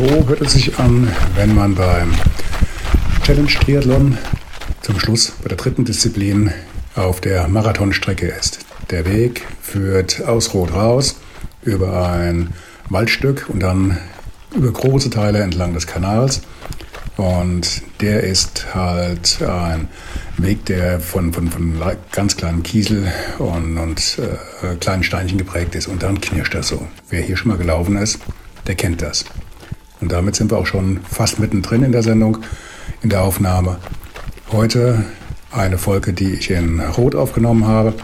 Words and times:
So 0.00 0.26
hört 0.28 0.40
es 0.40 0.52
sich 0.52 0.78
an, 0.78 1.12
wenn 1.34 1.54
man 1.54 1.74
beim 1.74 2.14
Challenge 3.22 3.50
Triathlon 3.50 4.16
zum 4.80 4.98
Schluss 4.98 5.34
bei 5.42 5.48
der 5.48 5.58
dritten 5.58 5.84
Disziplin 5.84 6.50
auf 6.94 7.20
der 7.20 7.48
Marathonstrecke 7.48 8.26
ist. 8.26 8.60
Der 8.88 9.04
Weg 9.04 9.46
führt 9.60 10.24
aus 10.24 10.54
Rot 10.54 10.72
raus 10.72 11.16
über 11.60 12.10
ein 12.10 12.54
Waldstück 12.88 13.50
und 13.50 13.60
dann 13.60 13.98
über 14.56 14.72
große 14.72 15.10
Teile 15.10 15.40
entlang 15.40 15.74
des 15.74 15.86
Kanals. 15.86 16.40
Und 17.18 17.82
der 18.00 18.22
ist 18.22 18.74
halt 18.74 19.42
ein 19.42 19.88
Weg, 20.38 20.64
der 20.64 21.00
von, 21.00 21.34
von, 21.34 21.50
von 21.50 21.78
ganz 22.10 22.38
kleinen 22.38 22.62
Kiesel 22.62 23.12
und, 23.38 23.76
und 23.76 24.18
äh, 24.62 24.76
kleinen 24.76 25.02
Steinchen 25.02 25.36
geprägt 25.36 25.74
ist. 25.74 25.88
Und 25.88 26.02
dann 26.02 26.22
knirscht 26.22 26.54
er 26.54 26.62
so. 26.62 26.88
Wer 27.10 27.20
hier 27.20 27.36
schon 27.36 27.48
mal 27.48 27.58
gelaufen 27.58 27.98
ist, 27.98 28.18
der 28.66 28.76
kennt 28.76 29.02
das. 29.02 29.26
Und 30.00 30.12
damit 30.12 30.36
sind 30.36 30.50
wir 30.50 30.58
auch 30.58 30.66
schon 30.66 31.00
fast 31.08 31.38
mittendrin 31.38 31.82
in 31.82 31.92
der 31.92 32.02
Sendung, 32.02 32.38
in 33.02 33.10
der 33.10 33.22
Aufnahme. 33.22 33.78
Heute 34.52 35.04
eine 35.52 35.78
Folge, 35.78 36.12
die 36.12 36.34
ich 36.34 36.50
in 36.50 36.80
Rot 36.80 37.14
aufgenommen 37.14 37.66
habe, 37.66 37.94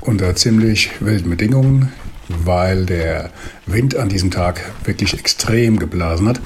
unter 0.00 0.34
ziemlich 0.36 0.90
wilden 1.00 1.30
Bedingungen, 1.30 1.92
weil 2.28 2.86
der 2.86 3.30
Wind 3.66 3.96
an 3.96 4.08
diesem 4.08 4.30
Tag 4.30 4.60
wirklich 4.84 5.18
extrem 5.18 5.78
geblasen 5.78 6.28
hat. 6.28 6.40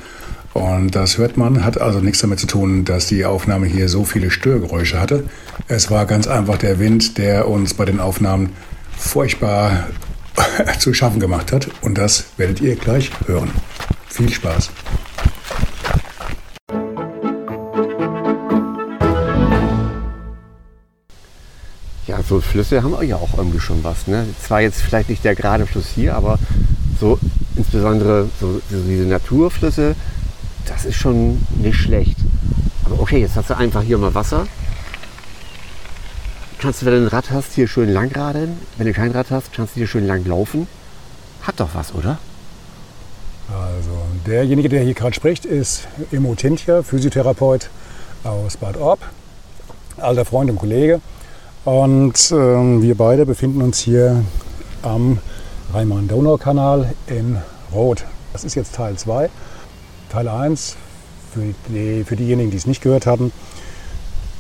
Und 0.53 0.97
das 0.97 1.19
hört 1.19 1.37
man, 1.37 1.65
hat 1.65 1.81
also 1.81 2.01
nichts 2.01 2.21
damit 2.21 2.41
zu 2.41 2.47
tun, 2.47 2.85
dass 2.85 3.07
die 3.07 3.25
Aufnahme 3.25 3.67
hier 3.67 3.89
so 3.89 4.05
viele 4.05 4.31
Störgeräusche 4.31 5.01
hatte. 5.01 5.25
Es 5.69 5.91
war 5.91 6.07
ganz 6.07 6.27
einfach 6.27 6.59
der 6.59 6.79
Wind, 6.79 7.19
der 7.19 7.49
uns 7.49 7.75
bei 7.75 7.85
den 7.85 8.01
Aufnahmen 8.01 8.51
furchtbar 8.99 9.89
zu 10.79 10.93
schaffen 10.93 11.21
gemacht 11.21 11.53
hat. 11.53 11.69
Und 11.83 11.99
das 11.99 12.27
werdet 12.37 12.61
ihr 12.61 12.75
gleich 12.77 13.11
hören. 13.27 13.51
Viel 14.21 14.31
Spaß. 14.31 14.71
Ja, 22.07 22.23
so 22.23 22.43
Flüsse 22.43 22.83
haben 22.83 22.95
ja 23.03 23.17
auch 23.17 23.39
irgendwie 23.39 23.61
schon 23.61 23.83
was. 23.83 24.09
Ne? 24.09 24.27
Zwar 24.43 24.61
jetzt 24.61 24.83
vielleicht 24.83 25.09
nicht 25.09 25.25
der 25.25 25.35
gerade 25.35 25.65
Fluss 25.65 25.87
hier, 25.95 26.17
aber 26.17 26.39
so 27.01 27.19
insbesondere 27.57 28.29
so, 28.39 28.61
so 28.71 28.83
diese 28.87 29.05
Naturflüsse, 29.05 29.97
das 30.67 30.85
ist 30.85 30.97
schon 30.97 31.41
nicht 31.57 31.79
schlecht. 31.79 32.19
Aber 32.85 33.01
okay, 33.01 33.21
jetzt 33.21 33.37
hast 33.37 33.49
du 33.49 33.57
einfach 33.57 33.83
hier 33.83 33.97
mal 33.97 34.15
Wasser. 34.15 34.47
Kannst 36.59 36.83
du, 36.83 36.87
wenn 36.87 36.93
du 36.93 37.01
ein 37.05 37.07
Rad 37.07 37.31
hast, 37.31 37.55
hier 37.55 37.69
schön 37.69 37.89
lang 37.89 38.13
radeln. 38.13 38.59
Wenn 38.77 38.87
du 38.87 38.93
kein 38.93 39.13
Rad 39.13 39.31
hast, 39.31 39.55
kannst 39.55 39.77
du 39.77 39.79
hier 39.79 39.87
schön 39.87 40.07
lang 40.07 40.27
laufen. 40.27 40.67
Hat 41.41 41.59
doch 41.59 41.71
was, 41.73 41.95
oder? 41.95 42.19
Derjenige, 44.27 44.69
der 44.69 44.83
hier 44.83 44.93
gerade 44.93 45.15
spricht, 45.15 45.47
ist 45.47 45.89
Emo 46.13 46.35
Tintja, 46.35 46.83
Physiotherapeut 46.83 47.71
aus 48.23 48.59
Bad 48.59 48.77
Orb, 48.77 48.99
alter 49.97 50.27
Freund 50.27 50.51
und 50.51 50.59
Kollege. 50.59 51.01
Und 51.65 52.31
ähm, 52.31 52.83
wir 52.83 52.97
beide 52.97 53.25
befinden 53.25 53.63
uns 53.63 53.79
hier 53.79 54.23
am 54.83 55.19
Rhein-Main-Donau-Kanal 55.73 56.93
in 57.07 57.39
Rot. 57.73 58.05
Das 58.35 58.45
ist 58.45 58.57
jetzt 58.57 58.75
Teil 58.75 58.97
2. 58.97 59.31
Teil 60.11 60.29
1, 60.29 60.77
für, 61.33 61.55
die, 61.69 62.05
für 62.05 62.17
diejenigen, 62.17 62.51
die 62.51 62.59
es 62.59 62.67
nicht 62.67 62.83
gehört 62.83 63.07
hatten, 63.07 63.33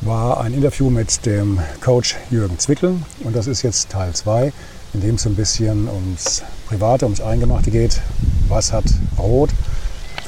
war 0.03 0.41
ein 0.41 0.53
Interview 0.53 0.91
mit 0.91 1.25
dem 1.25 1.59
Coach 1.81 2.16
Jürgen 2.31 2.59
Zwickel. 2.59 2.97
Und 3.25 3.34
das 3.34 3.47
ist 3.47 3.62
jetzt 3.62 3.88
Teil 3.88 4.12
2, 4.12 4.53
in 4.93 5.00
dem 5.00 5.15
es 5.15 5.27
ein 5.27 5.37
bisschen 5.37 5.88
ums 5.88 6.43
Private, 6.69 7.06
ums 7.06 7.22
Eingemachte 7.22 7.71
geht. 7.71 8.00
Was 8.49 8.72
hat 8.72 8.84
Rot 9.19 9.50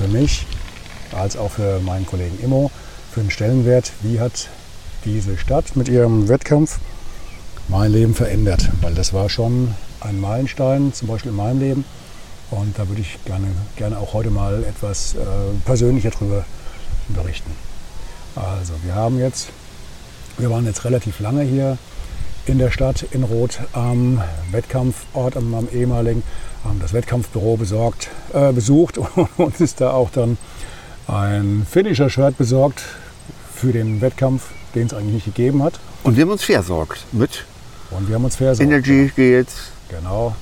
für 0.02 0.08
mich, 0.08 0.46
als 1.12 1.36
auch 1.36 1.52
für 1.52 1.78
meinen 1.80 2.06
Kollegen 2.06 2.36
Immo, 2.42 2.72
für 3.12 3.20
einen 3.20 3.30
Stellenwert? 3.30 3.92
Wie 4.02 4.18
hat 4.18 4.48
diese 5.04 5.38
Stadt 5.38 5.76
mit 5.76 5.88
ihrem 5.88 6.28
Wettkampf 6.28 6.80
mein 7.68 7.92
Leben 7.92 8.14
verändert? 8.14 8.68
Weil 8.80 8.94
das 8.94 9.12
war 9.12 9.28
schon 9.28 9.74
ein 10.00 10.20
Meilenstein, 10.20 10.92
zum 10.92 11.06
Beispiel 11.06 11.30
in 11.30 11.36
meinem 11.36 11.60
Leben. 11.60 11.84
Und 12.50 12.76
da 12.78 12.88
würde 12.88 13.00
ich 13.00 13.16
gerne, 13.24 13.46
gerne 13.76 13.98
auch 13.98 14.12
heute 14.12 14.30
mal 14.30 14.64
etwas 14.64 15.14
äh, 15.14 15.18
persönlicher 15.64 16.10
darüber 16.10 16.44
berichten. 17.08 17.52
Also 18.34 18.72
wir 18.82 18.96
haben 18.96 19.20
jetzt, 19.20 19.50
wir 20.36 20.50
waren 20.50 20.66
jetzt 20.66 20.84
relativ 20.84 21.20
lange 21.20 21.42
hier 21.42 21.78
in 22.46 22.58
der 22.58 22.72
Stadt 22.72 23.04
in 23.12 23.22
Rot 23.22 23.60
am 23.72 24.20
Wettkampfort, 24.50 25.36
am, 25.36 25.54
am 25.54 25.68
ehemaligen, 25.72 26.24
haben 26.64 26.80
das 26.80 26.92
Wettkampfbüro 26.92 27.56
besorgt, 27.56 28.10
äh, 28.32 28.52
besucht 28.52 28.98
und 29.16 29.28
uns 29.36 29.60
ist 29.60 29.80
da 29.80 29.92
auch 29.92 30.10
dann 30.10 30.38
ein 31.08 31.66
Finisher-Shirt 31.68 32.38
besorgt 32.38 32.82
für 33.54 33.72
den 33.72 34.00
Wettkampf, 34.00 34.44
den 34.74 34.86
es 34.86 34.94
eigentlich 34.94 35.14
nicht 35.14 35.24
gegeben 35.24 35.62
hat. 35.62 35.78
Und 36.04 36.16
wir 36.16 36.22
haben 36.22 36.30
uns 36.30 36.44
versorgt 36.44 37.04
mit 37.12 37.44
Und 37.90 38.08
wir 38.08 38.14
haben 38.14 38.24
uns 38.24 38.36
versorgt. 38.36 38.60
Energy 38.70 39.10
Gels, 39.14 39.72
Genau. 39.88 40.34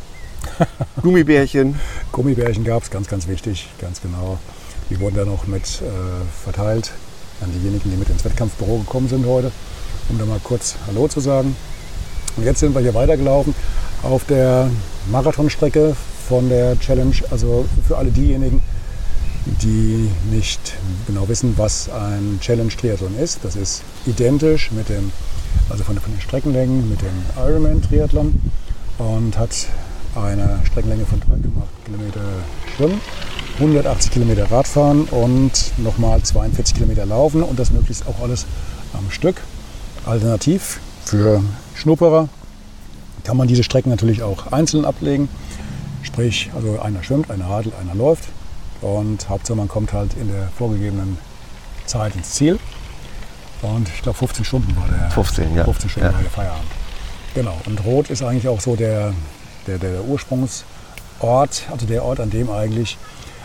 Gummibärchen. 1.03 1.79
Gummibärchen 2.13 2.65
gab 2.65 2.83
es, 2.83 2.91
ganz, 2.91 3.09
ganz 3.09 3.27
wichtig, 3.27 3.69
ganz 3.81 4.01
genau. 4.01 4.39
Die 4.89 4.99
wurden 5.01 5.17
dann 5.17 5.29
auch 5.29 5.47
mit 5.47 5.63
äh, 5.63 6.45
verteilt 6.45 6.93
an 7.41 7.51
diejenigen, 7.53 7.91
die 7.91 7.97
mit 7.97 8.09
ins 8.09 8.25
Wettkampfbüro 8.25 8.79
gekommen 8.79 9.09
sind 9.09 9.27
heute, 9.27 9.51
um 10.09 10.19
da 10.19 10.25
mal 10.25 10.41
kurz 10.43 10.77
Hallo 10.87 11.09
zu 11.09 11.21
sagen. 11.21 11.57
Und 12.37 12.45
jetzt 12.45 12.61
sind 12.61 12.75
wir 12.75 12.81
hier 12.81 12.95
weitergelaufen 12.95 13.55
auf 14.03 14.25
der 14.25 14.71
Marathonstrecke 15.11 15.97
von 16.31 16.49
der 16.49 16.79
Challenge. 16.79 17.17
Also 17.33 17.67
für 17.89 17.99
alle 17.99 18.13
diejenigen, 18.13 18.63
die 19.63 20.09
nicht 20.31 20.75
genau 21.09 21.29
wissen, 21.29 21.55
was 21.57 21.91
ein 21.91 22.39
Challenge 22.41 22.71
Triathlon 22.71 23.19
ist. 23.19 23.41
Das 23.43 23.57
ist 23.57 23.83
identisch 24.07 24.71
mit 24.71 24.89
dem, 24.89 25.11
also 25.69 25.83
von, 25.83 25.99
von 25.99 26.13
den 26.13 26.21
Streckenlängen 26.21 26.89
mit 26.89 27.03
dem 27.03 27.25
Ironman 27.37 27.83
Triathlon 27.83 28.41
und 28.99 29.37
hat 29.37 29.51
eine 30.15 30.61
Streckenlänge 30.67 31.05
von 31.05 31.19
3,8 31.19 31.25
Kilometer 31.85 32.21
Schwimmen, 32.77 33.01
180 33.57 34.13
Kilometer 34.13 34.51
Radfahren 34.53 35.07
und 35.07 35.73
nochmal 35.79 36.23
42 36.23 36.77
Kilometer 36.77 37.07
Laufen 37.07 37.43
und 37.43 37.59
das 37.59 37.73
möglichst 37.73 38.07
auch 38.07 38.23
alles 38.23 38.47
am 38.93 39.11
Stück. 39.11 39.43
Alternativ 40.07 40.79
für 41.05 41.43
Schnupperer 41.75 42.29
kann 43.25 43.37
man 43.37 43.49
diese 43.49 43.65
Strecken 43.65 43.91
natürlich 43.91 44.23
auch 44.23 44.53
einzeln 44.53 44.85
ablegen. 44.85 45.29
Sprich, 46.03 46.51
also 46.55 46.81
einer 46.81 47.03
schwimmt, 47.03 47.31
einer 47.31 47.49
radelt, 47.49 47.75
einer 47.81 47.95
läuft. 47.95 48.25
Und 48.81 49.29
Hauptsache 49.29 49.57
man 49.57 49.69
kommt 49.69 49.93
halt 49.93 50.15
in 50.15 50.29
der 50.29 50.49
vorgegebenen 50.57 51.19
Zeit 51.87 52.17
ins 52.17 52.31
Ziel. 52.31 52.59
Und 53.63 53.89
ich 53.95 54.03
glaube 54.03 54.17
15 54.17 54.45
Stunden 54.45 54.75
war 54.77 54.89
der, 54.89 55.11
15, 55.11 55.55
ja. 55.55 55.65
15 55.65 55.91
Stunden 55.91 56.09
Ja. 56.09 56.15
war 56.15 56.23
der 56.23 56.31
Feierabend. 56.31 56.71
Genau. 57.35 57.59
Und 57.67 57.85
Rot 57.85 58.09
ist 58.11 58.23
eigentlich 58.23 58.49
auch 58.49 58.61
so 58.61 58.77
der, 58.77 59.13
der, 59.67 59.79
der 59.79 60.03
Ursprungsort, 60.05 60.65
also 61.71 61.87
der 61.87 62.05
Ort, 62.05 62.21
an 62.21 62.31
dem 62.31 62.51
eigentlich, 62.51 62.97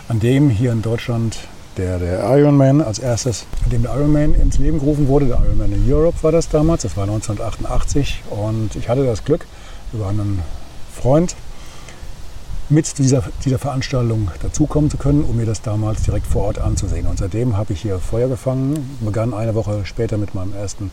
an 0.08 0.20
dem 0.20 0.48
hier 0.48 0.72
in 0.72 0.80
Deutschland 0.82 1.36
der, 1.76 1.98
der 1.98 2.20
Ironman 2.38 2.80
als 2.80 2.98
erstes, 2.98 3.44
an 3.64 3.70
dem 3.70 3.82
der 3.82 3.94
Ironman 3.94 4.34
ins 4.34 4.56
Leben 4.58 4.78
gerufen 4.78 5.08
wurde. 5.08 5.26
Der 5.26 5.38
Ironman 5.38 5.72
in 5.72 5.92
Europe 5.92 6.16
war 6.22 6.32
das 6.32 6.48
damals, 6.48 6.82
das 6.82 6.96
war 6.96 7.04
1988. 7.04 8.22
Und 8.30 8.74
ich 8.76 8.88
hatte 8.88 9.04
das 9.04 9.24
Glück, 9.24 9.46
über 9.92 10.08
einen 10.08 10.40
Freund 10.94 11.36
mit 12.68 12.98
dieser, 12.98 13.22
dieser 13.44 13.58
Veranstaltung 13.58 14.30
dazukommen 14.42 14.90
zu 14.90 14.96
können, 14.96 15.22
um 15.22 15.36
mir 15.36 15.46
das 15.46 15.62
damals 15.62 16.02
direkt 16.02 16.26
vor 16.26 16.44
Ort 16.44 16.58
anzusehen. 16.58 17.06
Und 17.06 17.18
seitdem 17.18 17.56
habe 17.56 17.72
ich 17.72 17.82
hier 17.82 17.98
Feuer 17.98 18.28
gefangen, 18.28 18.98
begann 19.00 19.34
eine 19.34 19.54
Woche 19.54 19.84
später 19.84 20.18
mit 20.18 20.34
meinem 20.34 20.52
ersten 20.52 20.90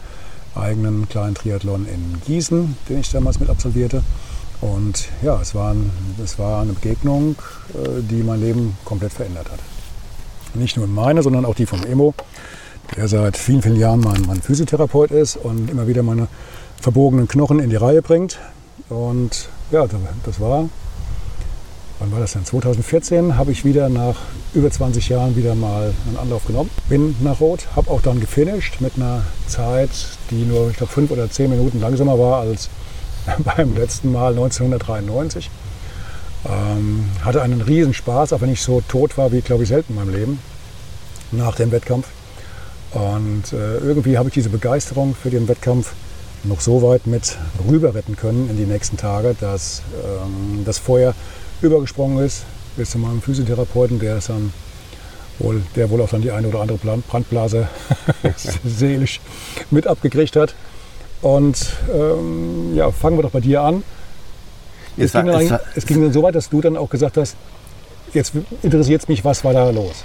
eigenen 0.55 1.09
kleinen 1.09 1.33
Triathlon 1.33 1.87
in 1.87 2.21
Gießen, 2.25 2.77
den 2.89 2.99
ich 2.99 3.11
damals 3.11 3.39
mit 3.39 3.49
absolvierte. 3.49 4.03
Und 4.61 5.09
ja, 5.23 5.41
es 5.41 5.55
war, 5.55 5.75
es 6.23 6.37
war 6.37 6.61
eine 6.61 6.73
Begegnung, 6.73 7.35
äh, 7.73 8.01
die 8.01 8.23
mein 8.23 8.39
Leben 8.39 8.77
komplett 8.85 9.11
verändert 9.11 9.51
hat. 9.51 9.59
Nicht 10.53 10.77
nur 10.77 10.87
meine, 10.87 11.23
sondern 11.23 11.45
auch 11.45 11.55
die 11.55 11.65
vom 11.65 11.83
Emo, 11.83 12.13
der 12.95 13.07
seit 13.07 13.35
vielen, 13.35 13.63
vielen 13.63 13.75
Jahren 13.77 13.99
mein, 13.99 14.21
mein 14.27 14.41
Physiotherapeut 14.41 15.11
ist 15.11 15.37
und 15.37 15.71
immer 15.71 15.87
wieder 15.87 16.03
meine 16.03 16.27
verbogenen 16.79 17.27
Knochen 17.27 17.59
in 17.59 17.71
die 17.71 17.75
Reihe 17.75 18.03
bringt. 18.03 18.39
Und 18.89 19.49
ja, 19.71 19.87
das 20.23 20.39
war 20.39 20.69
wann 21.99 22.11
war 22.11 22.19
das 22.19 22.33
denn? 22.33 22.45
2014 22.45 23.37
habe 23.37 23.51
ich 23.51 23.65
wieder 23.65 23.89
nach 23.89 24.15
über 24.53 24.69
20 24.69 25.09
Jahren 25.09 25.35
wieder 25.35 25.55
mal 25.55 25.93
einen 26.07 26.17
Anlauf 26.17 26.45
genommen. 26.45 26.69
Bin 26.89 27.15
nach 27.21 27.39
Rot, 27.39 27.67
habe 27.75 27.89
auch 27.89 28.01
dann 28.01 28.19
gefinisht 28.19 28.81
mit 28.81 28.93
einer 28.95 29.23
Zeit, 29.47 29.89
die 30.29 30.43
nur, 30.43 30.69
ich 30.69 30.77
glaube, 30.77 30.91
fünf 30.91 31.11
oder 31.11 31.29
zehn 31.29 31.49
Minuten 31.49 31.79
langsamer 31.79 32.17
war 32.19 32.41
als 32.41 32.69
beim 33.43 33.75
letzten 33.75 34.11
Mal 34.11 34.29
1993. 34.29 35.49
Ähm, 36.45 37.05
hatte 37.23 37.41
einen 37.41 37.61
riesen 37.61 37.93
Spaß, 37.93 38.33
auch 38.33 38.41
wenn 38.41 38.51
ich 38.51 38.61
so 38.61 38.81
tot 38.81 39.17
war 39.17 39.31
wie, 39.31 39.41
glaube 39.41 39.63
ich, 39.63 39.69
selten 39.69 39.93
in 39.93 39.99
meinem 39.99 40.13
Leben 40.13 40.39
nach 41.31 41.55
dem 41.55 41.71
Wettkampf. 41.71 42.07
Und 42.91 43.53
äh, 43.53 43.77
irgendwie 43.77 44.17
habe 44.17 44.29
ich 44.29 44.33
diese 44.33 44.49
Begeisterung 44.49 45.15
für 45.15 45.29
den 45.29 45.47
Wettkampf 45.47 45.93
noch 46.43 46.59
so 46.59 46.81
weit 46.81 47.07
mit 47.07 47.37
rüber 47.67 47.95
retten 47.95 48.15
können 48.15 48.49
in 48.49 48.57
die 48.57 48.65
nächsten 48.65 48.97
Tage, 48.97 49.35
dass 49.39 49.81
ähm, 50.03 50.63
das 50.65 50.77
Feuer 50.77 51.15
übergesprungen 51.63 52.24
ist 52.24 52.44
bis 52.75 52.92
zu 52.92 52.98
meinem 52.98 53.21
Physiotherapeuten, 53.21 54.00
der 54.00 54.18
ist 54.18 54.30
dann 54.30 54.51
wohl, 55.39 55.62
der 55.75 55.89
wohl 55.89 56.01
auch 56.01 56.10
dann 56.10 56.21
die 56.21 56.31
eine 56.31 56.48
oder 56.48 56.62
andere 56.62 56.77
Brandblase 56.77 57.68
seelisch 58.65 59.19
mit 59.71 59.88
abgekriegt 59.88 60.36
hat. 60.36 60.56
Und 61.21 61.74
ähm, 61.94 62.75
ja, 62.75 62.92
fangen 62.92 63.18
wir 63.18 63.24
doch 63.24 63.31
bei 63.31 63.39
dir 63.39 63.62
an. 63.62 63.83
Es, 64.98 65.06
es, 65.06 65.13
war, 65.13 65.24
ging 65.24 65.31
dann, 65.31 65.42
es, 65.42 65.51
war, 65.51 65.62
es 65.75 65.86
ging 65.86 66.01
dann 66.01 66.13
so 66.13 66.24
weit, 66.24 66.36
dass 66.36 66.50
du 66.50 66.62
dann 66.62 66.77
auch 66.77 66.89
gesagt 66.89 67.18
hast, 67.18 67.36
jetzt 68.13 68.33
interessiert 68.62 69.04
es 69.04 69.07
mich, 69.07 69.24
was 69.24 69.44
war 69.44 69.54
da 69.54 69.69
los? 69.69 70.04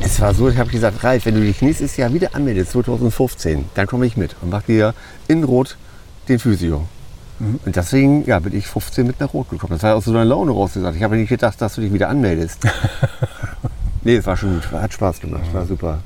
Es 0.00 0.20
war 0.20 0.34
so, 0.34 0.48
ich 0.48 0.56
habe 0.58 0.70
gesagt, 0.70 1.02
Ralf, 1.02 1.26
wenn 1.26 1.34
du 1.34 1.40
dich 1.40 1.60
nächstes 1.62 1.96
Jahr 1.96 2.12
wieder 2.12 2.34
anmeldest, 2.34 2.72
2015, 2.72 3.64
dann 3.74 3.86
komme 3.86 4.06
ich 4.06 4.16
mit 4.16 4.36
und 4.42 4.50
mache 4.50 4.66
dir 4.66 4.94
in 5.26 5.42
Rot 5.44 5.76
den 6.28 6.38
Physio. 6.38 6.86
Mhm. 7.38 7.60
Und 7.64 7.76
deswegen 7.76 8.24
ja, 8.26 8.38
bin 8.38 8.56
ich 8.56 8.66
15 8.66 9.06
mit 9.06 9.20
nach 9.20 9.32
Rot 9.32 9.50
gekommen. 9.50 9.74
Das 9.74 9.82
war 9.82 9.96
aus 9.96 10.04
so 10.04 10.10
einer 10.10 10.24
Laune 10.24 10.52
rausgesagt. 10.52 10.96
Ich 10.96 11.02
habe 11.02 11.16
nicht 11.16 11.28
gedacht, 11.28 11.60
dass 11.60 11.74
du 11.74 11.80
dich 11.80 11.92
wieder 11.92 12.08
anmeldest. 12.08 12.66
nee, 14.02 14.16
es 14.16 14.26
war 14.26 14.36
schon 14.36 14.54
gut. 14.54 14.70
Hat 14.72 14.92
Spaß 14.92 15.20
gemacht. 15.20 15.52
War 15.52 15.66
super. 15.66 16.00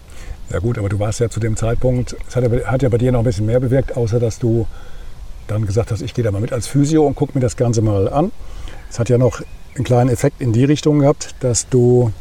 Ja 0.51 0.59
gut, 0.59 0.79
aber 0.79 0.89
du 0.89 0.99
warst 0.99 1.21
ja 1.21 1.31
zu 1.31 1.41
dem 1.41 1.57
Zeitpunkt, 1.57 2.15
es 2.29 2.37
hat 2.37 2.45
ja, 2.45 2.67
hat 2.67 2.83
ja 2.83 2.91
bei 2.91 2.99
dir 2.99 3.11
noch 3.11 3.21
ein 3.21 3.25
bisschen 3.25 3.47
mehr 3.47 3.61
bewirkt, 3.61 3.97
außer 3.97 4.21
dass 4.21 4.39
du 4.39 4.67
dann 5.47 5.65
gesagt 5.65 5.91
hast, 5.91 6.03
ich 6.03 6.13
gehe 6.13 6.23
da 6.23 6.31
mal 6.31 6.43
mit 6.43 6.53
als 6.53 6.67
Physio 6.67 7.07
und 7.07 7.15
gucke 7.15 7.33
mir 7.35 7.41
das 7.41 7.57
Ganze 7.57 7.81
mal 7.81 8.09
an. 8.09 8.33
Es 8.91 8.99
hat 8.99 9.09
ja 9.09 9.17
noch 9.17 9.41
einen 9.75 9.85
kleinen 9.85 10.11
Effekt 10.11 10.43
in 10.43 10.53
die 10.53 10.65
Richtung 10.65 10.99
gehabt, 10.99 11.35
dass 11.41 11.69
du 11.69 12.13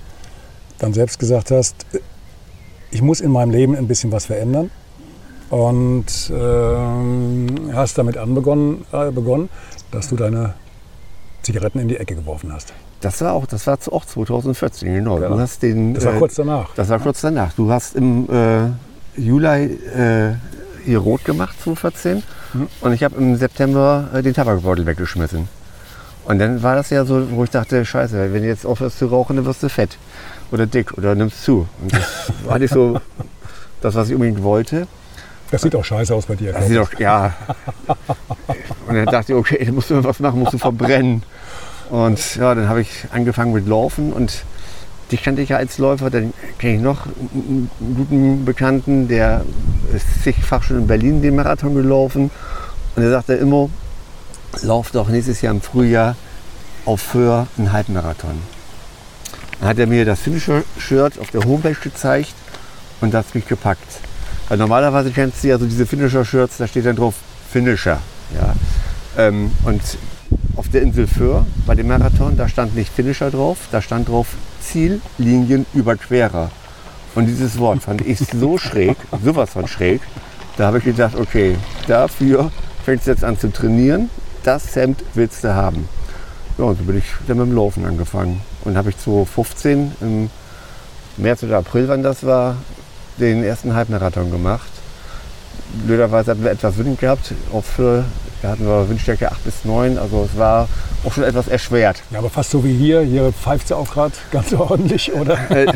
dann 0.80 0.94
selbst 0.94 1.19
gesagt 1.19 1.52
hast, 1.52 1.86
ich 2.90 3.02
muss 3.02 3.19
in 3.22 3.31
meinem 3.31 3.52
Leben 3.52 3.75
ein 3.75 3.88
bisschen 3.88 4.12
was 4.12 4.25
verändern. 4.25 4.72
Und 5.51 6.31
ähm, 6.33 7.71
hast 7.74 7.98
damit 7.98 8.18
anbegonnen, 8.18 8.86
äh, 8.94 9.12
begonnen, 9.12 9.50
dass 9.92 10.07
du 10.07 10.15
deine 10.15 10.53
Zigaretten 11.42 11.80
in 11.80 11.89
die 11.89 11.98
Ecke 11.98 12.15
geworfen 12.15 12.53
hast. 12.53 12.74
Das 13.01 13.19
war 13.21 13.33
auch, 13.33 13.45
das 13.45 13.68
war 13.68 13.77
auch 13.92 14.06
2014, 14.06 14.94
genau. 14.94 15.19
Ja. 15.19 15.27
Du 15.27 15.39
hast 15.39 15.62
den, 15.62 15.94
das 15.94 16.06
war 16.06 16.15
äh, 16.15 16.19
kurz 16.19 16.36
danach. 16.36 16.74
Das 16.75 16.88
war 16.88 17.00
kurz 17.00 17.21
danach. 17.21 17.51
Du 17.53 17.69
hast 17.69 17.95
im 17.95 18.30
äh, 18.30 18.69
Juli 19.19 19.74
äh, 19.74 20.36
hier 20.86 21.00
rot 21.00 21.25
gemacht, 21.25 21.56
2014. 21.62 22.24
Mhm. 22.53 22.68
Und 22.80 22.94
ich 22.94 23.03
habe 23.03 23.15
im 23.18 23.36
September 23.36 24.09
äh, 24.13 24.21
den 24.21 24.33
Tabakbeutel 24.33 24.86
weggeschmissen. 24.86 25.50
Und 26.25 26.39
dann 26.39 26.63
war 26.63 26.75
das 26.75 26.92
ja 26.92 27.03
so, 27.03 27.30
wo 27.31 27.44
ich 27.44 27.50
dachte, 27.50 27.83
scheiße, 27.83 28.31
wenn 28.31 28.44
du 28.44 28.48
jetzt 28.48 28.65
aufhörst 28.65 29.00
zu 29.00 29.07
rauchen, 29.07 29.36
dann 29.36 29.45
wirst 29.45 29.63
du 29.63 29.69
fett 29.69 29.98
oder 30.51 30.65
dick 30.65 30.98
oder 30.98 31.15
nimmst 31.15 31.44
zu. 31.44 31.68
Und 31.81 31.94
das 31.94 32.31
war 32.45 32.59
nicht 32.59 32.74
so 32.74 33.01
das, 33.81 33.95
was 33.95 34.09
ich 34.09 34.13
unbedingt 34.13 34.44
wollte. 34.44 34.88
Das 35.51 35.62
sieht 35.62 35.75
auch 35.75 35.83
scheiße 35.83 36.15
aus 36.15 36.25
bei 36.25 36.36
dir. 36.36 36.53
Das 36.53 36.68
sieht 36.68 36.77
auch, 36.77 36.94
ja. 36.98 37.33
Und 38.88 38.95
dann 38.95 39.06
dachte 39.06 39.33
ich, 39.33 39.38
okay, 39.38 39.63
da 39.65 39.71
musst 39.71 39.89
du 39.89 40.01
was 40.03 40.19
machen, 40.19 40.39
musst 40.39 40.53
du 40.53 40.57
verbrennen. 40.57 41.24
Und 41.89 42.38
ja, 42.38 42.56
dann 42.56 42.69
habe 42.69 42.81
ich 42.81 43.06
angefangen 43.12 43.51
mit 43.51 43.68
Laufen 43.68 44.13
und 44.13 44.45
dich 45.12 45.24
kannte 45.24 45.42
ich 45.42 45.50
ja 45.50 45.57
als 45.57 45.77
Läufer. 45.77 46.09
Dann 46.09 46.33
kenne 46.57 46.75
ich 46.75 46.81
noch 46.81 47.06
einen 47.06 47.69
guten 47.80 48.45
Bekannten, 48.45 49.09
der 49.09 49.44
ist 49.94 50.24
zigfach 50.24 50.63
schon 50.63 50.77
in 50.77 50.88
Berlin 50.88 51.21
den 51.21 51.36
Marathon 51.36 51.75
gelaufen. 51.75 52.31
Und 52.95 53.03
er 53.03 53.09
sagte 53.09 53.33
immer, 53.33 53.69
lauf 54.62 54.92
doch 54.92 55.09
nächstes 55.09 55.42
Jahr 55.42 55.53
im 55.53 55.62
Frühjahr 55.62 56.15
auf 56.86 57.01
Föhr 57.01 57.48
einen 57.57 57.74
Halbmarathon. 57.74 58.42
Dann 59.59 59.69
hat 59.69 59.80
er 59.80 59.88
mir 59.88 60.06
das 60.06 60.21
Finisher-Shirt 60.21 61.19
auf 61.19 61.30
der 61.31 61.44
Homepage 61.44 61.75
gezeigt 61.75 62.33
und 63.01 63.13
das 63.13 63.33
mich 63.33 63.48
gepackt. 63.48 64.00
Weil 64.51 64.57
normalerweise 64.57 65.12
kennst 65.12 65.45
du 65.45 65.48
ja 65.48 65.57
so 65.57 65.65
diese 65.65 65.86
Finisher-Shirts, 65.86 66.57
da 66.57 66.68
steht 66.68 66.86
dann 66.86 66.98
drauf 66.98 67.15
Finisher. 67.50 68.00
Ja? 68.36 68.53
Ähm, 69.18 69.50
und 69.63 69.81
auf 70.57 70.68
der 70.68 70.81
Insel 70.81 71.07
Föhr 71.07 71.45
bei 71.65 71.74
dem 71.74 71.88
Marathon, 71.88 72.36
da 72.36 72.50
stand 72.50 72.75
nicht 72.75 72.92
Finisher 72.92 73.31
drauf, 73.31 73.69
da 73.71 73.81
stand 73.81 74.09
drauf 74.09 74.27
Ziellinienüberquerer. 74.59 76.51
Und 77.15 77.27
dieses 77.27 77.59
Wort 77.59 77.81
fand 77.81 78.06
ich 78.06 78.19
so 78.19 78.57
schräg, 78.57 78.98
sowas 79.24 79.51
von 79.51 79.69
schräg. 79.69 80.01
Da 80.57 80.68
habe 80.68 80.80
ich 80.80 80.83
gedacht, 80.83 81.15
okay, 81.15 81.56
dafür 81.88 82.51
fängst 82.83 83.07
du 83.07 83.12
jetzt 83.12 83.24
an 83.24 83.39
zu 83.39 83.53
trainieren. 83.53 84.09
Das 84.44 84.75
Hemd 84.75 85.01
willst 85.13 85.45
du 85.45 85.56
haben. 85.56 85.88
Ja, 86.57 86.65
und 86.65 86.77
so 86.77 86.83
bin 86.83 86.98
ich 86.98 87.06
dann 87.25 87.38
mit 87.38 87.48
dem 87.48 87.56
Laufen 87.56 87.86
angefangen. 87.86 88.42
Und 88.65 88.75
habe 88.75 88.89
ich 88.89 88.98
2015 88.98 89.94
im 90.01 90.30
März 91.15 91.42
oder 91.44 91.59
April, 91.59 91.88
wann 91.88 92.03
das 92.03 92.25
war, 92.25 92.57
den 93.22 93.44
ersten 93.44 93.74
Halbmarathon 93.74 94.32
gemacht. 94.32 94.68
Blöderweise 95.86 96.32
hatten 96.32 96.44
wir 96.44 96.52
etwas 96.52 96.78
Wind 96.78 97.00
gehabt. 97.00 97.34
Auch 97.54 97.64
für, 97.64 98.04
da 98.42 98.50
hatten 98.50 98.66
wir 98.66 98.90
Windstärke 98.90 99.32
8 99.32 99.44
bis 99.46 99.64
9. 99.64 99.98
Also 99.98 100.28
es 100.30 100.38
war 100.38 100.68
auch 101.06 101.14
schon 101.14 101.24
etwas 101.24 101.48
erschwert. 101.48 102.04
Ja, 102.12 102.20
aber 102.20 102.30
fast 102.30 102.52
so 102.52 102.64
wie 102.66 102.74
hier. 102.74 103.02
Hier 103.02 103.32
pfeift 103.32 103.66
es 103.66 103.72
auch 103.72 103.90
gerade 103.90 104.14
ganz 104.32 104.52
ordentlich, 104.58 105.14
oder? 105.14 105.38
Äh, 105.50 105.72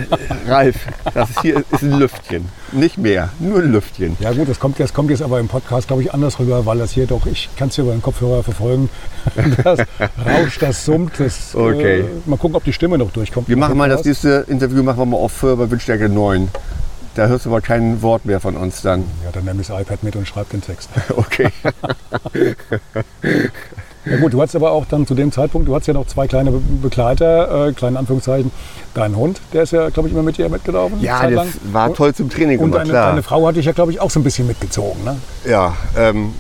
Ralf, 0.47 0.75
das 1.13 1.29
hier 1.41 1.63
ist 1.71 1.81
ein 1.81 1.93
Lüftchen. 1.93 2.49
Nicht 2.73 2.97
mehr, 2.97 3.29
nur 3.39 3.59
ein 3.59 3.71
Lüftchen. 3.71 4.17
Ja 4.19 4.33
gut, 4.33 4.49
das 4.49 4.59
kommt, 4.59 4.79
das 4.79 4.93
kommt 4.93 5.09
jetzt 5.11 5.21
aber 5.21 5.39
im 5.39 5.47
Podcast, 5.47 5.87
glaube 5.87 6.01
ich, 6.01 6.13
anders 6.13 6.39
rüber, 6.39 6.65
weil 6.65 6.79
das 6.79 6.91
hier 6.91 7.07
doch, 7.07 7.25
ich 7.25 7.49
kann 7.55 7.69
es 7.69 7.75
hier 7.75 7.85
über 7.85 7.93
den 7.93 8.01
Kopfhörer 8.01 8.43
verfolgen. 8.43 8.89
Das 9.63 9.79
rauscht, 10.25 10.61
das 10.61 10.85
summt. 10.85 11.13
Das, 11.19 11.55
okay. 11.55 12.01
Äh, 12.01 12.05
mal 12.25 12.37
gucken, 12.37 12.55
ob 12.55 12.63
die 12.63 12.73
Stimme 12.73 12.97
noch 12.97 13.11
durchkommt. 13.11 13.47
Wir 13.47 13.57
machen 13.57 13.77
mal 13.77 13.89
das 13.89 14.03
nächste 14.03 14.45
Interview 14.47 14.83
machen 14.83 14.99
wir 14.99 15.05
mal 15.05 15.17
auf 15.17 15.31
für 15.31 15.55
bei 15.55 15.69
Windstärke 15.69 16.09
9. 16.09 16.49
Da 17.15 17.27
hörst 17.27 17.45
du 17.45 17.49
aber 17.49 17.61
kein 17.61 18.01
Wort 18.01 18.25
mehr 18.25 18.39
von 18.39 18.55
uns 18.57 18.81
dann. 18.81 19.05
Ja, 19.23 19.31
dann 19.31 19.45
nimm 19.45 19.57
das 19.57 19.69
iPad 19.69 20.03
mit 20.03 20.15
und 20.15 20.27
schreib 20.27 20.49
den 20.49 20.61
Text. 20.61 20.89
Okay. 21.15 21.49
Ja 24.07 24.17
gut, 24.17 24.33
du 24.33 24.39
hattest 24.39 24.55
aber 24.55 24.69
auch 24.69 24.85
dann 24.85 25.07
zu 25.07 25.15
dem 25.15 25.31
Zeitpunkt, 25.31 25.67
du 25.67 25.73
hattest 25.73 25.87
ja 25.87 25.95
noch 25.95 26.05
zwei 26.05 26.27
kleine 26.27 26.51
Begleiter, 26.51 27.69
äh, 27.69 27.73
kleinen 27.73 27.97
Anführungszeichen. 27.97 28.51
Dein 28.93 29.15
Hund, 29.15 29.41
der 29.51 29.63
ist 29.63 29.71
ja, 29.71 29.89
glaube 29.89 30.07
ich, 30.07 30.13
immer 30.13 30.21
mit 30.21 30.37
dir 30.37 30.47
mitgelaufen. 30.47 31.01
Ja, 31.01 31.27
das 31.27 31.47
war 31.71 31.91
toll 31.91 32.13
zum 32.13 32.29
Training. 32.29 32.59
Und 32.59 32.71
deine, 32.73 32.91
deine, 32.91 33.23
Frau 33.23 33.47
hatte 33.47 33.59
ich 33.59 33.65
ja, 33.65 33.71
glaube 33.71 33.91
ich, 33.91 33.99
auch 33.99 34.11
so 34.11 34.19
ein 34.19 34.23
bisschen 34.23 34.45
mitgezogen. 34.45 35.03
Ne? 35.03 35.17
Ja, 35.43 35.75
ähm, 35.97 36.33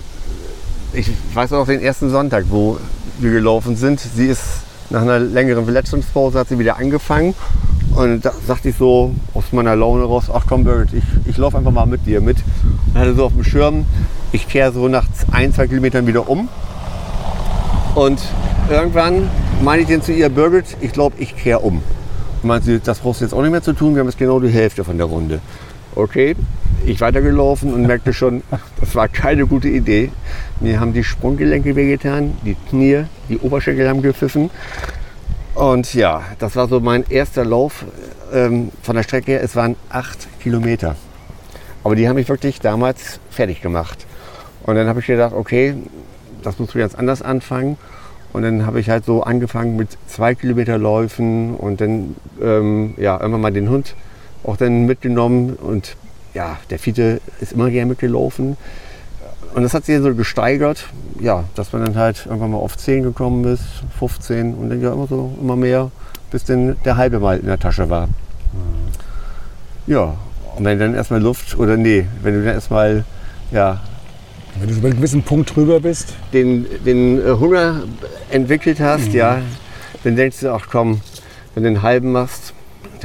ich 0.93 1.09
weiß 1.33 1.53
auch 1.53 1.65
den 1.65 1.81
ersten 1.81 2.11
Sonntag, 2.11 2.45
wo 2.49 2.77
wir 3.17 3.31
gelaufen 3.31 3.75
sind. 3.75 3.99
Sie 3.99 4.27
ist 4.27 4.43
nach 4.89 5.01
einer 5.01 5.19
längeren 5.19 5.65
Verletzungspause 5.65 6.39
hat 6.39 6.49
sie 6.49 6.59
wieder 6.59 6.77
angefangen. 6.77 7.33
Und 7.95 8.25
da 8.25 8.31
sagte 8.45 8.69
ich 8.69 8.75
so 8.75 9.11
aus 9.33 9.45
meiner 9.51 9.75
Laune 9.75 10.03
raus, 10.03 10.25
ach 10.33 10.45
komm 10.47 10.63
Bird, 10.63 10.89
ich, 10.93 11.03
ich 11.25 11.37
laufe 11.37 11.57
einfach 11.57 11.71
mal 11.71 11.85
mit 11.85 12.05
dir 12.05 12.21
mit. 12.21 12.37
Und 12.93 12.99
hatte 12.99 13.15
so 13.15 13.25
auf 13.25 13.33
dem 13.33 13.43
Schirm, 13.43 13.85
ich 14.31 14.47
kehre 14.47 14.71
so 14.71 14.87
nach 14.87 15.05
ein, 15.31 15.53
zwei 15.53 15.67
Kilometern 15.67 16.05
wieder 16.05 16.29
um 16.29 16.49
und 17.95 18.19
irgendwann 18.69 19.29
meine 19.63 19.83
ich 19.83 19.87
den 19.87 20.01
zu 20.01 20.11
ihr, 20.11 20.27
Birgit, 20.27 20.65
ich 20.81 20.91
glaube, 20.91 21.15
ich 21.17 21.35
kehre 21.35 21.59
um. 21.59 21.81
Und 22.41 22.47
meinte 22.47 22.65
sie, 22.65 22.79
das 22.79 22.99
brauchst 22.99 23.21
du 23.21 23.25
jetzt 23.25 23.33
auch 23.33 23.41
nicht 23.41 23.51
mehr 23.51 23.63
zu 23.63 23.71
tun, 23.71 23.95
wir 23.95 24.01
haben 24.01 24.07
jetzt 24.07 24.17
genau 24.17 24.39
die 24.41 24.49
Hälfte 24.49 24.83
von 24.83 24.97
der 24.97 25.07
Runde. 25.07 25.39
Okay, 25.97 26.35
ich 26.85 26.99
weitergelaufen 26.99 27.73
und 27.73 27.87
merkte 27.87 28.11
schon, 28.11 28.43
das 28.81 28.95
war 28.95 29.07
keine 29.07 29.47
gute 29.47 29.69
Idee. 29.69 30.11
Mir 30.59 30.81
haben 30.81 30.91
die 30.91 31.05
Sprunggelenke 31.05 31.77
wehgetan, 31.77 32.37
die 32.43 32.55
Knie, 32.69 33.05
die 33.29 33.37
Oberschenkel 33.39 33.87
haben 33.87 34.01
gepfiffen. 34.01 34.49
Und 35.53 35.93
ja, 35.93 36.21
das 36.37 36.57
war 36.57 36.67
so 36.67 36.81
mein 36.81 37.05
erster 37.09 37.45
Lauf 37.45 37.85
ähm, 38.33 38.71
von 38.81 38.97
der 38.97 39.03
Strecke 39.03 39.31
her. 39.31 39.41
Es 39.41 39.55
waren 39.55 39.77
acht 39.89 40.27
Kilometer. 40.41 40.97
Aber 41.85 41.95
die 41.95 42.09
haben 42.09 42.15
mich 42.15 42.27
wirklich 42.27 42.59
damals 42.59 43.21
fertig 43.29 43.61
gemacht. 43.61 44.05
Und 44.63 44.75
dann 44.75 44.87
habe 44.87 44.99
ich 44.99 45.05
gedacht, 45.05 45.33
okay, 45.33 45.75
das 46.43 46.59
musst 46.59 46.73
du 46.73 46.79
jetzt 46.79 46.99
anders 46.99 47.21
anfangen. 47.21 47.77
Und 48.33 48.41
dann 48.41 48.65
habe 48.65 48.81
ich 48.81 48.89
halt 48.89 49.05
so 49.05 49.23
angefangen 49.23 49.77
mit 49.77 49.97
zwei 50.07 50.35
Kilometer 50.35 50.77
Läufen 50.77 51.55
und 51.55 51.79
dann 51.79 52.17
ähm, 52.41 52.95
ja, 52.97 53.17
irgendwann 53.17 53.41
mal 53.41 53.53
den 53.53 53.69
Hund 53.69 53.95
auch 54.45 54.57
dann 54.57 54.85
mitgenommen. 54.85 55.55
Und 55.55 55.95
ja, 56.33 56.57
der 56.69 56.79
Fiete 56.79 57.21
ist 57.39 57.53
immer 57.53 57.69
gerne 57.69 57.87
mitgelaufen. 57.89 58.57
Und 59.53 59.63
das 59.63 59.73
hat 59.73 59.85
sich 59.85 59.99
so 59.99 60.13
gesteigert, 60.13 60.85
ja, 61.21 61.45
dass 61.55 61.71
man 61.71 61.85
dann 61.85 61.95
halt 61.95 62.25
irgendwann 62.25 62.51
mal 62.51 62.57
auf 62.57 62.75
10 62.75 63.03
gekommen 63.03 63.45
ist, 63.45 63.63
15 63.99 64.53
und 64.53 64.69
dann 64.69 64.81
ja 64.81 64.91
immer 64.91 65.07
so 65.07 65.33
immer 65.39 65.55
mehr, 65.55 65.91
bis 66.29 66.43
dann 66.43 66.75
der 66.83 66.97
halbe 66.97 67.19
mal 67.19 67.39
in 67.39 67.45
der 67.45 67.57
Tasche 67.57 67.89
war. 67.89 68.07
Mhm. 68.07 68.11
Ja, 69.87 70.15
und 70.57 70.65
wenn 70.65 70.77
dann 70.77 70.93
erstmal 70.93 71.21
Luft, 71.21 71.57
oder 71.57 71.77
nee, 71.77 72.05
wenn 72.21 72.33
du 72.33 72.43
dann 72.43 72.53
erstmal 72.53 73.05
ja, 73.51 73.79
wenn 74.59 74.69
du 74.69 74.73
so 74.73 74.81
bei 74.81 74.87
einem 74.87 74.97
gewissen 74.97 75.23
Punkt 75.23 75.55
drüber 75.55 75.79
bist? 75.79 76.13
Den, 76.33 76.65
den 76.85 77.19
äh, 77.19 77.31
Hunger 77.31 77.83
entwickelt 78.29 78.79
hast, 78.79 79.09
mhm. 79.09 79.15
ja, 79.15 79.41
dann 80.03 80.15
denkst 80.15 80.39
du, 80.41 80.53
ach 80.53 80.67
komm, 80.69 81.01
wenn 81.53 81.63
du 81.63 81.69
einen 81.69 81.81
halben 81.81 82.11
machst, 82.11 82.53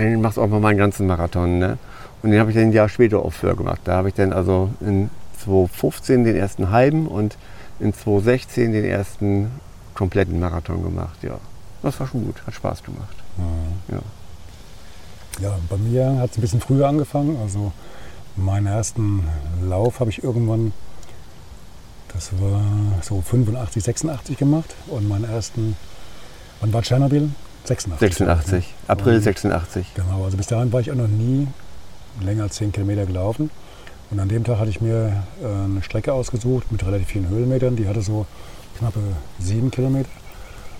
dann 0.00 0.20
machst 0.20 0.36
du 0.36 0.42
auch 0.42 0.48
mal 0.48 0.64
einen 0.64 0.78
ganzen 0.78 1.06
Marathon. 1.06 1.58
Ne? 1.58 1.78
Und 2.22 2.30
den 2.30 2.40
habe 2.40 2.50
ich 2.50 2.56
dann 2.56 2.66
ein 2.66 2.72
Jahr 2.72 2.88
später 2.88 3.24
auch 3.24 3.32
für 3.32 3.54
gemacht. 3.56 3.80
Da 3.84 3.96
habe 3.96 4.08
ich 4.08 4.14
dann 4.14 4.32
also 4.32 4.70
in 4.80 5.10
2015 5.44 6.24
den 6.24 6.36
ersten 6.36 6.70
halben 6.70 7.06
und 7.06 7.36
in 7.78 7.94
2016 7.94 8.72
den 8.72 8.84
ersten 8.84 9.50
kompletten 9.94 10.38
Marathon 10.38 10.82
gemacht. 10.82 11.22
Ja, 11.22 11.38
das 11.82 11.98
war 11.98 12.06
schon 12.06 12.24
gut, 12.24 12.42
hat 12.46 12.54
Spaß 12.54 12.82
gemacht. 12.82 13.16
Ja. 13.88 13.98
Ja, 15.40 15.58
bei 15.68 15.76
mir 15.78 16.18
hat 16.18 16.32
es 16.32 16.38
ein 16.38 16.40
bisschen 16.42 16.60
früher 16.60 16.88
angefangen. 16.88 17.38
Also 17.40 17.72
meinen 18.36 18.66
ersten 18.66 19.24
Lauf 19.62 20.00
habe 20.00 20.10
ich 20.10 20.22
irgendwann, 20.22 20.72
das 22.12 22.32
war 22.38 22.62
so 23.00 23.22
85, 23.22 23.82
86 23.82 24.36
gemacht. 24.36 24.74
Und 24.88 25.08
meinen 25.08 25.24
ersten, 25.24 25.76
wann 26.60 26.72
war 26.72 26.82
Tschernobyl? 26.82 27.30
86. 27.64 28.16
86, 28.16 28.74
April 28.88 29.16
und, 29.16 29.22
86. 29.22 29.94
Genau, 29.94 30.24
also 30.24 30.36
bis 30.36 30.46
dahin 30.46 30.72
war 30.72 30.80
ich 30.80 30.90
auch 30.90 30.96
noch 30.96 31.08
nie 31.08 31.46
länger 32.20 32.44
als 32.44 32.56
10 32.56 32.72
Kilometer 32.72 33.06
gelaufen. 33.06 33.50
Und 34.10 34.18
an 34.18 34.28
dem 34.28 34.42
Tag 34.44 34.58
hatte 34.58 34.70
ich 34.70 34.80
mir 34.80 35.24
äh, 35.42 35.46
eine 35.46 35.82
Strecke 35.82 36.12
ausgesucht 36.12 36.72
mit 36.72 36.84
relativ 36.84 37.08
vielen 37.08 37.28
Höhenmetern. 37.28 37.76
Die 37.76 37.86
hatte 37.86 38.02
so 38.02 38.26
knappe 38.78 39.00
sieben 39.38 39.70
Kilometer. 39.70 40.08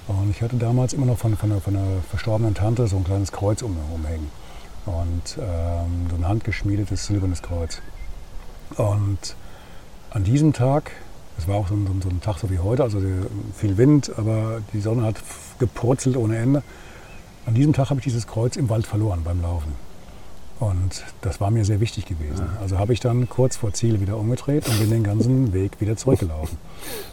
Und 0.08 0.30
ich 0.30 0.42
hatte 0.42 0.56
damals 0.56 0.92
immer 0.92 1.06
noch 1.06 1.18
von, 1.18 1.36
von, 1.36 1.52
einer, 1.52 1.60
von 1.60 1.76
einer 1.76 2.02
verstorbenen 2.08 2.54
Tante 2.54 2.88
so 2.88 2.96
ein 2.96 3.04
kleines 3.04 3.30
Kreuz 3.30 3.62
um, 3.62 3.76
umhängen. 3.94 4.28
Und 4.86 5.38
ähm, 5.38 6.08
so 6.10 6.16
ein 6.16 6.26
handgeschmiedetes 6.26 7.06
silbernes 7.06 7.42
Kreuz. 7.42 7.80
Und 8.76 9.36
an 10.10 10.24
diesem 10.24 10.52
Tag, 10.52 10.90
es 11.38 11.48
war 11.48 11.56
auch 11.56 11.68
so 11.68 11.74
ein, 11.74 11.86
so 12.02 12.08
ein, 12.08 12.20
Tag 12.20 12.38
so 12.38 12.50
wie 12.50 12.58
heute, 12.58 12.82
also 12.82 13.00
viel 13.54 13.76
Wind, 13.78 14.12
aber 14.16 14.60
die 14.72 14.80
Sonne 14.80 15.02
hat 15.02 15.16
gepurzelt 15.58 16.16
ohne 16.16 16.36
Ende. 16.36 16.62
An 17.46 17.54
diesem 17.54 17.72
Tag 17.72 17.90
habe 17.90 18.00
ich 18.00 18.04
dieses 18.04 18.26
Kreuz 18.26 18.56
im 18.56 18.68
Wald 18.68 18.86
verloren 18.86 19.22
beim 19.24 19.40
Laufen. 19.40 19.72
Und 20.60 21.04
das 21.22 21.40
war 21.40 21.50
mir 21.50 21.64
sehr 21.64 21.80
wichtig 21.80 22.04
gewesen. 22.04 22.44
Also 22.60 22.78
habe 22.78 22.92
ich 22.92 23.00
dann 23.00 23.30
kurz 23.30 23.56
vor 23.56 23.72
Ziel 23.72 23.98
wieder 24.02 24.18
umgedreht 24.18 24.68
und 24.68 24.78
bin 24.78 24.90
den 24.90 25.02
ganzen 25.02 25.54
Weg 25.54 25.80
wieder 25.80 25.96
zurückgelaufen. 25.96 26.58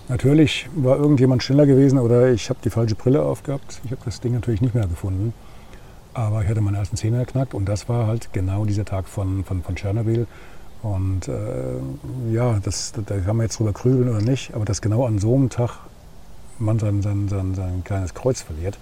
Natürlich 0.10 0.68
war 0.76 0.98
irgendjemand 0.98 1.44
schneller 1.44 1.66
gewesen 1.66 1.98
oder 1.98 2.30
ich 2.30 2.50
habe 2.50 2.60
die 2.62 2.70
falsche 2.70 2.96
Brille 2.96 3.22
aufgehabt. 3.22 3.80
Ich 3.86 3.92
habe 3.92 4.02
das 4.04 4.20
Ding 4.20 4.34
natürlich 4.34 4.60
nicht 4.60 4.76
mehr 4.76 4.86
gefunden. 4.86 5.34
Aber 6.14 6.44
ich 6.44 6.50
hatte 6.50 6.60
meinen 6.60 6.76
ersten 6.76 6.98
Zehner 6.98 7.20
geknackt 7.20 7.54
und 7.54 7.70
das 7.70 7.88
war 7.88 8.06
halt 8.06 8.34
genau 8.34 8.66
dieser 8.66 8.84
Tag 8.84 9.08
von, 9.08 9.46
von, 9.46 9.64
von 9.64 9.76
Tschernobyl. 9.76 10.28
Und 10.84 11.28
äh, 11.28 12.32
ja, 12.32 12.60
das, 12.60 12.94
da 12.94 13.18
kann 13.20 13.38
man 13.38 13.46
jetzt 13.46 13.60
drüber 13.60 13.74
grübeln 13.74 14.10
oder 14.10 14.22
nicht, 14.22 14.54
aber 14.54 14.66
dass 14.66 14.82
genau 14.82 15.06
an 15.06 15.20
so 15.20 15.36
einem 15.36 15.50
Tag 15.50 15.80
man 16.60 16.80
sein, 16.80 17.02
sein, 17.02 17.28
sein, 17.28 17.56
sein 17.56 17.84
kleines 17.84 18.14
Kreuz 18.14 18.42
verliert, 18.42 18.78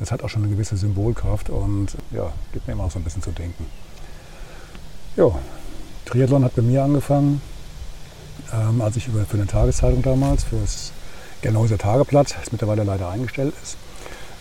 das 0.00 0.10
hat 0.10 0.22
auch 0.22 0.28
schon 0.28 0.42
eine 0.42 0.52
gewisse 0.52 0.76
Symbolkraft 0.76 1.50
und 1.50 1.96
ja, 2.10 2.32
gibt 2.52 2.66
mir 2.66 2.72
immer 2.72 2.84
auch 2.84 2.90
so 2.90 2.98
ein 2.98 3.04
bisschen 3.04 3.22
zu 3.22 3.30
denken. 3.30 3.66
Ja, 5.16 5.30
Triathlon 6.06 6.44
hat 6.44 6.56
bei 6.56 6.62
mir 6.62 6.82
angefangen, 6.82 7.40
ähm, 8.52 8.80
als 8.80 8.96
ich 8.96 9.08
über, 9.08 9.24
für 9.24 9.36
eine 9.36 9.46
Tageszeitung 9.46 10.02
damals, 10.02 10.44
für 10.44 10.56
das 10.56 10.92
Gernhäuser 11.42 11.78
Tageblatt, 11.78 12.34
das 12.40 12.50
mittlerweile 12.50 12.82
leider 12.82 13.08
eingestellt 13.10 13.54
ist, 13.62 13.76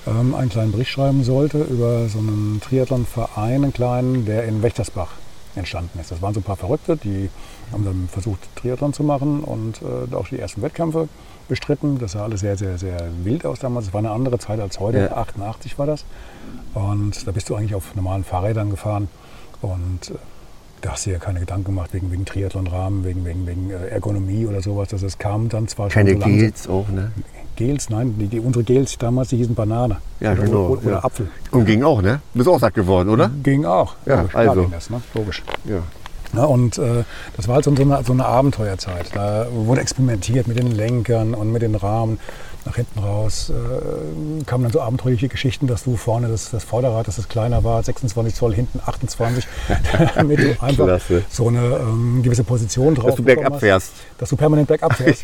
ähm, 0.07 0.33
einen 0.33 0.49
kleinen 0.49 0.71
Bericht 0.71 0.91
schreiben 0.91 1.23
sollte 1.23 1.61
über 1.61 2.09
so 2.09 2.19
einen 2.19 2.59
Triathlonverein, 2.61 3.63
einen 3.63 3.73
kleinen, 3.73 4.25
der 4.25 4.45
in 4.45 4.63
Wächtersbach 4.63 5.09
entstanden 5.55 5.99
ist. 5.99 6.11
Das 6.11 6.21
waren 6.21 6.33
so 6.33 6.39
ein 6.39 6.43
paar 6.43 6.57
Verrückte, 6.57 6.97
die 6.97 7.29
haben 7.71 7.85
dann 7.85 8.09
versucht, 8.11 8.39
Triathlon 8.55 8.93
zu 8.93 9.03
machen 9.03 9.43
und 9.43 9.81
äh, 9.81 10.15
auch 10.15 10.27
die 10.27 10.39
ersten 10.39 10.61
Wettkämpfe 10.61 11.07
bestritten. 11.47 11.99
Das 11.99 12.13
sah 12.13 12.23
alles 12.23 12.39
sehr, 12.41 12.57
sehr, 12.57 12.77
sehr 12.77 12.97
wild 13.23 13.45
aus 13.45 13.59
damals. 13.59 13.87
Es 13.87 13.93
war 13.93 13.99
eine 13.99 14.11
andere 14.11 14.39
Zeit 14.39 14.59
als 14.59 14.79
heute. 14.79 14.99
Ja. 14.99 15.17
88 15.17 15.77
war 15.77 15.85
das. 15.85 16.05
Und 16.73 17.27
da 17.27 17.31
bist 17.31 17.49
du 17.49 17.55
eigentlich 17.55 17.75
auf 17.75 17.95
normalen 17.95 18.23
Fahrrädern 18.23 18.69
gefahren. 18.69 19.09
Und 19.61 20.11
äh, 20.11 20.15
da 20.81 20.91
hast 20.93 21.05
du 21.05 21.11
ja 21.11 21.19
keine 21.19 21.39
Gedanken 21.39 21.65
gemacht 21.65 21.93
wegen, 21.93 22.11
wegen 22.11 22.25
Triathlonrahmen, 22.25 23.03
wegen, 23.03 23.25
wegen, 23.25 23.45
wegen 23.45 23.69
äh, 23.69 23.87
Ergonomie 23.87 24.45
oder 24.45 24.61
sowas. 24.61 24.89
Das, 24.89 25.01
das 25.01 25.17
kam 25.17 25.49
dann 25.49 25.67
zwar 25.67 25.89
keine 25.89 26.13
schon 26.13 26.21
so 26.21 26.27
Gels 26.27 26.67
auch, 26.67 26.87
ne? 26.89 27.11
Gels, 27.61 27.89
nein, 27.89 28.15
die, 28.17 28.27
die, 28.27 28.39
unsere 28.39 28.63
Gels 28.63 28.97
damals, 28.97 29.29
die 29.29 29.37
hießen 29.37 29.53
Banane. 29.53 29.97
Ja, 30.19 30.31
oder, 30.31 30.43
genau. 30.43 30.67
Oder, 30.67 30.81
oder 30.81 30.91
ja. 30.91 31.03
Apfel. 31.03 31.27
Und 31.51 31.65
ging 31.65 31.83
auch, 31.83 32.01
ne? 32.01 32.21
Bist 32.33 32.47
auch 32.47 32.59
satt 32.59 32.73
geworden, 32.73 33.09
oder? 33.09 33.29
Ging 33.43 33.65
auch. 33.65 33.95
Ja, 34.05 34.21
Logisch, 34.21 34.35
also. 34.35 34.61
ging 34.61 34.71
das, 34.71 34.89
ne? 34.89 35.01
Logisch. 35.13 35.43
Ja. 35.65 35.83
Ja, 36.33 36.45
und 36.45 36.77
äh, 36.77 37.03
das 37.35 37.47
war 37.47 37.55
halt 37.55 37.65
so 37.65 37.71
eine, 37.71 38.03
so 38.03 38.13
eine 38.13 38.25
Abenteuerzeit. 38.25 39.07
Da 39.13 39.47
wurde 39.51 39.81
experimentiert 39.81 40.47
mit 40.47 40.57
den 40.57 40.71
Lenkern 40.71 41.33
und 41.33 41.51
mit 41.51 41.61
den 41.61 41.75
Rahmen. 41.75 42.19
Nach 42.63 42.75
hinten 42.75 42.99
raus 42.99 43.49
äh, 43.49 44.43
kamen 44.45 44.63
dann 44.65 44.71
so 44.71 44.81
abenteuerliche 44.81 45.29
Geschichten, 45.29 45.65
dass 45.65 45.83
du 45.83 45.97
vorne 45.97 46.27
das, 46.27 46.51
das 46.51 46.63
Vorderrad, 46.63 47.07
dass 47.07 47.17
es 47.17 47.27
kleiner 47.27 47.63
war, 47.63 47.81
26 47.81 48.35
Zoll, 48.35 48.53
hinten 48.53 48.79
28, 48.85 49.47
damit 50.15 50.39
du 50.39 50.61
einfach 50.61 50.85
Klasse. 50.85 51.23
so 51.29 51.47
eine 51.47 51.59
ähm, 51.59 52.21
gewisse 52.21 52.43
Position 52.43 52.93
drauf 52.93 53.07
Dass 53.07 53.15
du 53.15 53.23
bergab 53.23 53.53
hast, 53.53 53.59
fährst. 53.61 53.91
Dass 54.19 54.29
du 54.29 54.35
permanent 54.35 54.67
bergab 54.67 54.93
fährst. 54.97 55.23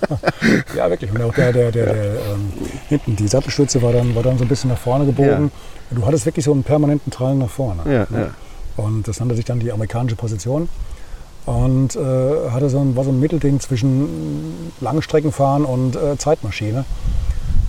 ja, 0.76 0.88
wirklich. 0.88 1.12
Und 1.12 1.20
auch 1.22 1.34
der, 1.34 1.52
der, 1.52 1.70
der, 1.72 1.92
der 1.92 2.04
ähm, 2.14 2.52
hinten, 2.88 3.16
die 3.16 3.28
Sattelstütze 3.28 3.82
war 3.82 3.92
dann, 3.92 4.14
war 4.14 4.22
dann 4.22 4.38
so 4.38 4.44
ein 4.44 4.48
bisschen 4.48 4.70
nach 4.70 4.78
vorne 4.78 5.04
gebogen. 5.04 5.50
Du 5.90 6.06
hattest 6.06 6.24
wirklich 6.24 6.46
so 6.46 6.52
einen 6.52 6.62
permanenten 6.62 7.12
Trallen 7.12 7.38
nach 7.38 7.50
vorne. 7.50 7.82
Ja, 7.84 8.06
ja. 8.18 8.30
Und 8.76 9.06
das 9.06 9.20
nannte 9.20 9.34
sich 9.34 9.44
dann 9.44 9.60
die 9.60 9.70
amerikanische 9.70 10.16
Position. 10.16 10.70
Und 11.46 11.96
äh, 11.96 12.50
hatte 12.50 12.70
so 12.70 12.78
ein, 12.78 12.94
war 12.94 13.04
so 13.04 13.10
ein 13.10 13.18
Mittelding 13.18 13.58
zwischen 13.60 14.70
Langstreckenfahren 14.80 15.64
und 15.64 15.96
äh, 15.96 16.16
Zeitmaschine. 16.16 16.84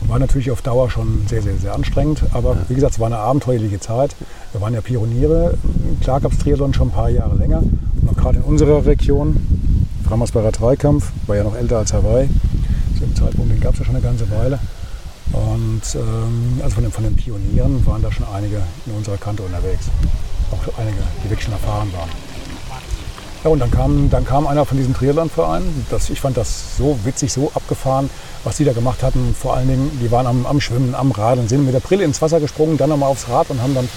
War 0.07 0.19
natürlich 0.19 0.51
auf 0.51 0.61
Dauer 0.61 0.89
schon 0.89 1.25
sehr, 1.27 1.41
sehr, 1.41 1.55
sehr 1.57 1.73
anstrengend. 1.73 2.23
Aber 2.33 2.57
wie 2.67 2.75
gesagt, 2.75 2.93
es 2.93 2.99
war 2.99 3.07
eine 3.07 3.17
abenteuerliche 3.17 3.79
Zeit. 3.79 4.15
Wir 4.51 4.61
waren 4.61 4.73
ja 4.73 4.81
Pioniere. 4.81 5.57
Klar 6.01 6.21
gab 6.21 6.33
es 6.33 6.39
Triathlon 6.39 6.73
schon 6.73 6.89
ein 6.89 6.91
paar 6.91 7.09
Jahre 7.09 7.35
länger. 7.35 7.63
Und 8.05 8.17
gerade 8.17 8.37
in 8.37 8.43
unserer 8.43 8.85
Region, 8.85 9.37
Frammersbacher 10.07 10.51
Dreikampf, 10.51 11.11
war 11.25 11.37
ja 11.37 11.43
noch 11.43 11.55
älter 11.55 11.79
als 11.79 11.93
Hawaii. 11.93 12.29
Zu 12.95 13.05
dem 13.05 13.15
Zeitpunkt, 13.15 13.51
den 13.51 13.59
gab 13.61 13.73
es 13.73 13.79
ja 13.79 13.85
schon 13.85 13.95
eine 13.95 14.03
ganze 14.03 14.29
Weile. 14.29 14.59
Und 15.31 15.81
ähm, 15.95 16.61
also 16.61 16.75
von 16.75 16.83
den, 16.83 16.91
von 16.91 17.03
den 17.05 17.15
Pionieren 17.15 17.83
waren 17.87 18.03
da 18.03 18.11
schon 18.11 18.25
einige 18.31 18.61
in 18.85 18.93
unserer 18.93 19.17
Kante 19.17 19.41
unterwegs 19.41 19.89
auch 20.53 20.79
einige, 20.79 20.97
die 21.23 21.29
wirklich 21.29 21.45
schon 21.45 21.53
erfahren 21.53 21.91
waren. 21.93 22.09
Ja, 23.43 23.49
und 23.49 23.59
dann 23.59 23.71
kam, 23.71 24.09
dann 24.09 24.25
kam 24.25 24.47
einer 24.47 24.65
von 24.65 24.77
diesem 24.77 24.93
Triathlon-Verein. 24.93 25.63
Ich 26.09 26.21
fand 26.21 26.37
das 26.37 26.77
so 26.77 26.97
witzig, 27.03 27.33
so 27.33 27.51
abgefahren, 27.53 28.09
was 28.45 28.55
die 28.57 28.63
da 28.63 28.71
gemacht 28.71 29.03
hatten. 29.03 29.35
Vor 29.37 29.55
allen 29.55 29.67
Dingen, 29.67 29.99
die 30.01 30.09
waren 30.11 30.27
am, 30.27 30.45
am 30.45 30.61
Schwimmen, 30.61 30.95
am 30.95 31.11
Radeln, 31.11 31.49
sind 31.49 31.65
mit 31.65 31.73
der 31.73 31.81
Brille 31.81 32.05
ins 32.05 32.21
Wasser 32.21 32.39
gesprungen, 32.39 32.77
dann 32.77 32.89
nochmal 32.89 33.09
aufs 33.09 33.27
Rad 33.27 33.49
und 33.49 33.61
haben 33.61 33.75
dann 33.75 33.89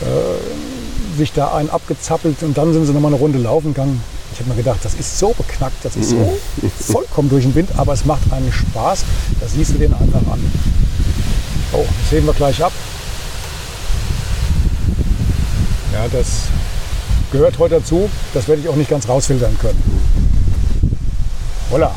äh, 0.00 1.16
sich 1.16 1.32
da 1.32 1.54
einen 1.54 1.70
abgezappelt 1.70 2.42
und 2.42 2.58
dann 2.58 2.72
sind 2.72 2.86
sie 2.86 2.92
nochmal 2.92 3.12
eine 3.12 3.20
Runde 3.20 3.38
laufen 3.38 3.74
gegangen. 3.74 4.02
Ich 4.32 4.40
habe 4.40 4.50
mir 4.50 4.56
gedacht, 4.56 4.80
das 4.82 4.94
ist 4.94 5.20
so 5.20 5.28
beknackt, 5.28 5.84
das 5.84 5.94
ist 5.94 6.10
so 6.10 6.36
vollkommen 6.92 7.30
durch 7.30 7.44
den 7.44 7.54
Wind, 7.54 7.70
aber 7.76 7.92
es 7.92 8.04
macht 8.04 8.32
einen 8.32 8.52
Spaß. 8.52 9.04
Das 9.40 9.52
siehst 9.52 9.74
du 9.74 9.78
den 9.78 9.94
einfach 9.94 10.26
an. 10.32 10.40
Oh, 11.72 11.84
das 12.00 12.10
sehen 12.10 12.26
wir 12.26 12.34
gleich 12.34 12.62
ab. 12.64 12.72
Ja, 15.92 16.08
das 16.10 16.48
gehört 17.34 17.58
heute 17.58 17.80
dazu. 17.80 18.08
Das 18.32 18.46
werde 18.46 18.62
ich 18.62 18.68
auch 18.68 18.76
nicht 18.76 18.88
ganz 18.88 19.08
rausfiltern 19.08 19.58
können. 19.60 19.82
Voila. 21.68 21.90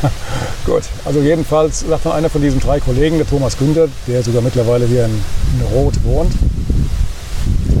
Gut, 0.66 0.82
also 1.04 1.20
jedenfalls 1.20 1.80
sagt 1.80 2.06
dann 2.06 2.12
einer 2.12 2.28
von 2.28 2.42
diesen 2.42 2.58
drei 2.58 2.80
Kollegen, 2.80 3.18
der 3.18 3.28
Thomas 3.28 3.56
Günther, 3.56 3.86
der 4.08 4.22
sogar 4.24 4.42
mittlerweile 4.42 4.86
hier 4.86 5.04
in, 5.04 5.12
in 5.12 5.66
Rot 5.72 5.94
wohnt, 6.02 6.32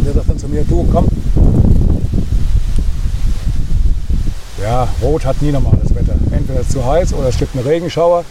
der 0.06 0.12
sagt 0.12 0.28
dann 0.28 0.38
zu 0.38 0.46
mir, 0.48 0.62
du 0.64 0.86
komm. 0.92 1.08
Ja, 4.62 4.86
Rot 5.02 5.24
hat 5.24 5.42
nie 5.42 5.50
normales 5.50 5.92
Wetter. 5.94 6.14
Entweder 6.30 6.60
ist 6.60 6.68
es 6.68 6.72
zu 6.74 6.84
heiß 6.84 7.12
oder 7.14 7.28
es 7.28 7.38
gibt 7.38 7.56
einen 7.56 7.66
Regenschauer, 7.66 8.24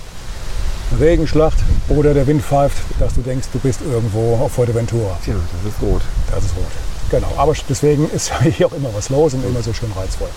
eine 0.92 1.00
Regenschlacht 1.02 1.58
oder 1.90 2.14
der 2.14 2.26
Wind 2.28 2.42
pfeift, 2.42 2.78
dass 3.00 3.14
du 3.16 3.22
denkst, 3.22 3.48
du 3.52 3.60
bist 3.60 3.82
irgendwo 3.82 4.38
auf 4.38 4.54
Fuerteventura. 4.54 5.18
Tja, 5.26 5.34
das 5.34 5.74
ist 5.74 5.82
rot. 5.82 6.02
Das 6.32 6.46
ist 6.46 6.56
rot. 6.56 6.93
Genau, 7.14 7.28
aber 7.38 7.54
deswegen 7.70 8.10
ist 8.10 8.32
hier 8.58 8.66
auch 8.66 8.74
immer 8.74 8.90
was 8.92 9.10
los 9.10 9.36
und 9.36 9.46
immer 9.46 9.62
so 9.62 9.72
schön 9.72 9.92
reizvoll. 9.96 10.30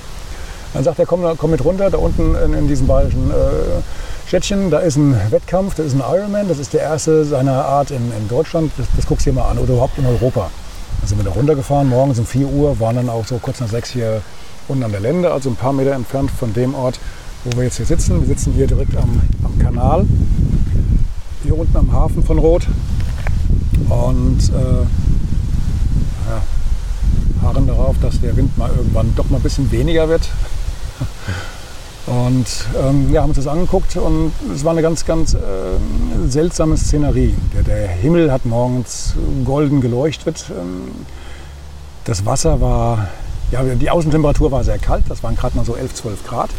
Dann 0.74 0.84
sagt 0.84 0.98
er, 0.98 1.06
komm, 1.06 1.24
komm 1.38 1.52
mit 1.52 1.64
runter, 1.64 1.88
da 1.88 1.96
unten 1.96 2.34
in, 2.34 2.52
in 2.52 2.68
diesem 2.68 2.86
bayerischen 2.86 3.30
äh, 3.30 3.80
Städtchen, 4.26 4.70
da 4.70 4.80
ist 4.80 4.96
ein 4.96 5.18
Wettkampf, 5.30 5.74
das 5.74 5.86
ist 5.86 5.94
ein 5.94 6.02
Ironman, 6.06 6.48
das 6.48 6.58
ist 6.58 6.74
der 6.74 6.82
erste 6.82 7.24
seiner 7.24 7.64
Art 7.64 7.90
in, 7.90 8.12
in 8.12 8.28
Deutschland, 8.28 8.72
das, 8.76 8.86
das 8.94 9.06
guckst 9.06 9.24
du 9.24 9.30
dir 9.30 9.36
mal 9.36 9.48
an 9.48 9.56
oder 9.56 9.72
überhaupt 9.72 9.96
in 9.96 10.04
Europa. 10.04 10.50
Dann 11.00 11.08
sind 11.08 11.16
wir 11.16 11.24
da 11.24 11.30
runtergefahren, 11.30 11.88
morgens 11.88 12.18
um 12.18 12.26
4 12.26 12.46
Uhr, 12.46 12.78
waren 12.78 12.96
dann 12.96 13.08
auch 13.08 13.24
so 13.24 13.38
kurz 13.38 13.58
nach 13.60 13.68
6 13.68 13.92
hier 13.92 14.20
unten 14.68 14.82
an 14.82 14.90
der 14.90 15.00
Lände, 15.00 15.32
also 15.32 15.48
ein 15.48 15.56
paar 15.56 15.72
Meter 15.72 15.92
entfernt 15.92 16.30
von 16.30 16.52
dem 16.52 16.74
Ort, 16.74 17.00
wo 17.44 17.56
wir 17.56 17.64
jetzt 17.64 17.78
hier 17.78 17.86
sitzen. 17.86 18.20
Wir 18.20 18.28
sitzen 18.28 18.52
hier 18.52 18.66
direkt 18.66 18.94
am, 18.98 19.22
am 19.42 19.58
Kanal, 19.58 20.04
hier 21.42 21.58
unten 21.58 21.74
am 21.74 21.90
Hafen 21.90 22.22
von 22.22 22.38
Rot. 22.38 22.66
Und 23.88 24.50
äh, 24.50 24.82
ja, 26.28 26.42
harren 27.42 27.66
darauf, 27.66 27.96
dass 28.00 28.20
der 28.20 28.36
Wind 28.36 28.56
mal 28.58 28.70
irgendwann 28.76 29.14
doch 29.16 29.28
mal 29.30 29.38
ein 29.38 29.42
bisschen 29.42 29.70
weniger 29.70 30.08
wird. 30.08 30.28
Und 32.06 32.46
ähm, 32.80 33.12
ja, 33.12 33.22
haben 33.22 33.30
uns 33.30 33.36
das 33.36 33.48
angeguckt 33.48 33.96
und 33.96 34.30
es 34.54 34.64
war 34.64 34.70
eine 34.70 34.82
ganz, 34.82 35.04
ganz 35.04 35.34
äh, 35.34 35.38
seltsame 36.28 36.76
Szenerie. 36.76 37.34
Der, 37.52 37.64
der 37.64 37.88
Himmel 37.88 38.30
hat 38.30 38.44
morgens 38.46 39.14
golden 39.44 39.80
geleuchtet. 39.80 40.44
Ähm, 40.50 40.92
das 42.04 42.24
Wasser 42.24 42.60
war, 42.60 43.08
ja, 43.50 43.64
die 43.64 43.90
Außentemperatur 43.90 44.52
war 44.52 44.62
sehr 44.62 44.78
kalt. 44.78 45.04
Das 45.08 45.24
waren 45.24 45.34
gerade 45.34 45.56
mal 45.56 45.64
so 45.64 45.74
11, 45.74 45.94
12 45.94 46.24
Grad. 46.24 46.50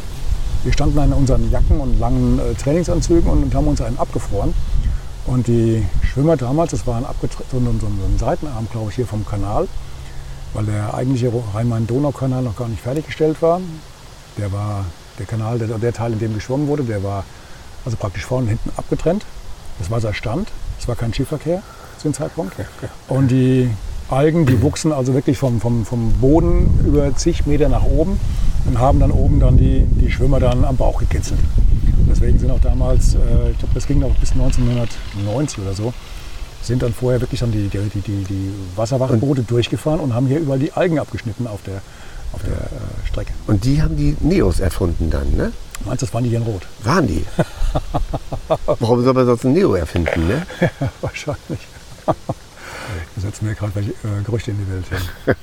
Wir 0.63 0.73
standen 0.73 1.01
in 1.01 1.13
unseren 1.13 1.49
Jacken 1.49 1.79
und 1.79 1.97
langen 1.97 2.39
äh, 2.39 2.53
Trainingsanzügen 2.55 3.29
und 3.29 3.55
haben 3.55 3.67
uns 3.67 3.79
einen 3.79 3.97
abgefroren. 3.97 4.53
Und 5.27 5.47
die 5.47 5.85
Schwimmer 6.03 6.35
damals, 6.35 6.71
das 6.71 6.85
war 6.85 6.97
ein, 6.97 7.05
so 7.51 7.57
ein, 7.57 7.79
so 7.79 7.87
ein 7.87 8.17
Seitenarm, 8.19 8.67
glaube 8.69 8.89
ich, 8.89 8.95
hier 8.95 9.07
vom 9.07 9.25
Kanal, 9.25 9.67
weil 10.53 10.65
der 10.65 10.93
eigentliche 10.93 11.31
Rhein-Main-Donau-Kanal 11.53 12.43
noch 12.43 12.55
gar 12.55 12.67
nicht 12.67 12.81
fertiggestellt 12.81 13.41
war. 13.41 13.61
Der 14.37 14.51
war 14.51 14.85
der 15.19 15.25
Kanal, 15.25 15.59
der, 15.59 15.77
der 15.77 15.93
Teil, 15.93 16.13
in 16.13 16.19
dem 16.19 16.33
geschwommen 16.33 16.67
wurde, 16.67 16.83
der 16.83 17.03
war 17.03 17.23
also 17.85 17.97
praktisch 17.97 18.25
vorne 18.25 18.43
und 18.43 18.49
hinten 18.49 18.71
abgetrennt. 18.77 19.25
Das 19.79 19.91
Wasser 19.91 20.13
stand, 20.13 20.49
es 20.79 20.87
war 20.87 20.95
kein 20.95 21.13
Skiverkehr 21.13 21.61
zu 21.97 22.09
dem 22.09 22.13
Zeitpunkt. 22.13 22.53
Und 23.07 23.29
die 23.29 23.69
Algen, 24.09 24.45
die 24.45 24.61
wuchsen 24.61 24.93
also 24.93 25.13
wirklich 25.13 25.37
vom, 25.37 25.59
vom, 25.59 25.85
vom 25.85 26.13
Boden 26.13 26.79
über 26.85 27.13
zig 27.15 27.45
Meter 27.45 27.67
nach 27.67 27.83
oben 27.83 28.19
und 28.65 28.79
haben 28.79 28.99
dann 29.01 29.11
oben 29.11 29.39
dann 29.41 29.57
die, 29.57 29.81
die 29.81 30.09
Schwimmer 30.09 30.39
dann 30.39 30.63
am 30.63 30.77
Bauch 30.77 30.99
gekitzelt. 30.99 31.39
Und 31.97 32.09
deswegen 32.09 32.39
sind 32.39 32.49
auch 32.51 32.61
damals, 32.61 33.15
äh, 33.15 33.51
ich 33.51 33.57
glaube, 33.57 33.73
das 33.73 33.85
ging 33.85 33.99
noch 33.99 34.15
bis 34.15 34.31
1990 34.31 35.59
oder 35.59 35.73
so, 35.73 35.93
sind 36.67 36.83
dann 36.83 36.93
vorher 36.93 37.21
wirklich 37.21 37.39
dann 37.39 37.51
die, 37.51 37.69
die, 37.69 38.01
die, 38.01 38.23
die 38.23 38.53
Wasserwachboote 38.75 39.43
durchgefahren 39.43 39.99
und 39.99 40.13
haben 40.13 40.27
hier 40.27 40.39
überall 40.39 40.59
die 40.59 40.73
Algen 40.73 40.99
abgeschnitten 40.99 41.47
auf 41.47 41.61
der, 41.63 41.81
auf 42.33 42.41
der 42.43 42.53
äh, 42.53 43.07
Strecke. 43.07 43.33
Und 43.47 43.65
die 43.65 43.81
haben 43.81 43.95
die 43.95 44.15
Neos 44.19 44.59
erfunden 44.59 45.09
dann, 45.09 45.35
ne? 45.35 45.51
Meinst 45.85 46.01
du, 46.01 46.05
das 46.05 46.13
waren 46.13 46.23
die 46.23 46.33
in 46.33 46.41
Rot? 46.41 46.63
Waren 46.83 47.07
die? 47.07 47.25
Warum 48.65 49.03
soll 49.03 49.13
man 49.13 49.25
sonst 49.25 49.45
ein 49.45 49.53
Neo 49.53 49.75
erfinden, 49.75 50.27
ne? 50.27 50.45
Wahrscheinlich. 51.01 51.59
Da 53.15 53.21
setzen 53.21 53.47
wir 53.47 53.55
gerade 53.55 53.73
welche 53.75 53.91
äh, 53.91 54.23
Gerüchte 54.23 54.51
in 54.51 54.57
die 54.57 54.71
Welt. 54.71 54.85
Ja. 55.25 55.33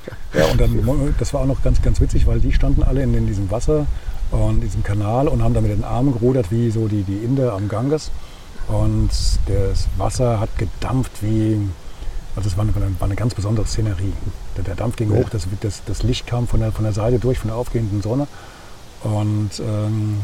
ja, 0.41 0.47
und 0.51 0.61
dann, 0.61 1.15
das 1.19 1.35
war 1.35 1.43
auch 1.43 1.47
noch 1.47 1.63
ganz, 1.63 1.83
ganz 1.83 2.01
witzig, 2.01 2.27
weil 2.27 2.41
die 2.41 2.53
standen 2.53 2.83
alle 2.83 3.03
in, 3.03 3.13
in 3.15 3.27
diesem 3.27 3.51
Wasser 3.51 3.87
und 4.31 4.61
diesem 4.61 4.83
Kanal 4.83 5.29
und 5.29 5.43
haben 5.43 5.55
da 5.55 5.61
mit 5.61 5.71
den 5.71 5.85
Armen 5.85 6.13
gerudert 6.13 6.51
wie 6.51 6.71
so 6.71 6.89
die, 6.89 7.03
die 7.03 7.19
Inder 7.19 7.53
am 7.53 7.69
Ganges. 7.69 8.11
Und 8.69 9.11
das 9.47 9.87
Wasser 9.97 10.41
hat 10.41 10.57
gedampft 10.59 11.13
wie, 11.23 11.61
also 12.35 12.49
es 12.49 12.57
war 12.57 12.65
eine, 12.65 12.75
war 12.75 13.07
eine 13.07 13.17
ganz 13.17 13.35
besondere 13.35 13.67
Szenerie. 13.67 14.13
Der, 14.57 14.65
der 14.65 14.75
Dampf 14.75 14.97
ging 14.97 15.13
ja. 15.13 15.19
hoch, 15.19 15.29
das, 15.29 15.47
das, 15.61 15.83
das, 15.85 16.03
Licht 16.03 16.27
kam 16.27 16.47
von 16.47 16.61
der, 16.61 16.73
von 16.73 16.85
der 16.85 16.93
Seite 16.93 17.19
durch, 17.19 17.39
von 17.39 17.49
der 17.49 17.57
aufgehenden 17.57 18.03
Sonne. 18.03 18.27
Und 19.03 19.51
ähm, 19.61 20.21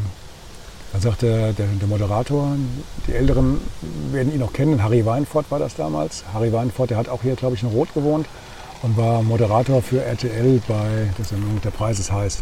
dann 0.91 1.01
sagte 1.01 1.53
der, 1.57 1.67
der, 1.67 1.87
Moderator, 1.87 2.55
die 3.07 3.13
Älteren 3.13 3.61
werden 4.11 4.33
ihn 4.33 4.39
noch 4.39 4.53
kennen, 4.53 4.83
Harry 4.83 5.05
Weinfurt 5.05 5.49
war 5.49 5.59
das 5.59 5.75
damals. 5.75 6.23
Harry 6.33 6.51
Weinfurt, 6.51 6.89
der 6.89 6.97
hat 6.97 7.09
auch 7.09 7.21
hier, 7.21 7.35
glaube 7.35 7.55
ich, 7.55 7.63
in 7.63 7.69
Rot 7.69 7.93
gewohnt 7.93 8.25
und 8.81 8.97
war 8.97 9.21
Moderator 9.21 9.81
für 9.81 10.03
RTL 10.03 10.61
bei 10.67 11.09
der 11.17 11.25
Sendung 11.25 11.61
Der 11.63 11.69
Preis 11.69 11.99
ist 11.99 12.11
heiß. 12.11 12.39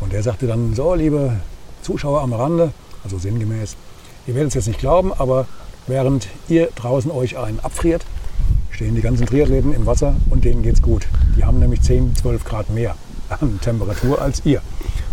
Und 0.00 0.12
er 0.12 0.22
sagte 0.22 0.46
dann, 0.46 0.74
so 0.74 0.94
liebe 0.94 1.40
Zuschauer 1.82 2.20
am 2.20 2.32
Rande, 2.32 2.72
also 3.04 3.18
sinngemäß, 3.18 3.76
ihr 4.26 4.34
werdet 4.34 4.50
es 4.50 4.54
jetzt 4.54 4.68
nicht 4.68 4.80
glauben, 4.80 5.12
aber 5.12 5.46
während 5.86 6.28
ihr 6.48 6.68
draußen 6.74 7.10
euch 7.10 7.36
einen 7.38 7.60
abfriert, 7.60 8.04
stehen 8.70 8.94
die 8.94 9.02
ganzen 9.02 9.26
Triathleten 9.26 9.74
im 9.74 9.86
Wasser 9.86 10.14
und 10.30 10.44
denen 10.44 10.62
geht's 10.62 10.82
gut. 10.82 11.06
Die 11.36 11.44
haben 11.44 11.58
nämlich 11.58 11.82
10, 11.82 12.16
12 12.16 12.44
Grad 12.44 12.70
mehr 12.70 12.96
an 13.28 13.60
Temperatur 13.60 14.20
als 14.20 14.44
ihr. 14.44 14.62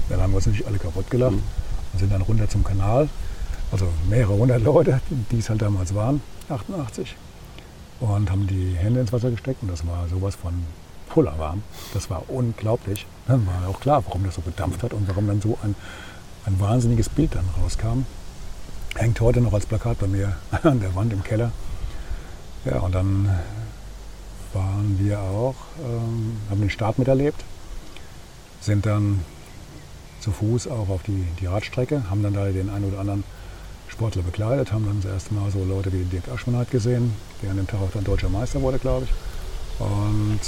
Dann 0.10 0.22
haben 0.22 0.32
wir 0.32 0.38
uns 0.38 0.48
natürlich 0.48 0.68
alle 0.68 0.80
kaputt 0.80 1.10
gelacht 1.10 1.34
und 1.34 2.00
sind 2.00 2.12
dann 2.12 2.22
runter 2.22 2.50
zum 2.50 2.64
Kanal. 2.64 3.10
Also 3.72 3.88
mehrere 4.10 4.34
hundert 4.34 4.64
Leute, 4.64 5.00
die 5.32 5.38
es 5.38 5.50
halt 5.50 5.62
damals 5.62 5.94
waren, 5.94 6.22
88. 6.50 7.16
Und 8.00 8.32
haben 8.32 8.48
die 8.48 8.76
Hände 8.78 9.02
ins 9.02 9.14
Wasser 9.14 9.30
gesteckt 9.30 9.62
und 9.62 9.70
das 9.70 9.86
war 9.86 10.08
sowas 10.08 10.36
von 10.36 10.54
pullerwarm. 11.10 11.64
Das 11.94 12.10
war 12.10 12.24
unglaublich. 12.28 13.06
Dann 13.28 13.46
war 13.46 13.70
auch 13.70 13.80
klar, 13.80 14.04
warum 14.06 14.24
das 14.24 14.36
so 14.36 14.42
gedampft 14.42 14.84
hat 14.84 14.94
und 14.94 15.08
warum 15.08 15.28
dann 15.28 15.42
so 15.42 15.58
ein, 15.64 15.76
ein 16.46 16.60
wahnsinniges 16.60 17.10
Bild 17.10 17.36
dann 17.36 17.46
rauskam. 17.62 18.06
Hängt 18.96 19.22
heute 19.22 19.42
noch 19.42 19.54
als 19.54 19.66
Plakat 19.66 20.00
bei 20.00 20.08
mir 20.08 20.36
an 20.64 20.80
der 20.80 20.94
Wand 20.96 21.14
im 21.14 21.24
Keller. 21.24 21.52
Ja, 22.66 22.80
und 22.80 22.94
dann 22.94 23.30
waren 24.54 24.98
wir 25.00 25.20
auch, 25.20 25.56
ähm, 25.84 26.38
haben 26.50 26.60
den 26.60 26.70
Start 26.70 27.00
miterlebt, 27.00 27.44
sind 28.62 28.86
dann 28.86 29.24
zu 30.20 30.32
Fuß 30.32 30.68
auch 30.68 30.90
auf 30.90 31.04
die, 31.04 31.26
die 31.40 31.46
Radstrecke, 31.46 32.10
haben 32.10 32.24
dann 32.24 32.34
da 32.34 32.46
den 32.46 32.70
einen 32.70 32.86
oder 32.86 33.00
anderen 33.00 33.24
Sportler 33.88 34.24
bekleidet, 34.24 34.72
haben 34.72 34.86
dann 34.86 35.02
das 35.02 35.12
erste 35.12 35.34
Mal 35.34 35.52
so 35.52 35.64
Leute 35.64 35.94
wie 35.94 36.04
Dirk 36.04 36.28
Aschmann 36.34 36.66
gesehen, 36.70 37.14
der 37.42 37.52
an 37.52 37.58
dem 37.58 37.68
Tag 37.68 37.80
auch 37.82 37.92
dann 37.94 38.04
deutscher 38.04 38.30
Meister 38.30 38.62
wurde, 38.62 38.80
glaube 38.80 39.06
ich. 39.06 39.12
Und 39.80 40.40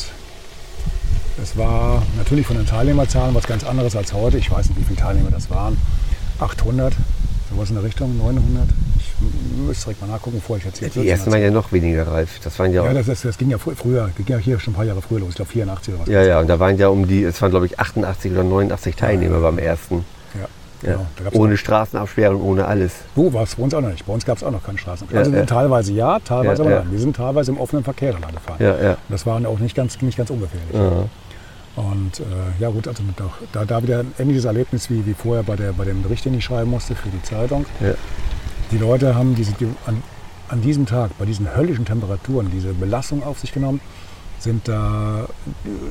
es 1.42 1.58
war 1.58 2.04
natürlich 2.18 2.46
von 2.46 2.58
den 2.58 2.66
Teilnehmerzahlen 2.66 3.34
was 3.34 3.46
ganz 3.46 3.64
anderes 3.64 3.96
als 3.96 4.14
heute. 4.14 4.38
Ich 4.38 4.52
weiß 4.52 4.70
nicht, 4.70 4.80
wie 4.80 4.84
viele 4.84 5.00
Teilnehmer 5.00 5.32
das 5.32 5.50
waren. 5.50 5.78
800, 6.40 6.94
sowas 7.54 7.70
in 7.70 7.76
der 7.76 7.84
Richtung, 7.84 8.18
900. 8.18 8.70
Ich 8.98 9.14
müsste 9.66 9.86
direkt 9.86 10.02
mal 10.02 10.08
nachgucken, 10.08 10.38
bevor 10.38 10.58
ich 10.58 10.66
jetzt 10.66 10.80
hier 10.80 10.90
Die 10.90 11.08
ersten 11.08 11.32
waren 11.32 11.42
ja 11.42 11.52
noch 11.52 11.72
weniger 11.72 12.08
reif. 12.08 12.40
Das 12.44 12.58
waren 12.60 12.74
ja, 12.74 12.84
ja 12.86 12.94
das, 12.94 13.06
das, 13.06 13.22
das, 13.22 13.38
ging 13.38 13.50
ja 13.50 13.58
früher, 13.58 14.10
ging 14.16 14.26
ja 14.28 14.38
hier 14.38 14.60
schon 14.60 14.74
ein 14.74 14.76
paar 14.76 14.86
Jahre 14.86 15.02
früher 15.02 15.20
los. 15.20 15.30
Ich 15.30 15.36
glaube 15.36 15.52
84 15.52 15.94
oder 15.94 16.04
was. 16.04 16.10
Ja, 16.10 16.24
ja, 16.24 16.40
und 16.40 16.48
da 16.48 16.60
waren 16.60 16.78
ja 16.78 16.88
um 16.88 17.08
die, 17.08 17.24
es 17.24 17.42
waren 17.42 17.52
glaube 17.52 17.66
ich 17.66 17.80
88 17.80 18.32
oder 18.32 18.44
89 18.44 18.96
Teilnehmer 18.96 19.36
ja, 19.36 19.42
beim 19.42 19.60
ersten. 19.60 20.06
Ja. 20.34 20.48
Ja. 20.90 21.00
Genau, 21.16 21.30
ohne 21.34 21.58
Straßenabsperrung, 21.58 22.42
ohne 22.42 22.66
alles. 22.66 22.94
Wo 23.16 23.32
war 23.32 23.44
es 23.44 23.56
bei 23.56 23.64
uns 23.64 23.74
auch 23.74 23.82
noch 23.82 23.92
nicht. 23.92 24.06
Bei 24.06 24.14
uns 24.14 24.26
gab 24.26 24.38
es 24.38 24.44
auch 24.44 24.52
noch 24.52 24.64
keine 24.64 24.80
Straßenabsperrung. 24.80 25.36
also 25.36 25.46
teilweise 25.46 25.94
ja, 25.94 26.20
teilweise 26.20 26.64
aber 26.64 26.72
nein. 26.72 26.88
Wir 26.90 27.00
sind 27.00 27.16
teilweise 27.16 27.52
im 27.52 27.60
offenen 27.60 27.84
Verkehr 27.84 28.14
dann 28.14 28.32
gefahren. 28.32 28.58
Ja, 28.60 28.82
ja. 28.82 28.92
Und 28.92 28.98
das 29.10 29.26
war 29.26 29.46
auch 29.46 29.60
nicht 29.60 29.76
ganz, 29.76 30.02
nicht 30.02 30.18
ganz 30.18 30.30
ungefährlich. 30.32 30.76
Und 31.76 32.20
äh, 32.20 32.24
ja 32.60 32.70
gut, 32.70 32.88
also 32.88 33.04
auch, 33.24 33.48
da, 33.54 33.66
da 33.66 33.82
wieder 33.82 34.00
ein 34.00 34.14
ähnliches 34.20 34.46
Erlebnis 34.46 34.90
wie, 34.90 35.06
wie 35.06 35.14
vorher 35.14 35.44
bei, 35.44 35.56
der, 35.56 35.72
bei 35.74 35.86
dem 35.86 36.02
Bericht, 36.02 36.26
den 36.26 36.34
ich 36.34 36.44
schreiben 36.44 36.70
musste 36.70 36.96
für 36.96 37.10
die 37.10 37.22
Zeitung. 37.24 37.66
Ja. 37.80 37.94
Die 38.72 38.78
Leute 38.78 39.16
haben 39.16 39.36
diese, 39.36 39.54
die, 39.54 39.68
an, 39.86 40.04
an 40.50 40.62
diesem 40.62 40.86
Tag, 40.86 41.18
bei 41.18 41.26
diesen 41.26 41.56
höllischen 41.56 41.86
Temperaturen, 41.86 42.52
diese 42.52 42.74
Belastung 42.74 43.24
auf 43.24 43.40
sich 43.40 43.54
genommen, 43.54 43.80
sind 44.40 44.68
da 44.68 45.28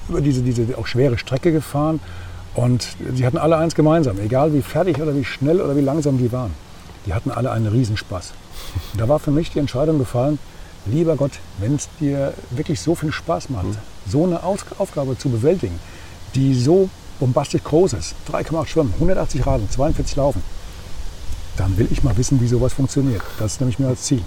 über 0.08 0.20
diese, 0.20 0.42
diese 0.42 0.76
auch 0.76 0.86
schwere 0.86 1.16
Strecke 1.16 1.52
gefahren 1.52 2.00
und 2.54 2.96
sie 3.14 3.24
hatten 3.24 3.38
alle 3.38 3.56
eins 3.56 3.74
gemeinsam, 3.74 4.18
egal 4.18 4.52
wie 4.52 4.62
fertig 4.62 5.00
oder 5.00 5.14
wie 5.14 5.24
schnell 5.24 5.60
oder 5.60 5.76
wie 5.76 5.80
langsam 5.80 6.18
die 6.18 6.32
waren. 6.32 6.52
Die 7.06 7.14
hatten 7.14 7.30
alle 7.30 7.50
einen 7.50 7.68
Riesenspaß. 7.68 8.32
Und 8.92 9.00
da 9.00 9.08
war 9.08 9.18
für 9.18 9.30
mich 9.30 9.50
die 9.50 9.60
Entscheidung 9.60 9.98
gefallen, 9.98 10.38
lieber 10.86 11.16
Gott, 11.16 11.32
wenn 11.58 11.74
es 11.74 11.88
dir 12.00 12.34
wirklich 12.50 12.80
so 12.80 12.94
viel 12.94 13.12
Spaß 13.12 13.50
macht, 13.50 13.66
mhm. 13.66 13.76
so 14.08 14.24
eine 14.24 14.42
Aufgabe 14.42 15.16
zu 15.18 15.28
bewältigen, 15.28 15.78
die 16.34 16.54
so 16.54 16.88
bombastisch 17.18 17.62
groß 17.62 17.92
ist, 17.94 18.14
3,8 18.32 18.66
Schwimmen, 18.66 18.94
180 18.94 19.46
Raden, 19.46 19.68
42 19.70 20.16
Laufen, 20.16 20.42
dann 21.56 21.76
will 21.76 21.88
ich 21.90 22.02
mal 22.02 22.16
wissen, 22.16 22.40
wie 22.40 22.48
sowas 22.48 22.72
funktioniert. 22.72 23.22
Das 23.38 23.52
ist 23.52 23.60
nämlich 23.60 23.78
mir 23.78 23.88
als 23.88 24.02
Ziel. 24.02 24.22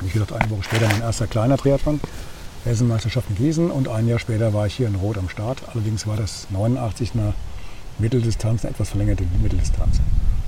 Wie 0.00 0.08
gesagt, 0.08 0.32
eine 0.32 0.50
Woche 0.50 0.62
später 0.62 0.88
mein 0.88 1.02
erster 1.02 1.26
kleiner 1.26 1.58
Triathlon, 1.58 2.00
Hessenmeisterschaft 2.64 3.28
in 3.30 3.36
Gießen 3.36 3.70
und 3.70 3.88
ein 3.88 4.08
Jahr 4.08 4.18
später 4.18 4.54
war 4.54 4.66
ich 4.66 4.74
hier 4.74 4.86
in 4.86 4.94
Rot 4.94 5.18
am 5.18 5.28
Start. 5.28 5.62
Allerdings 5.72 6.06
war 6.06 6.16
das 6.16 6.46
89 6.50 7.12
eine 7.14 7.34
Mitteldistanz, 7.98 8.64
eine 8.64 8.72
etwas 8.72 8.90
verlängerte 8.90 9.24
Mitteldistanz. 9.42 10.00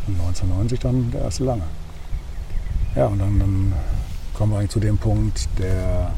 Und 0.06 0.14
1990 0.14 0.80
dann 0.80 1.10
der 1.10 1.22
erste 1.22 1.44
lange. 1.44 1.64
Ja, 2.96 3.06
und 3.06 3.18
dann, 3.18 3.38
dann 3.38 3.72
kommen 4.34 4.52
wir 4.52 4.58
eigentlich 4.58 4.70
zu 4.70 4.80
dem 4.80 4.98
Punkt, 4.98 5.48
der, 5.58 6.12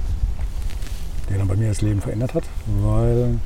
der 1.28 1.38
dann 1.38 1.48
bei 1.48 1.56
mir 1.56 1.68
das 1.68 1.82
Leben 1.82 2.00
verändert 2.00 2.34
hat, 2.34 2.44
weil 2.82 3.38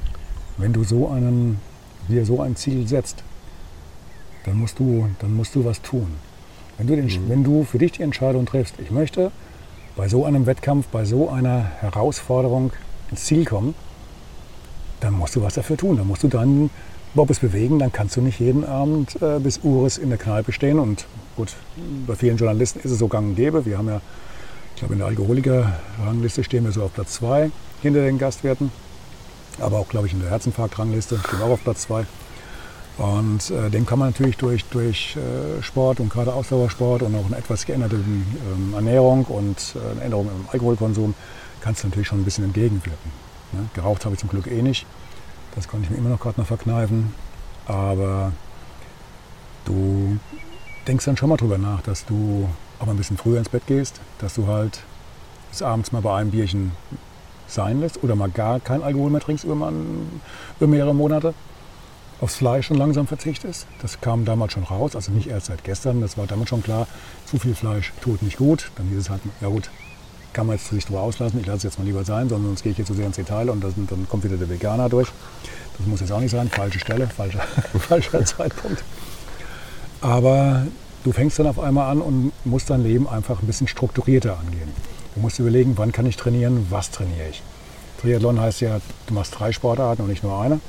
wenn 0.57 0.73
du 0.73 0.85
so 0.85 1.09
einen, 1.09 1.61
dir 2.09 2.25
so 2.25 2.41
ein 2.41 2.57
Ziel 2.57 2.87
setzt, 2.87 3.23
dann 4.45 4.57
musst 4.57 4.79
du, 4.79 5.09
dann 5.21 5.35
musst 5.35 5.55
du 5.55 5.65
was 5.65 5.81
tun. 5.83 6.09
Wenn 6.77 6.87
du, 6.87 6.97
den, 6.97 7.07
mhm. 7.07 7.29
wenn 7.29 7.45
du 7.45 7.65
für 7.65 7.79
dich 7.79 7.93
die 7.93 8.03
Entscheidung 8.03 8.47
triffst, 8.47 8.75
ich 8.79 8.91
möchte 8.91 9.33
bei 9.97 10.09
so 10.09 10.25
einem 10.25 10.47
Wettkampf, 10.47 10.87
bei 10.89 11.05
so 11.05 11.29
einer 11.29 11.65
Herausforderung 11.81 12.73
ins 13.11 13.25
Ziel 13.25 13.45
kommen, 13.45 13.75
dann 15.01 15.15
musst 15.15 15.37
du 15.37 15.43
was 15.43 15.55
dafür 15.55 15.77
tun. 15.77 15.97
Dann 15.97 16.07
musst 16.07 16.23
du 16.23 16.29
dann 16.29 16.71
Bobbes 17.15 17.41
bewegen, 17.41 17.79
dann 17.79 17.93
kannst 17.93 18.17
du 18.17 18.21
nicht 18.21 18.39
jeden 18.39 18.65
Abend 18.65 19.21
äh, 19.23 19.39
bis 19.41 19.59
Ures 19.65 19.99
in 19.99 20.11
der 20.11 20.19
Kneipe 20.19 20.53
stehen. 20.53 20.79
Und 20.79 21.07
gut, 21.37 21.55
bei 22.07 22.15
vielen 22.15 22.37
Journalisten 22.37 22.81
ist 22.81 22.91
es 22.91 22.99
so 22.99 23.09
gang 23.09 23.31
und 23.31 23.35
gäbe. 23.35 23.65
Wir 23.65 23.79
haben 23.79 23.89
ja, 23.89 24.01
ich 24.79 24.81
glaube, 24.81 24.95
in 24.95 25.01
der 25.01 25.09
Alkoholiker-Rangliste 25.09 26.45
stehen 26.45 26.63
wir 26.63 26.71
so 26.71 26.85
auf 26.85 26.95
Platz 26.95 27.15
2 27.15 27.51
hinter 27.83 28.03
den 28.03 28.17
Gastwirten. 28.17 28.71
Aber 29.59 29.79
auch, 29.79 29.89
glaube 29.89 30.07
ich, 30.07 30.13
in 30.13 30.21
der 30.21 30.31
Herzinfarkt-Rangliste 30.31 31.19
stehen 31.19 31.41
wir 31.41 31.47
auch 31.47 31.55
auf 31.55 31.65
Platz 31.65 31.83
2. 31.83 32.07
Und 32.99 33.51
äh, 33.51 33.71
dem 33.71 33.87
kann 33.87 33.99
man 33.99 34.11
natürlich 34.11 34.37
durch, 34.37 34.65
durch 34.67 35.17
äh, 35.17 35.61
Sport 35.65 35.99
und 35.99 36.11
gerade 36.11 36.33
Ausdauersport 36.33 37.03
und 37.03 37.17
auch 37.17 37.27
eine 37.27 37.39
etwas 37.39 37.67
geänderte 37.67 37.97
ähm, 37.97 38.73
Ernährung 38.73 39.25
und 39.25 39.75
äh, 39.75 39.91
eine 39.91 40.03
Änderung 40.03 40.29
im 40.29 40.49
Alkoholkonsum 40.53 41.15
kannst 41.61 41.83
du 41.83 41.89
natürlich 41.89 42.07
schon 42.07 42.21
ein 42.21 42.25
bisschen 42.25 42.45
entgegenwirken. 42.45 43.11
Ne? 43.51 43.69
Geraucht 43.75 44.05
habe 44.05 44.15
ich 44.15 44.21
zum 44.21 44.29
Glück 44.29 44.47
eh 44.47 44.63
nicht. 44.63 44.87
Das 45.57 45.67
konnte 45.67 45.87
ich 45.87 45.91
mir 45.91 45.97
immer 45.97 46.11
noch 46.11 46.21
gerade 46.21 46.41
noch 46.41 46.47
verkneifen. 46.47 47.13
Aber 47.67 48.31
du 49.65 50.21
denkst 50.87 51.05
dann 51.05 51.17
schon 51.17 51.31
mal 51.31 51.37
drüber 51.37 51.59
nach, 51.59 51.83
dass 51.83 52.05
du 52.05 52.49
auch 52.79 52.87
mal 52.87 52.93
ein 52.93 52.99
bisschen 52.99 53.17
früher 53.17 53.39
ins 53.39 53.49
Bett 53.49 53.67
gehst, 53.67 54.01
dass 54.19 54.35
du 54.35 54.47
halt 54.47 54.81
bis 55.51 55.63
abends 55.63 55.93
mal 55.93 56.03
bei 56.03 56.17
einem 56.17 56.31
Bierchen 56.31 56.73
sein 57.47 57.81
lässt 57.81 58.03
oder 58.03 58.15
mal 58.15 58.29
gar 58.29 58.61
kein 58.61 58.83
Alkohol 58.83 59.11
mehr 59.11 59.21
trinkst 59.21 59.45
über, 59.45 59.73
mehrere 60.61 60.95
Monate, 60.95 61.35
aufs 62.21 62.37
Fleisch 62.37 62.71
und 62.71 62.77
langsam 62.77 63.07
verzichtest. 63.07 63.67
Das 63.81 64.01
kam 64.01 64.25
damals 64.25 64.53
schon 64.53 64.65
raus, 64.65 64.95
also 64.95 65.13
nicht 65.13 65.29
erst 65.29 65.47
seit 65.47 65.65
gestern, 65.65 66.01
das 66.01 66.19
war 66.19 66.27
damals 66.27 66.51
schon 66.51 66.63
klar, 66.63 66.87
zu 67.25 67.39
viel 67.39 67.55
Fleisch 67.55 67.93
tut 68.01 68.23
nicht 68.23 68.37
gut. 68.37 68.71
Dann 68.77 68.87
hieß 68.89 68.99
es 68.99 69.11
halt, 69.11 69.23
ja 69.41 69.49
gut, 69.49 69.71
kann 70.33 70.47
man 70.47 70.57
jetzt 70.57 70.69
sich 70.69 70.85
drüber 70.85 71.01
auslassen, 71.01 71.41
ich 71.41 71.47
lasse 71.47 71.59
es 71.59 71.63
jetzt 71.65 71.79
mal 71.79 71.85
lieber 71.85 72.05
sein, 72.05 72.29
sonst 72.29 72.63
gehe 72.63 72.73
ich 72.73 72.79
jetzt 72.79 72.89
zu 72.89 72.95
sehr 72.95 73.07
ins 73.07 73.17
Detail 73.17 73.49
und 73.51 73.63
das, 73.65 73.75
dann 73.77 74.07
kommt 74.09 74.25
wieder 74.25 74.37
der 74.37 74.49
Veganer 74.49 74.89
durch. 74.89 75.09
Das 75.79 75.87
muss 75.87 76.01
jetzt 76.01 76.13
auch 76.13 76.21
nicht 76.21 76.33
sein, 76.33 76.49
falsche 76.49 76.81
Stelle, 76.81 77.07
falscher, 77.07 77.41
falscher 77.79 78.25
Zeitpunkt. 78.25 78.83
Aber 80.01 80.67
du 81.09 81.13
fängst 81.13 81.39
dann 81.39 81.47
auf 81.47 81.59
einmal 81.59 81.91
an 81.91 82.03
und 82.03 82.33
musst 82.45 82.69
dein 82.69 82.83
Leben 82.83 83.09
einfach 83.09 83.41
ein 83.41 83.47
bisschen 83.47 83.67
strukturierter 83.67 84.39
angehen. 84.39 84.69
Du 85.15 85.23
musst 85.23 85.39
überlegen, 85.39 85.73
wann 85.77 85.91
kann 85.91 86.05
ich 86.05 86.19
trainieren, 86.19 86.67
was 86.69 86.91
trainiere 86.91 87.31
ich. 87.31 87.43
Triathlon 87.99 88.39
heißt 88.39 88.61
ja, 88.61 88.79
du 89.07 89.15
machst 89.15 89.35
drei 89.39 89.53
Sportarten 89.53 90.03
und 90.03 90.09
nicht 90.09 90.23
nur 90.23 90.39
eine. 90.39 90.61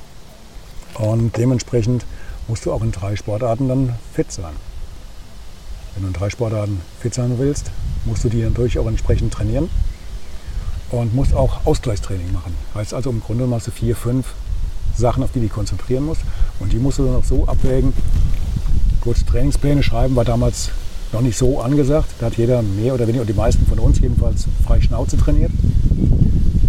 Und 0.94 1.36
dementsprechend 1.36 2.06
musst 2.48 2.66
du 2.66 2.72
auch 2.72 2.82
in 2.82 2.94
drei 2.94 3.18
Sportarten 3.18 3.68
dann 3.68 3.96
fit 4.14 4.32
sein. 4.32 4.54
Wenn 5.94 6.04
du 6.04 6.08
in 6.08 6.14
drei 6.14 6.30
Sportarten 6.30 6.80
fit 7.02 7.14
sein 7.14 7.38
willst, 7.38 7.72
musst 8.06 8.24
du 8.24 8.30
die 8.30 8.42
natürlich 8.42 8.80
auch 8.80 8.88
entsprechend 8.88 9.34
trainieren 9.34 9.70
und 10.90 11.14
musst 11.14 11.34
auch 11.34 11.66
Ausgleichstraining 11.66 12.32
machen. 12.32 12.56
Heißt 12.76 12.94
also 12.94 13.10
im 13.10 13.20
Grunde 13.20 13.46
machst 13.46 13.68
du 13.68 13.72
vier, 13.72 13.98
fünf 13.98 14.34
Sachen, 14.96 15.22
auf 15.22 15.34
die 15.34 15.40
du 15.40 15.46
dich 15.48 15.54
konzentrieren 15.54 16.06
musst. 16.06 16.22
Und 16.60 16.72
die 16.72 16.78
musst 16.78 17.00
du 17.00 17.06
dann 17.06 17.18
auch 17.18 17.26
so 17.26 17.46
abwägen. 17.46 17.94
Gut, 19.10 19.26
Trainingspläne 19.26 19.82
schreiben 19.82 20.16
war 20.16 20.24
damals 20.24 20.70
noch 21.12 21.22
nicht 21.22 21.36
so 21.36 21.60
angesagt. 21.60 22.10
Da 22.20 22.28
hat 22.28 22.38
jeder 22.38 22.62
mehr 22.62 22.94
oder 22.94 23.08
weniger, 23.08 23.22
und 23.22 23.28
die 23.28 23.34
meisten 23.34 23.66
von 23.66 23.80
uns 23.80 24.00
jedenfalls, 24.00 24.46
frei 24.64 24.80
Schnauze 24.82 25.18
trainiert. 25.18 25.50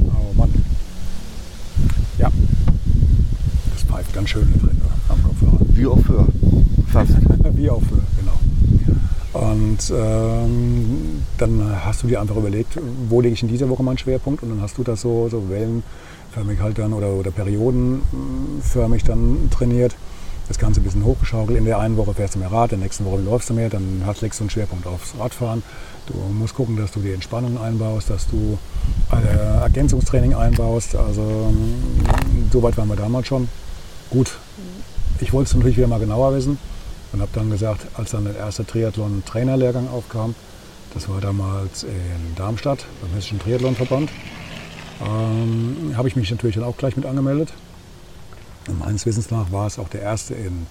Oh 0.09 0.33
Mann. 0.35 0.49
Ja, 2.17 2.31
das 3.75 3.83
pfeift 3.83 4.15
ganz 4.15 4.31
schön 4.31 4.49
drin 4.59 4.81
am 5.11 5.23
Kopfhörer. 5.23 5.59
Wie 5.75 5.87
auch 5.87 6.01
für 6.01 6.27
fast. 6.91 7.11
Wie 7.57 7.69
auch 7.69 7.83
für, 7.83 8.01
genau. 8.17 9.49
Und 9.51 9.93
ähm, 9.95 11.23
dann 11.37 11.85
hast 11.85 12.03
du 12.03 12.07
dir 12.07 12.23
einfach 12.23 12.37
überlegt, 12.37 12.79
wo 13.11 13.21
lege 13.21 13.35
ich 13.35 13.43
in 13.43 13.51
dieser 13.51 13.69
Woche 13.69 13.83
meinen 13.83 13.99
Schwerpunkt 13.99 14.43
und 14.43 14.49
dann 14.49 14.63
hast 14.63 14.79
du 14.79 14.83
das 14.83 15.03
so, 15.03 15.29
so 15.29 15.51
wellenförmig 15.51 16.59
halt 16.59 16.79
dann 16.79 16.95
oder, 16.95 17.13
oder 17.13 17.33
periodenförmig 17.33 19.05
dann 19.05 19.51
trainiert 19.51 19.95
das 20.51 20.59
Ganze 20.59 20.81
ein 20.81 20.83
bisschen 20.83 21.05
hochgeschaukelt. 21.05 21.57
In 21.57 21.65
der 21.65 21.79
einen 21.79 21.97
Woche 21.97 22.13
fährst 22.13 22.35
du 22.35 22.41
mehr 22.41 22.51
Rad, 22.51 22.73
in 22.73 22.81
der 22.81 22.87
nächsten 22.87 23.05
Woche 23.05 23.21
läufst 23.21 23.49
du 23.51 23.55
mehr, 23.55 23.71
dann 23.71 24.03
hast, 24.05 24.21
legst 24.21 24.41
du 24.41 24.43
einen 24.43 24.51
Schwerpunkt 24.51 24.85
aufs 24.85 25.15
Radfahren. 25.17 25.63
Du 26.09 26.15
musst 26.15 26.57
gucken, 26.57 26.77
dass 26.77 26.91
du 26.91 26.99
die 26.99 27.13
Entspannung 27.13 27.57
einbaust, 27.57 28.11
dass 28.11 28.27
du 28.27 28.59
äh, 29.13 29.61
Ergänzungstraining 29.63 30.35
einbaust. 30.35 30.97
Also 30.97 31.23
ähm, 31.23 32.51
so 32.53 32.65
weit 32.65 32.77
waren 32.77 32.89
wir 32.89 32.97
damals 32.97 33.29
schon. 33.29 33.49
Gut, 34.11 34.33
ich 35.21 35.33
wollte 35.33 35.51
es 35.51 35.55
natürlich 35.55 35.77
wieder 35.77 35.87
mal 35.87 36.01
genauer 36.01 36.35
wissen 36.35 36.59
und 37.13 37.21
habe 37.21 37.31
dann 37.33 37.49
gesagt, 37.49 37.87
als 37.95 38.11
dann 38.11 38.25
der 38.25 38.35
erste 38.35 38.67
Triathlon-Trainerlehrgang 38.67 39.89
aufkam, 39.89 40.35
das 40.95 41.09
war 41.09 41.21
damals 41.21 41.85
in 41.85 42.35
Darmstadt 42.35 42.87
beim 43.01 43.13
Hessischen 43.13 43.39
Triathlonverband, 43.39 44.11
ähm, 45.01 45.97
habe 45.97 46.09
ich 46.09 46.17
mich 46.17 46.29
natürlich 46.29 46.57
dann 46.57 46.65
auch 46.65 46.77
gleich 46.77 46.97
mit 46.97 47.07
angemeldet 47.07 47.53
und 48.69 48.79
meines 48.79 49.07
Wissens 49.07 49.31
nach 49.31 49.51
war 49.53 49.67
es 49.67 49.79
auch 49.79 49.89
der 49.89 50.03
erste 50.03 50.35
in 50.35 50.67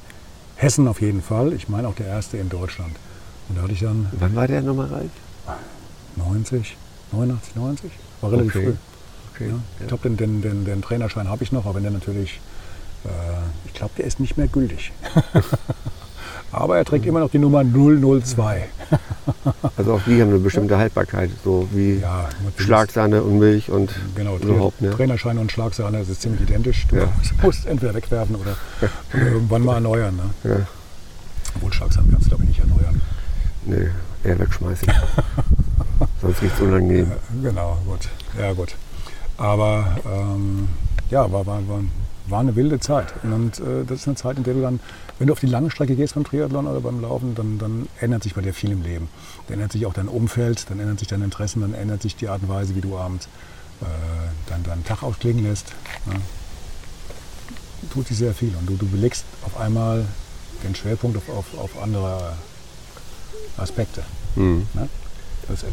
Hessen 0.55 0.87
auf 0.87 1.01
jeden 1.01 1.21
Fall. 1.21 1.53
Ich 1.53 1.69
meine 1.69 1.87
auch 1.87 1.95
der 1.95 2.07
erste 2.07 2.37
in 2.37 2.49
Deutschland. 2.49 2.95
Und 3.47 3.57
da 3.57 3.63
hatte 3.63 3.73
ich 3.73 3.79
dann. 3.79 4.07
Wann 4.19 4.35
war 4.35 4.47
der 4.47 4.61
nochmal 4.61 4.87
reif? 4.87 5.11
90, 6.17 6.77
89, 7.11 7.55
90. 7.55 7.91
War 8.21 8.31
relativ 8.31 8.55
Okay. 8.55 8.65
früh. 8.65 8.73
Okay. 9.33 9.49
Ja. 9.49 9.59
Ich 9.79 9.87
glaube, 9.87 10.09
den, 10.09 10.17
den, 10.17 10.41
den, 10.41 10.65
den 10.65 10.81
Trainerschein 10.81 11.29
habe 11.29 11.43
ich 11.43 11.51
noch, 11.51 11.65
aber 11.65 11.75
wenn 11.75 11.83
der 11.83 11.91
natürlich. 11.91 12.39
Äh, 13.05 13.09
ich 13.65 13.73
glaube, 13.73 13.93
der 13.97 14.05
ist 14.05 14.19
nicht 14.19 14.37
mehr 14.37 14.47
gültig. 14.47 14.91
aber 16.51 16.77
er 16.77 16.85
trägt 16.85 17.05
immer 17.05 17.21
noch 17.21 17.31
die 17.31 17.39
Nummer 17.39 17.63
002. 17.63 18.67
Also 19.77 19.93
auch 19.93 20.01
die 20.05 20.21
haben 20.21 20.29
eine 20.29 20.39
bestimmte 20.39 20.77
Haltbarkeit, 20.77 21.29
so 21.43 21.67
wie 21.71 21.99
Ja, 21.99 22.29
Schlagsahne 22.57 23.21
und 23.23 23.39
Milch 23.39 23.69
und 23.69 23.91
Genau, 24.15 24.37
überhaupt. 24.37 24.81
Ne? 24.81 24.91
Trainerschein 24.91 25.37
und 25.37 25.51
Schlagsahne, 25.51 25.99
das 25.99 26.09
ist 26.09 26.21
ziemlich 26.21 26.41
identisch. 26.41 26.85
Du 26.87 26.97
Ja. 26.97 27.07
musst 27.41 27.65
entweder 27.65 27.93
wegwerfen 27.93 28.35
oder 28.35 28.55
irgendwann 29.13 29.63
mal 29.63 29.75
erneuern. 29.75 30.15
Ne? 30.43 30.49
Ja. 30.51 30.67
Obwohl 31.55 31.73
Schlagsahne 31.73 32.07
kannst 32.11 32.25
du, 32.25 32.29
glaube 32.29 32.43
ich, 32.43 32.49
nicht 32.49 32.59
erneuern. 32.59 33.01
Nee, 33.65 33.89
eher 34.23 34.39
wegschmeißen. 34.39 34.87
Sonst 36.21 36.41
riecht 36.41 36.55
es 36.55 36.61
unangenehm. 36.61 37.11
Genau, 37.41 37.77
gut. 37.85 38.07
Ja, 38.39 38.53
gut. 38.53 38.75
Aber 39.37 39.95
ähm, 40.05 40.67
ja, 41.09 41.21
war, 41.31 41.45
war, 41.45 41.67
war, 41.67 41.79
war 42.29 42.39
eine 42.39 42.55
wilde 42.55 42.79
Zeit. 42.79 43.13
Und 43.23 43.59
äh, 43.59 43.85
das 43.87 44.01
ist 44.01 44.07
eine 44.07 44.15
Zeit, 44.15 44.37
in 44.37 44.43
der 44.43 44.53
du 44.53 44.61
dann, 44.61 44.79
wenn 45.17 45.27
du 45.27 45.33
auf 45.33 45.39
die 45.39 45.47
lange 45.47 45.71
Strecke 45.71 45.95
gehst 45.95 46.15
beim 46.15 46.23
Triathlon 46.23 46.67
oder 46.67 46.81
beim 46.81 47.01
Laufen, 47.01 47.35
dann, 47.35 47.57
dann 47.57 47.87
ändert 47.99 48.23
sich 48.23 48.35
bei 48.35 48.41
dir 48.41 48.53
viel 48.53 48.71
im 48.71 48.83
Leben. 48.83 49.09
Dann 49.47 49.55
ändert 49.55 49.71
sich 49.71 49.85
auch 49.85 49.93
dein 49.93 50.07
Umfeld, 50.07 50.69
dann 50.69 50.79
ändern 50.79 50.97
sich 50.97 51.07
deine 51.07 51.25
Interessen, 51.25 51.61
dann 51.61 51.73
ändert 51.73 52.01
sich 52.01 52.15
die 52.15 52.27
Art 52.27 52.41
und 52.41 52.49
Weise, 52.49 52.75
wie 52.75 52.81
du 52.81 52.97
abends 52.97 53.27
äh, 53.81 53.85
dann 54.47 54.63
deinen 54.63 54.83
Tag 54.83 55.03
ausklingen 55.03 55.43
lässt. 55.43 55.73
Ne? 56.05 56.15
Tut 57.93 58.07
sich 58.07 58.17
sehr 58.17 58.33
viel. 58.33 58.53
Und 58.59 58.69
du, 58.69 58.75
du 58.75 58.87
belegst 58.87 59.25
auf 59.45 59.59
einmal 59.59 60.05
den 60.63 60.75
Schwerpunkt 60.75 61.17
auf, 61.17 61.29
auf, 61.29 61.45
auf 61.57 61.81
andere 61.81 62.33
Aspekte. 63.57 64.03
Hm. 64.35 64.67
Ne? 64.73 64.89
Das, 65.47 65.65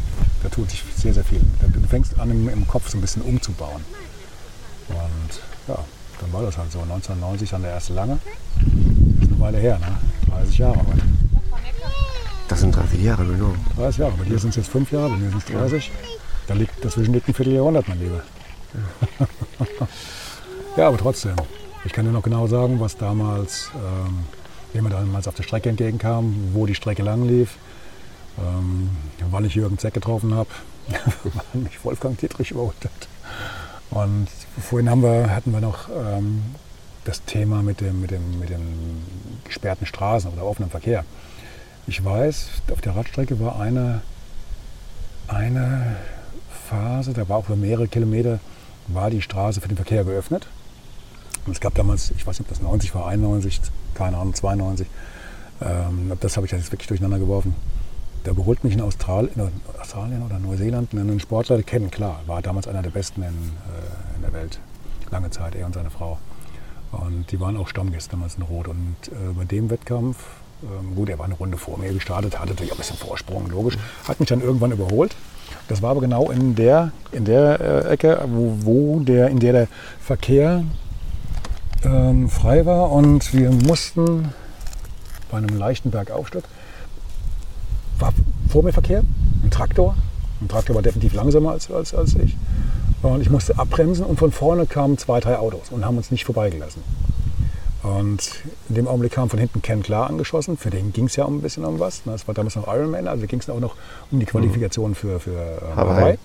da 0.42 0.48
tut 0.48 0.70
sich 0.70 0.82
sehr, 0.96 1.12
sehr 1.12 1.24
viel. 1.24 1.40
Du 1.60 1.80
du 1.80 1.86
fängst 1.86 2.18
an, 2.18 2.30
im, 2.30 2.48
im 2.48 2.66
Kopf 2.66 2.88
so 2.88 2.96
ein 2.96 3.00
bisschen 3.00 3.22
umzubauen. 3.22 3.84
Und 4.88 5.40
ja, 5.68 5.84
dann 6.20 6.32
war 6.32 6.42
das 6.42 6.56
halt 6.56 6.72
so. 6.72 6.80
1990 6.80 7.50
dann 7.50 7.62
der 7.62 7.72
erste 7.72 7.94
Lange. 7.94 8.18
Das 8.24 9.28
ist 9.28 9.32
eine 9.32 9.40
Weile 9.40 9.58
her, 9.58 9.78
ne? 9.78 9.98
30 10.30 10.58
Jahre 10.58 10.78
heute. 10.78 11.02
Das 12.48 12.60
sind 12.60 12.74
30 12.74 13.02
Jahre, 13.02 13.24
genau. 13.24 13.54
30 13.76 13.98
Jahre. 13.98 14.12
Bei 14.16 14.24
dir 14.24 14.38
sind 14.38 14.50
es 14.50 14.56
jetzt 14.56 14.70
5 14.70 14.92
Jahre, 14.92 15.10
bei 15.10 15.16
mir 15.16 15.30
sind 15.30 15.38
es 15.38 15.44
30. 15.46 15.90
Da 16.46 16.54
liegt 16.54 16.84
dazwischen 16.84 17.12
liegt 17.12 17.28
ein 17.28 17.34
Vierteljahrhundert, 17.34 17.88
mein 17.88 17.98
Lieber. 17.98 18.22
ja, 20.76 20.88
aber 20.88 20.96
trotzdem. 20.96 21.34
Ich 21.84 21.92
kann 21.92 22.04
dir 22.04 22.12
noch 22.12 22.22
genau 22.22 22.46
sagen, 22.46 22.80
was 22.80 22.96
damals, 22.96 23.70
ähm, 23.74 24.24
wie 24.72 24.80
mir 24.80 24.90
damals 24.90 25.26
auf 25.28 25.34
der 25.34 25.42
Strecke 25.42 25.68
entgegenkam, 25.68 26.34
wo 26.52 26.66
die 26.66 26.74
Strecke 26.74 27.02
lang 27.02 27.26
lief, 27.26 27.56
ähm, 28.38 28.90
wann 29.30 29.44
ich 29.44 29.54
Jürgen 29.54 29.78
Zeck 29.78 29.94
getroffen 29.94 30.34
habe, 30.34 30.50
wann 31.24 31.62
mich 31.62 31.84
Wolfgang 31.84 32.18
Dietrich 32.18 32.52
überholt 32.52 32.76
hat. 32.84 33.08
Und 33.90 34.28
vorhin 34.60 34.90
haben 34.90 35.02
wir, 35.02 35.34
hatten 35.34 35.52
wir 35.52 35.60
noch 35.60 35.88
ähm, 35.88 36.42
das 37.04 37.24
Thema 37.24 37.62
mit 37.62 37.80
dem, 37.80 38.00
mit, 38.00 38.10
dem, 38.10 38.38
mit 38.38 38.50
den 38.50 39.02
gesperrten 39.44 39.86
Straßen 39.86 40.30
oder 40.32 40.44
offenem 40.44 40.70
Verkehr. 40.70 41.04
Ich 41.86 42.04
weiß, 42.04 42.48
auf 42.72 42.80
der 42.80 42.96
Radstrecke 42.96 43.38
war 43.38 43.60
eine, 43.60 44.02
eine 45.28 45.96
Phase, 46.68 47.12
da 47.12 47.28
war 47.28 47.38
auch 47.38 47.46
über 47.46 47.56
mehrere 47.56 47.86
Kilometer, 47.86 48.40
war 48.88 49.10
die 49.10 49.22
Straße 49.22 49.60
für 49.60 49.68
den 49.68 49.76
Verkehr 49.76 50.04
geöffnet. 50.04 50.48
Und 51.46 51.52
es 51.52 51.60
gab 51.60 51.74
damals, 51.74 52.10
ich 52.10 52.26
weiß 52.26 52.40
nicht, 52.40 52.48
ob 52.50 52.56
das 52.56 52.60
90 52.60 52.94
war, 52.94 53.06
91, 53.06 53.60
keine 53.94 54.16
Ahnung, 54.16 54.34
92. 54.34 54.88
Ähm, 55.62 56.12
das 56.20 56.36
habe 56.36 56.46
ich 56.46 56.52
jetzt 56.52 56.72
wirklich 56.72 56.88
durcheinander 56.88 57.20
geworfen. 57.20 57.54
Da 58.26 58.32
überholt 58.32 58.64
mich 58.64 58.74
in, 58.74 58.80
Austral 58.80 59.30
in 59.32 59.52
Australien 59.80 60.20
oder 60.24 60.40
Neuseeland 60.40 60.92
einen 60.92 61.20
Sportler, 61.20 61.62
kennen, 61.62 61.92
klar, 61.92 62.22
war 62.26 62.42
damals 62.42 62.66
einer 62.66 62.82
der 62.82 62.90
besten 62.90 63.22
in, 63.22 63.28
äh, 63.28 64.16
in 64.16 64.22
der 64.22 64.32
Welt, 64.32 64.58
lange 65.12 65.30
Zeit, 65.30 65.54
er 65.54 65.64
und 65.64 65.74
seine 65.74 65.90
Frau. 65.90 66.18
Und 66.90 67.30
die 67.30 67.38
waren 67.38 67.56
auch 67.56 67.68
Stammgäste 67.68 68.10
damals 68.10 68.34
in 68.34 68.42
Rot. 68.42 68.66
Und 68.66 68.96
äh, 69.04 69.32
bei 69.32 69.44
dem 69.44 69.70
Wettkampf, 69.70 70.16
ähm, 70.64 70.96
gut, 70.96 71.08
er 71.08 71.20
war 71.20 71.26
eine 71.26 71.34
Runde 71.34 71.56
vor 71.56 71.78
mir 71.78 71.92
gestartet, 71.92 72.40
hatte 72.40 72.48
natürlich 72.48 72.72
auch 72.72 72.76
ein 72.76 72.78
bisschen 72.78 72.96
Vorsprung, 72.96 73.48
logisch, 73.48 73.78
hat 74.08 74.18
mich 74.18 74.28
dann 74.28 74.40
irgendwann 74.40 74.72
überholt. 74.72 75.14
Das 75.68 75.80
war 75.80 75.92
aber 75.92 76.00
genau 76.00 76.28
in 76.28 76.56
der, 76.56 76.90
in 77.12 77.26
der 77.26 77.60
äh, 77.60 77.92
Ecke, 77.92 78.24
wo, 78.26 78.56
wo 78.62 79.00
der, 79.04 79.28
in 79.28 79.38
der 79.38 79.52
der 79.52 79.68
Verkehr 80.00 80.64
ähm, 81.84 82.28
frei 82.28 82.66
war 82.66 82.90
und 82.90 83.32
wir 83.32 83.52
mussten 83.52 84.32
bei 85.30 85.38
einem 85.38 85.56
leichten 85.56 85.92
Bergaufstieg, 85.92 86.42
war 87.98 88.12
vor 88.48 88.62
mir 88.62 88.72
Verkehr, 88.72 89.02
ein 89.42 89.50
Traktor. 89.50 89.96
Ein 90.40 90.48
Traktor 90.48 90.74
war 90.74 90.82
definitiv 90.82 91.14
langsamer 91.14 91.52
als, 91.52 91.70
als, 91.70 91.94
als 91.94 92.14
ich. 92.14 92.36
Und 93.02 93.20
ich 93.20 93.30
musste 93.30 93.58
abbremsen 93.58 94.04
und 94.04 94.18
von 94.18 94.32
vorne 94.32 94.66
kamen 94.66 94.98
zwei, 94.98 95.20
drei 95.20 95.38
Autos 95.38 95.70
und 95.70 95.84
haben 95.84 95.96
uns 95.96 96.10
nicht 96.10 96.24
vorbeigelassen. 96.24 96.82
Und 97.82 98.42
in 98.68 98.74
dem 98.74 98.88
Augenblick 98.88 99.12
kam 99.12 99.30
von 99.30 99.38
hinten 99.38 99.62
Ken 99.62 99.82
Klar 99.82 100.10
angeschossen. 100.10 100.56
Für 100.56 100.70
den 100.70 100.92
ging 100.92 101.06
es 101.06 101.16
ja 101.16 101.24
um 101.24 101.38
ein 101.38 101.40
bisschen 101.40 101.64
um 101.64 101.78
was. 101.78 102.04
ne? 102.04 102.12
Das 102.12 102.26
war 102.26 102.34
damals 102.34 102.56
noch 102.56 102.66
Ironman, 102.66 103.06
also 103.06 103.26
ging 103.26 103.38
es 103.38 103.48
auch 103.48 103.60
noch 103.60 103.76
um 104.10 104.18
die 104.18 104.26
Qualifikation 104.26 104.94
für, 104.94 105.20
für 105.20 105.30
äh, 105.30 105.76
Hawaii. 105.76 106.00
Hawaii. 106.00 106.18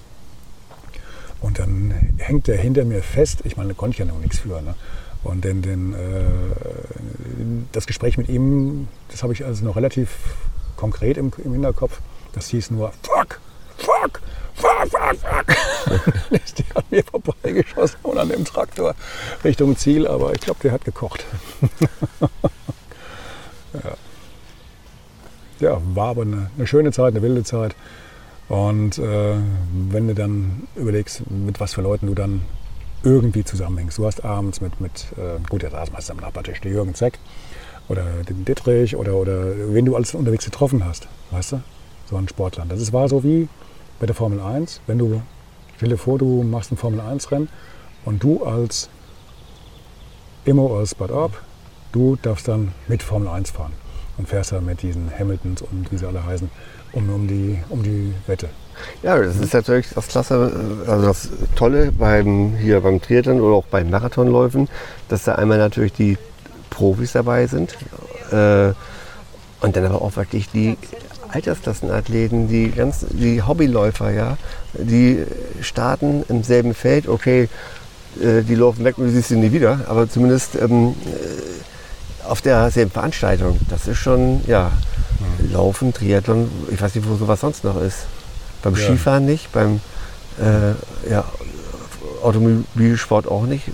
Und 1.41 1.59
dann 1.59 1.93
hängt 2.17 2.47
der 2.47 2.57
hinter 2.57 2.85
mir 2.85 3.03
fest. 3.03 3.41
Ich 3.43 3.57
meine, 3.57 3.69
da 3.69 3.75
konnte 3.75 3.93
ich 3.93 3.99
ja 3.99 4.05
noch 4.05 4.19
nichts 4.19 4.39
für. 4.39 4.61
Ne? 4.61 4.75
Und 5.23 5.45
den, 5.45 5.61
den, 5.61 5.93
äh, 5.93 5.97
das 7.71 7.85
Gespräch 7.85 8.17
mit 8.17 8.27
ihm, 8.27 8.87
das 9.09 9.21
habe 9.21 9.33
ich 9.33 9.45
also 9.45 9.63
noch 9.65 9.75
relativ 9.75 10.17
konkret 10.81 11.15
im, 11.17 11.31
im 11.43 11.53
Hinterkopf. 11.53 11.99
Das 12.33 12.47
hieß 12.47 12.71
nur 12.71 12.91
Fuck, 13.03 13.39
Fuck, 13.77 14.19
Fuck, 14.55 14.89
Fuck, 14.89 15.19
Fuck. 15.19 16.31
ist 16.31 16.57
der 16.59 16.77
an 16.77 16.83
mir 16.89 17.03
vorbeigeschossen 17.03 17.99
und 18.01 18.17
an 18.17 18.29
dem 18.29 18.45
Traktor 18.45 18.95
Richtung 19.43 19.77
Ziel, 19.77 20.07
aber 20.07 20.33
ich 20.33 20.41
glaube, 20.41 20.59
der 20.63 20.71
hat 20.71 20.83
gekocht. 20.83 21.23
ja. 23.73 23.91
ja, 25.59 25.81
war 25.93 26.07
aber 26.07 26.23
eine, 26.23 26.49
eine 26.57 26.65
schöne 26.65 26.91
Zeit, 26.91 27.13
eine 27.13 27.21
wilde 27.21 27.43
Zeit. 27.43 27.75
Und 28.49 28.97
äh, 28.97 29.35
wenn 29.89 30.07
du 30.07 30.15
dann 30.15 30.67
überlegst, 30.75 31.29
mit 31.29 31.59
was 31.59 31.75
für 31.75 31.81
Leuten 31.81 32.07
du 32.07 32.15
dann 32.15 32.41
irgendwie 33.03 33.43
zusammenhängst. 33.43 33.99
Du 33.99 34.05
hast 34.07 34.25
abends 34.25 34.61
mit, 34.61 34.81
mit 34.81 35.05
äh, 35.17 35.39
gut, 35.47 35.61
jetzt 35.61 35.73
saß 35.73 35.91
meistens 35.91 36.11
am 36.11 36.17
Nachbartisch, 36.17 36.59
der 36.61 36.71
Jürgen 36.71 36.95
Zeck 36.95 37.19
oder 37.89 38.03
den 38.27 38.45
Dittrich 38.45 38.95
oder, 38.95 39.15
oder 39.15 39.53
wen 39.73 39.85
du 39.85 39.95
alles 39.95 40.13
unterwegs 40.13 40.45
getroffen 40.45 40.85
hast, 40.85 41.07
weißt 41.31 41.53
du? 41.53 41.61
So 42.09 42.17
ein 42.17 42.27
Sportler. 42.27 42.65
Das 42.67 42.91
war 42.93 43.07
so 43.07 43.23
wie 43.23 43.47
bei 43.99 44.05
der 44.05 44.15
Formel 44.15 44.39
1, 44.39 44.81
wenn 44.87 44.97
du, 44.97 45.21
stell 45.77 45.89
dir 45.89 45.97
vor, 45.97 46.17
du 46.17 46.43
machst 46.43 46.71
ein 46.71 46.77
Formel 46.77 46.99
1 46.99 47.31
Rennen 47.31 47.49
und 48.05 48.23
du 48.23 48.43
als 48.43 48.89
Immo 50.43 50.77
aus 50.77 50.95
Bad 50.95 51.11
Orb, 51.11 51.33
du 51.91 52.17
darfst 52.21 52.47
dann 52.47 52.73
mit 52.87 53.03
Formel 53.03 53.27
1 53.27 53.51
fahren 53.51 53.73
und 54.17 54.27
fährst 54.27 54.51
dann 54.51 54.65
mit 54.65 54.81
diesen 54.81 55.11
Hamiltons 55.17 55.61
und 55.61 55.91
wie 55.91 55.97
sie 55.97 56.05
alle 56.05 56.25
heißen, 56.25 56.49
um, 56.93 57.09
um, 57.09 57.27
die, 57.27 57.59
um 57.69 57.83
die 57.83 58.13
Wette. 58.27 58.49
Ja, 59.03 59.19
das 59.19 59.37
ist 59.37 59.53
natürlich 59.53 59.89
das 59.93 60.07
Klasse, 60.07 60.51
also 60.87 61.05
das 61.05 61.29
Tolle 61.55 61.91
beim, 61.91 62.55
hier 62.55 62.81
beim 62.81 63.01
Triathlon 63.01 63.39
oder 63.39 63.55
auch 63.55 63.65
bei 63.65 63.83
Marathonläufen, 63.83 64.67
dass 65.09 65.23
da 65.23 65.35
einmal 65.35 65.57
natürlich 65.57 65.93
die 65.93 66.17
Profis 66.71 67.11
dabei 67.11 67.45
sind 67.45 67.77
äh, 68.31 68.73
und 69.61 69.75
dann 69.75 69.85
aber 69.85 70.01
auch 70.01 70.15
wirklich 70.15 70.49
die 70.49 70.75
Altersklassenathleten, 71.29 72.47
die 72.47 72.71
ganz, 72.71 73.05
die 73.11 73.43
Hobbyläufer, 73.43 74.09
ja, 74.09 74.37
die 74.73 75.23
starten 75.61 76.23
im 76.27 76.43
selben 76.43 76.73
Feld, 76.73 77.07
okay, 77.07 77.47
äh, 78.19 78.41
die 78.41 78.55
laufen 78.55 78.83
weg 78.83 78.97
und 78.97 79.05
du 79.05 79.11
siehst 79.11 79.29
sie 79.29 79.35
nie 79.35 79.51
wieder, 79.51 79.81
aber 79.87 80.09
zumindest 80.09 80.55
ähm, 80.55 80.95
äh, 81.05 82.27
auf 82.27 82.41
derselben 82.41 82.91
Veranstaltung. 82.91 83.59
Das 83.69 83.87
ist 83.87 83.97
schon, 83.97 84.41
ja, 84.47 84.71
mhm. 85.19 85.53
Laufen, 85.53 85.93
Triathlon, 85.93 86.49
ich 86.71 86.81
weiß 86.81 86.95
nicht, 86.95 87.07
wo 87.07 87.15
sowas 87.15 87.41
sonst 87.41 87.63
noch 87.63 87.79
ist. 87.81 87.99
Beim 88.63 88.75
ja. 88.75 88.81
Skifahren 88.81 89.25
nicht, 89.25 89.51
beim 89.51 89.79
äh, 90.39 91.09
ja, 91.09 91.23
Automobilsport 92.23 93.27
auch 93.27 93.45
nicht. 93.45 93.65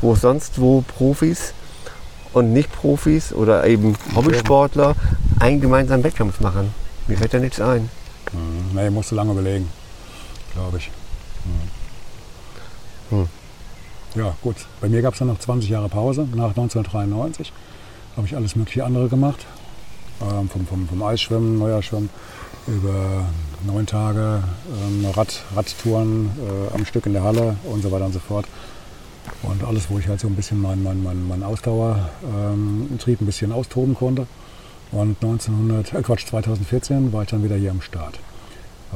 Wo 0.00 0.14
sonst, 0.14 0.60
wo 0.60 0.82
Profis 0.82 1.52
und 2.36 2.52
Nicht-Profis 2.52 3.32
oder 3.32 3.66
eben 3.66 3.96
Hobbysportler 4.14 4.94
einen 5.40 5.58
gemeinsamen 5.62 6.04
Wettkampf 6.04 6.40
machen. 6.40 6.74
Mir 7.06 7.16
fällt 7.16 7.32
da 7.32 7.38
nichts 7.38 7.60
ein. 7.62 7.88
Hm, 8.30 8.74
nee, 8.74 8.90
musst 8.90 9.10
du 9.10 9.14
lange 9.14 9.32
überlegen, 9.32 9.70
glaube 10.52 10.76
ich. 10.76 10.90
Hm. 13.10 13.18
Hm. 13.18 13.28
Ja, 14.16 14.36
gut. 14.42 14.56
Bei 14.82 14.88
mir 14.90 15.00
gab 15.00 15.14
es 15.14 15.18
dann 15.18 15.28
noch 15.28 15.38
20 15.38 15.70
Jahre 15.70 15.88
Pause. 15.88 16.28
Nach 16.34 16.50
1993 16.50 17.52
habe 18.18 18.26
ich 18.26 18.36
alles 18.36 18.54
mögliche 18.54 18.84
andere 18.84 19.08
gemacht. 19.08 19.46
Ähm, 20.20 20.50
vom, 20.50 20.66
vom, 20.66 20.86
vom 20.88 21.02
Eisschwimmen, 21.02 21.58
Neujahrschwimmen 21.58 22.10
über 22.66 23.24
neun 23.66 23.86
Tage 23.86 24.42
ähm, 24.86 25.06
Rad, 25.06 25.42
Radtouren 25.54 26.30
äh, 26.38 26.74
am 26.74 26.84
Stück 26.84 27.06
in 27.06 27.14
der 27.14 27.22
Halle 27.22 27.56
und 27.64 27.82
so 27.82 27.90
weiter 27.92 28.04
und 28.04 28.12
so 28.12 28.18
fort. 28.18 28.46
Und 29.42 29.64
alles, 29.64 29.90
wo 29.90 29.98
ich 29.98 30.08
halt 30.08 30.20
so 30.20 30.28
ein 30.28 30.34
bisschen 30.34 30.60
meinen 30.60 30.82
mein, 30.82 31.02
mein, 31.02 31.26
mein 31.28 31.42
Ausdauertrieb 31.42 33.20
ein 33.20 33.26
bisschen 33.26 33.52
austoben 33.52 33.94
konnte. 33.94 34.26
Und 34.92 35.22
1900, 35.22 35.94
äh 35.94 36.02
Quatsch, 36.02 36.26
2014 36.26 37.12
war 37.12 37.22
ich 37.22 37.28
dann 37.28 37.42
wieder 37.42 37.56
hier 37.56 37.70
am 37.70 37.80
Start. 37.80 38.18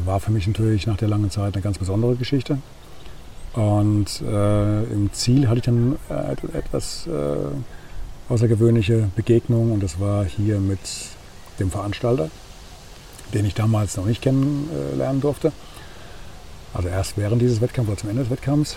War 0.05 0.21
für 0.21 0.31
mich 0.31 0.47
natürlich 0.47 0.87
nach 0.87 0.97
der 0.97 1.09
langen 1.09 1.31
Zeit 1.31 1.55
eine 1.55 1.63
ganz 1.63 1.79
besondere 1.79 2.17
Geschichte. 2.17 2.59
Und 3.55 4.23
äh, 4.23 4.85
im 4.85 5.13
Ziel 5.13 5.49
hatte 5.49 5.59
ich 5.59 5.65
dann 5.65 5.97
äh, 6.09 6.57
etwas 6.57 7.09
äh, 7.09 8.33
außergewöhnliche 8.33 9.11
Begegnung 9.17 9.73
und 9.73 9.83
das 9.83 9.99
war 9.99 10.25
hier 10.25 10.61
mit 10.61 10.79
dem 11.59 11.71
Veranstalter 11.71 12.31
den 13.33 13.45
ich 13.45 13.55
damals 13.55 13.97
noch 13.97 14.07
nicht 14.07 14.23
kennenlernen 14.23 15.21
durfte. 15.21 15.53
Also 16.75 16.89
erst 16.89 17.17
während 17.17 17.43
dieses 17.43 17.61
Wettkampfs 17.61 17.91
oder 17.91 18.01
zum 18.01 18.11
Ende 18.11 18.23
des 18.23 18.31
Wettkampfs. 18.31 18.77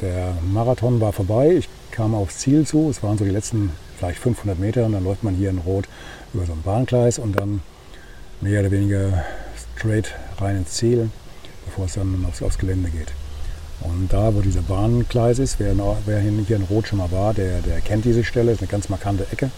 Der 0.00 0.34
Marathon 0.52 1.00
war 1.00 1.12
vorbei, 1.12 1.56
ich 1.56 1.68
kam 1.90 2.14
aufs 2.14 2.38
Ziel 2.38 2.66
zu. 2.66 2.90
Es 2.90 3.02
waren 3.02 3.16
so 3.16 3.24
die 3.24 3.30
letzten 3.30 3.70
vielleicht 3.98 4.18
500 4.18 4.58
Meter 4.58 4.84
und 4.84 4.92
dann 4.92 5.04
läuft 5.04 5.24
man 5.24 5.34
hier 5.34 5.50
in 5.50 5.58
Rot 5.58 5.86
über 6.34 6.44
so 6.44 6.52
ein 6.52 6.62
Bahngleis 6.62 7.18
und 7.18 7.38
dann 7.38 7.62
mehr 8.40 8.60
oder 8.60 8.70
weniger 8.70 9.24
straight 9.76 10.14
rein 10.38 10.58
ins 10.58 10.72
Ziel, 10.72 11.08
bevor 11.64 11.86
es 11.86 11.94
dann 11.94 12.24
aufs, 12.28 12.42
aufs 12.42 12.58
Gelände 12.58 12.90
geht. 12.90 13.12
Und 13.80 14.12
da, 14.12 14.34
wo 14.34 14.40
dieser 14.40 14.62
Bahngleis 14.62 15.38
ist, 15.38 15.58
wer, 15.58 15.74
wer 16.06 16.20
hier 16.20 16.56
in 16.56 16.62
Rot 16.64 16.88
schon 16.88 16.98
mal 16.98 17.10
war, 17.10 17.34
der, 17.34 17.60
der 17.60 17.80
kennt 17.80 18.04
diese 18.04 18.24
Stelle, 18.24 18.52
ist 18.52 18.60
eine 18.60 18.68
ganz 18.68 18.88
markante 18.88 19.26
Ecke. 19.30 19.50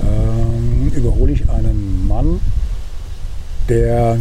Ähm, 0.00 0.92
überhole 0.94 1.32
ich 1.32 1.48
einen 1.48 2.06
Mann, 2.08 2.40
der 3.68 4.18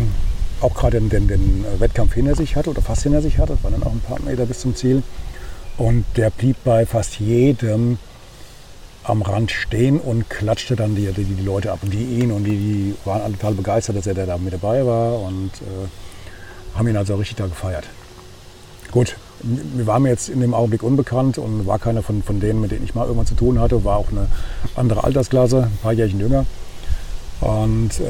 auch 0.63 0.73
gerade 0.73 0.99
den, 0.99 1.09
den, 1.09 1.27
den, 1.27 1.65
Wettkampf 1.79 2.13
hinter 2.13 2.35
sich 2.35 2.55
hatte 2.55 2.69
oder 2.69 2.81
fast 2.81 3.03
hinter 3.03 3.21
sich 3.21 3.37
hatte. 3.37 3.57
Waren 3.61 3.73
dann 3.73 3.83
auch 3.83 3.91
ein 3.91 4.01
paar 4.01 4.19
Meter 4.21 4.45
bis 4.45 4.59
zum 4.59 4.75
Ziel. 4.75 5.03
Und 5.77 6.05
der 6.17 6.29
blieb 6.29 6.57
bei 6.63 6.85
fast 6.85 7.19
jedem 7.19 7.97
am 9.03 9.21
Rand 9.21 9.51
stehen 9.51 9.99
und 9.99 10.29
klatschte 10.29 10.75
dann 10.75 10.95
die, 10.95 11.11
die, 11.11 11.25
die 11.25 11.43
Leute 11.43 11.71
ab. 11.71 11.79
Und 11.81 11.93
die 11.93 12.03
ihn 12.03 12.31
und 12.31 12.45
die, 12.45 12.51
die 12.51 12.95
waren 13.05 13.21
alle 13.21 13.33
total 13.33 13.55
begeistert, 13.55 13.97
dass 13.97 14.07
er 14.07 14.13
da 14.13 14.37
mit 14.37 14.53
dabei 14.53 14.85
war 14.85 15.19
und 15.19 15.51
äh, 15.61 16.77
haben 16.77 16.87
ihn 16.87 16.95
also 16.95 17.15
richtig 17.15 17.37
da 17.37 17.47
gefeiert. 17.47 17.85
Gut, 18.91 19.17
wir 19.41 19.87
waren 19.87 20.05
jetzt 20.05 20.29
in 20.29 20.39
dem 20.39 20.53
Augenblick 20.53 20.83
unbekannt 20.83 21.37
und 21.37 21.65
war 21.65 21.79
keiner 21.79 22.01
von, 22.01 22.23
von 22.23 22.39
denen, 22.39 22.61
mit 22.61 22.71
denen 22.71 22.85
ich 22.85 22.95
mal 22.95 23.03
irgendwann 23.03 23.25
zu 23.25 23.35
tun 23.35 23.59
hatte. 23.59 23.83
War 23.83 23.97
auch 23.97 24.11
eine 24.11 24.27
andere 24.75 25.03
Altersklasse, 25.03 25.63
ein 25.63 25.77
paar 25.81 25.93
Jährchen 25.93 26.19
jünger. 26.19 26.45
Und 27.43 27.99
äh, 27.99 28.05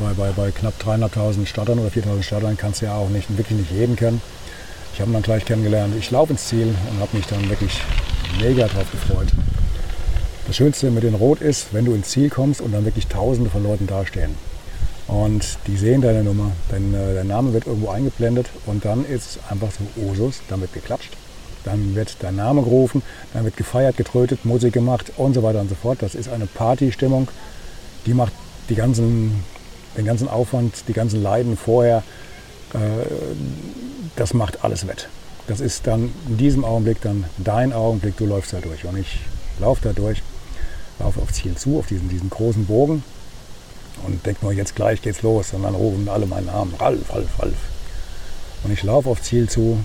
bei, 0.00 0.12
bei, 0.14 0.32
bei 0.32 0.50
knapp 0.50 0.74
3.500 0.84 1.46
Startern 1.46 1.78
oder 1.78 1.90
4.000 1.90 2.22
Startern 2.24 2.56
kannst 2.56 2.82
du 2.82 2.86
ja 2.86 2.96
auch 2.96 3.08
nicht, 3.08 3.36
wirklich 3.38 3.56
nicht 3.56 3.70
jeden 3.70 3.94
kennen. 3.94 4.20
Ich 4.92 5.00
habe 5.00 5.10
ihn 5.10 5.14
dann 5.14 5.22
gleich 5.22 5.44
kennengelernt. 5.44 5.94
Ich 5.96 6.10
laufe 6.10 6.32
ins 6.32 6.48
Ziel 6.48 6.74
und 6.90 7.00
habe 7.00 7.16
mich 7.16 7.26
dann 7.26 7.48
wirklich 7.48 7.80
mega 8.40 8.66
drauf 8.66 8.90
gefreut. 8.90 9.28
Das 10.48 10.56
Schönste 10.56 10.90
mit 10.90 11.04
den 11.04 11.14
Rot 11.14 11.40
ist, 11.40 11.68
wenn 11.72 11.84
du 11.84 11.94
ins 11.94 12.08
Ziel 12.08 12.30
kommst 12.30 12.60
und 12.60 12.72
dann 12.72 12.84
wirklich 12.84 13.06
Tausende 13.06 13.48
von 13.48 13.62
Leuten 13.62 13.86
dastehen. 13.86 14.34
Und 15.06 15.58
die 15.68 15.76
sehen 15.76 16.00
deine 16.00 16.24
Nummer, 16.24 16.50
dein, 16.68 16.92
äh, 16.94 17.14
dein 17.14 17.28
Name 17.28 17.52
wird 17.52 17.68
irgendwo 17.68 17.90
eingeblendet 17.90 18.48
und 18.66 18.84
dann 18.84 19.04
ist 19.04 19.36
es 19.36 19.38
einfach 19.50 19.68
so 19.70 20.02
Osus, 20.02 20.40
dann 20.48 20.60
wird 20.60 20.72
geklatscht, 20.72 21.12
dann 21.64 21.94
wird 21.94 22.16
dein 22.20 22.36
Name 22.36 22.62
gerufen, 22.62 23.02
dann 23.34 23.44
wird 23.44 23.56
gefeiert, 23.56 23.96
getrötet, 23.96 24.44
Musik 24.44 24.72
gemacht 24.72 25.12
und 25.16 25.34
so 25.34 25.44
weiter 25.44 25.60
und 25.60 25.68
so 25.68 25.76
fort. 25.76 25.98
Das 26.00 26.16
ist 26.16 26.28
eine 26.28 26.46
Partystimmung, 26.46 27.28
die 28.06 28.14
macht 28.14 28.32
die 28.68 28.74
ganzen, 28.74 29.44
den 29.96 30.04
ganzen 30.04 30.28
Aufwand, 30.28 30.88
die 30.88 30.92
ganzen 30.92 31.22
Leiden 31.22 31.56
vorher, 31.56 32.02
äh, 32.74 32.78
das 34.16 34.34
macht 34.34 34.64
alles 34.64 34.86
wett. 34.86 35.08
Das 35.46 35.60
ist 35.60 35.86
dann 35.86 36.12
in 36.28 36.36
diesem 36.36 36.64
Augenblick 36.64 37.00
dann 37.00 37.24
dein 37.38 37.72
Augenblick, 37.72 38.16
du 38.16 38.26
läufst 38.26 38.52
da 38.52 38.60
durch. 38.60 38.84
Und 38.84 38.96
ich 38.96 39.20
laufe 39.60 39.82
da 39.82 39.92
durch, 39.92 40.22
laufe 40.98 41.20
aufs 41.20 41.34
Ziel 41.34 41.56
zu, 41.56 41.78
auf 41.78 41.86
diesen, 41.86 42.08
diesen 42.08 42.30
großen 42.30 42.66
Bogen 42.66 43.02
und 44.06 44.24
denke 44.24 44.44
nur, 44.44 44.52
jetzt 44.52 44.76
gleich 44.76 45.02
geht's 45.02 45.22
los. 45.22 45.52
Und 45.52 45.64
dann 45.64 45.74
rufen 45.74 46.08
alle 46.08 46.26
meinen 46.26 46.46
Namen, 46.46 46.74
Ralf, 46.78 47.12
Ralf, 47.12 47.38
Ralf. 47.38 47.56
Und 48.64 48.72
ich 48.72 48.82
laufe 48.82 49.08
aufs 49.10 49.24
Ziel 49.24 49.48
zu, 49.48 49.78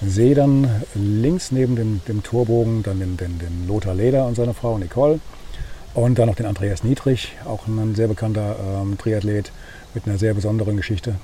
sehe 0.00 0.34
dann 0.34 0.82
links 0.94 1.50
neben 1.50 1.76
dem, 1.76 2.00
dem 2.08 2.22
Torbogen 2.22 2.82
dann 2.82 3.00
den, 3.00 3.16
den, 3.16 3.38
den 3.38 3.66
Lothar 3.66 3.94
Leder 3.94 4.26
und 4.26 4.36
seine 4.36 4.54
Frau 4.54 4.78
Nicole 4.78 5.20
und 5.94 6.18
dann 6.18 6.28
noch 6.28 6.36
den 6.36 6.46
Andreas 6.46 6.84
Niedrig, 6.84 7.32
auch 7.44 7.66
ein 7.66 7.94
sehr 7.94 8.08
bekannter 8.08 8.56
ähm, 8.60 8.98
Triathlet 8.98 9.50
mit 9.94 10.06
einer 10.06 10.18
sehr 10.18 10.34
besonderen 10.34 10.76
Geschichte, 10.76 11.16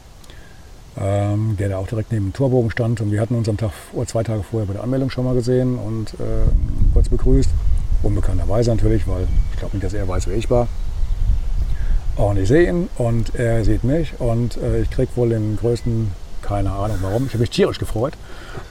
ähm, 0.99 1.57
der 1.59 1.69
da 1.69 1.79
auch 1.79 1.87
direkt 1.87 2.13
neben 2.13 2.27
dem 2.27 2.33
Torbogen 2.33 2.71
stand. 2.71 3.01
Und 3.01 3.13
wir 3.13 3.21
hatten 3.21 3.35
uns 3.35 3.49
am 3.49 3.57
Tag 3.57 3.73
oder 3.93 4.07
zwei 4.07 4.23
Tage 4.23 4.43
vorher 4.43 4.67
bei 4.67 4.75
der 4.75 4.83
Anmeldung 4.83 5.11
schon 5.11 5.25
mal 5.25 5.35
gesehen 5.35 5.79
und 5.79 6.15
äh, 6.15 6.49
kurz 6.93 7.09
begrüßt. 7.09 7.51
Unbekannterweise 8.03 8.71
natürlich, 8.71 9.07
weil 9.07 9.27
ich 9.53 9.59
glaube 9.59 9.77
nicht, 9.77 9.85
dass 9.85 9.95
er 9.95 10.07
weiß, 10.07 10.27
wer 10.27 10.37
ich 10.37 10.51
war. 10.51 10.69
Und 12.17 12.39
ich 12.39 12.49
sehe 12.49 12.69
ihn 12.69 12.89
und 12.97 13.35
er 13.35 13.65
sieht 13.65 13.83
mich 13.83 14.21
und 14.21 14.57
äh, 14.57 14.83
ich 14.83 14.91
kriege 14.91 15.11
wohl 15.17 15.31
den 15.31 15.57
größten 15.57 16.13
keine 16.45 16.71
Ahnung 16.71 16.99
warum. 17.01 17.27
Ich 17.27 17.33
habe 17.33 17.41
mich 17.41 17.51
tierisch 17.51 17.79
gefreut 17.79 18.13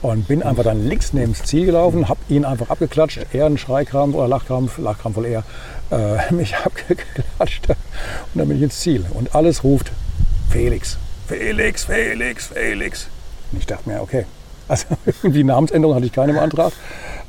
und 0.01 0.27
bin 0.27 0.43
einfach 0.43 0.63
dann 0.63 0.87
links 0.87 1.11
neben 1.11 1.33
das 1.33 1.43
Ziel 1.43 1.65
gelaufen, 1.65 2.07
habe 2.07 2.19
ihn 2.29 2.45
einfach 2.45 2.69
abgeklatscht. 2.69 3.25
Er 3.33 3.47
einen 3.47 3.57
Schreikrampf 3.57 4.15
oder 4.15 4.27
Lachkrampf, 4.27 4.77
Lachkrampf 4.77 5.17
wohl 5.17 5.25
eher, 5.25 5.43
äh, 5.93 6.33
mich 6.33 6.55
abgeklatscht. 6.55 7.69
Und 7.69 7.77
dann 8.35 8.47
bin 8.47 8.57
ich 8.57 8.63
ins 8.63 8.79
Ziel. 8.79 9.05
Und 9.13 9.35
alles 9.35 9.63
ruft 9.63 9.91
Felix, 10.49 10.97
Felix, 11.27 11.85
Felix, 11.85 12.47
Felix. 12.47 13.07
Und 13.51 13.59
ich 13.59 13.65
dachte 13.65 13.89
mir, 13.89 14.01
okay. 14.01 14.25
Also 14.69 14.85
irgendwie 15.05 15.43
Namensänderung 15.43 15.93
hatte 15.93 16.05
ich 16.05 16.13
keine 16.13 16.31
im 16.31 16.39
Antrag. 16.39 16.71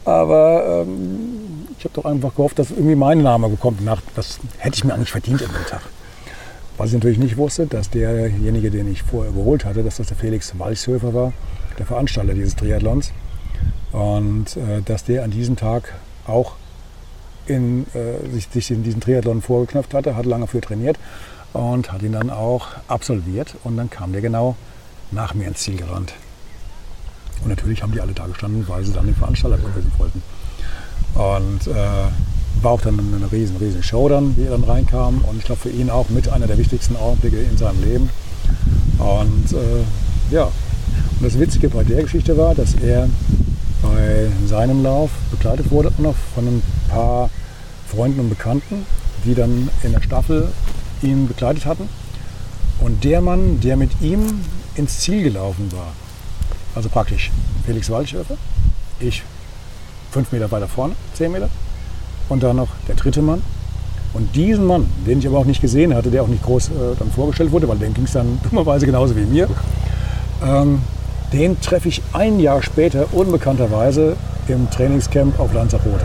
Aber 0.04 0.84
ähm, 0.86 1.66
ich 1.76 1.84
habe 1.84 1.94
doch 1.94 2.04
einfach 2.04 2.34
gehofft, 2.36 2.60
dass 2.60 2.70
irgendwie 2.70 2.94
mein 2.94 3.22
Name 3.22 3.48
bekommt. 3.48 3.84
Nach, 3.84 4.00
das 4.14 4.38
hätte 4.58 4.76
ich 4.76 4.84
mir 4.84 4.94
eigentlich 4.94 5.10
verdient 5.10 5.42
an 5.42 5.48
dem 5.48 5.66
Tag. 5.66 5.82
Was 6.76 6.88
ich 6.88 6.94
natürlich 6.94 7.18
nicht 7.18 7.36
wusste, 7.36 7.66
dass 7.66 7.90
derjenige, 7.90 8.70
den 8.70 8.90
ich 8.90 9.02
vorher 9.02 9.32
überholt 9.32 9.64
hatte, 9.64 9.82
dass 9.82 9.96
das 9.96 10.08
der 10.08 10.16
Felix 10.16 10.56
Walchshöfer 10.58 11.12
war, 11.12 11.32
der 11.76 11.86
Veranstalter 11.86 12.34
dieses 12.34 12.54
Triathlons. 12.54 13.12
Und 13.90 14.56
äh, 14.56 14.82
dass 14.84 15.04
der 15.04 15.24
an 15.24 15.32
diesem 15.32 15.56
Tag 15.56 15.92
auch 16.26 16.54
in, 17.46 17.86
äh, 17.94 18.30
sich, 18.32 18.48
sich 18.48 18.70
in 18.70 18.82
diesen 18.82 19.00
Triathlon 19.00 19.42
vorgeknöpft 19.42 19.94
hatte, 19.94 20.16
hat 20.16 20.26
lange 20.26 20.46
für 20.46 20.60
trainiert 20.60 20.98
und 21.52 21.92
hat 21.92 22.02
ihn 22.02 22.12
dann 22.12 22.30
auch 22.30 22.68
absolviert. 22.88 23.54
Und 23.64 23.76
dann 23.76 23.90
kam 23.90 24.12
der 24.12 24.20
genau 24.20 24.56
nach 25.10 25.34
mir 25.34 25.48
ins 25.48 25.60
Ziel 25.60 25.76
gerannt. 25.76 26.14
Und 27.42 27.50
natürlich 27.50 27.82
haben 27.82 27.92
die 27.92 28.00
alle 28.00 28.12
da 28.12 28.26
gestanden, 28.26 28.66
weil 28.68 28.84
sie 28.84 28.92
dann 28.92 29.06
den 29.06 29.14
Veranstalter 29.14 29.56
begrüßen 29.56 29.92
wollten. 29.98 30.22
Und 31.14 31.66
äh, 31.66 32.62
war 32.62 32.72
auch 32.72 32.80
dann 32.80 32.98
eine 32.98 33.30
riesen, 33.30 33.56
riesen 33.56 33.82
Show 33.82 34.08
dann, 34.08 34.36
wie 34.36 34.44
er 34.44 34.50
dann 34.50 34.64
reinkam. 34.64 35.24
Und 35.28 35.38
ich 35.38 35.44
glaube 35.44 35.60
für 35.60 35.70
ihn 35.70 35.90
auch 35.90 36.08
mit 36.08 36.28
einer 36.28 36.46
der 36.46 36.58
wichtigsten 36.58 36.96
Augenblicke 36.96 37.38
in 37.38 37.56
seinem 37.56 37.82
Leben. 37.82 38.10
Und 38.98 39.52
äh, 39.52 40.34
ja, 40.34 40.44
und 40.44 41.22
das 41.22 41.38
Witzige 41.38 41.68
bei 41.68 41.84
der 41.84 42.02
Geschichte 42.02 42.36
war, 42.36 42.54
dass 42.54 42.74
er 42.74 43.08
bei 43.82 44.28
seinem 44.46 44.82
Lauf 44.82 45.10
begleitet 45.34 45.70
wurde 45.70 45.92
noch 45.98 46.14
von 46.34 46.46
ein 46.46 46.62
paar 46.88 47.30
Freunden 47.88 48.20
und 48.20 48.28
Bekannten, 48.28 48.86
die 49.24 49.34
dann 49.34 49.68
in 49.82 49.92
der 49.92 50.02
Staffel 50.02 50.48
ihn 51.02 51.28
begleitet 51.28 51.66
hatten. 51.66 51.88
Und 52.80 53.04
der 53.04 53.20
Mann, 53.20 53.60
der 53.60 53.76
mit 53.76 53.90
ihm 54.00 54.40
ins 54.74 54.98
Ziel 54.98 55.22
gelaufen 55.22 55.70
war, 55.72 55.92
also 56.74 56.88
praktisch 56.88 57.30
Felix 57.64 57.90
Waldschöfer, 57.90 58.36
ich 59.00 59.22
fünf 60.10 60.32
Meter 60.32 60.50
weiter 60.50 60.68
vorne, 60.68 60.94
zehn 61.14 61.32
Meter, 61.32 61.48
und 62.28 62.42
dann 62.42 62.56
noch 62.56 62.68
der 62.88 62.94
dritte 62.94 63.22
Mann. 63.22 63.42
Und 64.12 64.34
diesen 64.36 64.66
Mann, 64.66 64.86
den 65.06 65.18
ich 65.18 65.26
aber 65.26 65.38
auch 65.38 65.44
nicht 65.44 65.60
gesehen 65.60 65.94
hatte, 65.94 66.10
der 66.10 66.22
auch 66.22 66.28
nicht 66.28 66.44
groß 66.44 66.68
äh, 66.68 66.72
dann 66.98 67.10
vorgestellt 67.10 67.50
wurde, 67.50 67.68
weil 67.68 67.78
den 67.78 67.94
ging 67.94 68.04
es 68.04 68.12
dann 68.12 68.38
dummerweise 68.50 68.86
genauso 68.86 69.16
wie 69.16 69.24
mir, 69.24 69.48
ähm, 70.44 70.80
den 71.34 71.60
treffe 71.60 71.88
ich 71.88 72.00
ein 72.12 72.38
Jahr 72.38 72.62
später 72.62 73.06
unbekannterweise 73.12 74.16
im 74.46 74.70
Trainingscamp 74.70 75.40
auf 75.40 75.52
Lanzarote. 75.52 76.04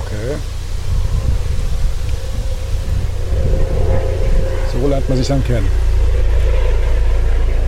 Okay. 0.00 0.36
So 4.72 4.88
lernt 4.88 5.06
man 5.10 5.18
sich 5.18 5.28
dann 5.28 5.44
kennen. 5.44 5.68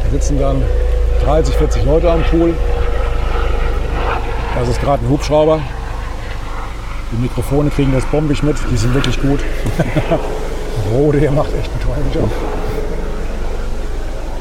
Da 0.04 0.10
sitzen 0.10 0.38
dann 0.38 0.62
30, 1.24 1.54
40 1.56 1.84
Leute 1.84 2.10
am 2.10 2.22
Pool. 2.22 2.54
Das 4.58 4.68
ist 4.68 4.80
gerade 4.80 5.04
ein 5.04 5.10
Hubschrauber. 5.10 5.60
Die 7.12 7.20
Mikrofone 7.20 7.68
kriegen 7.68 7.92
das 7.92 8.06
bombig 8.06 8.42
mit, 8.42 8.56
die 8.72 8.76
sind 8.78 8.94
wirklich 8.94 9.20
gut. 9.20 9.40
Rode, 10.90 11.20
der 11.20 11.32
macht 11.32 11.50
echt 11.52 11.70
einen 11.70 11.80
tollen 11.82 12.12
Job. 12.14 12.30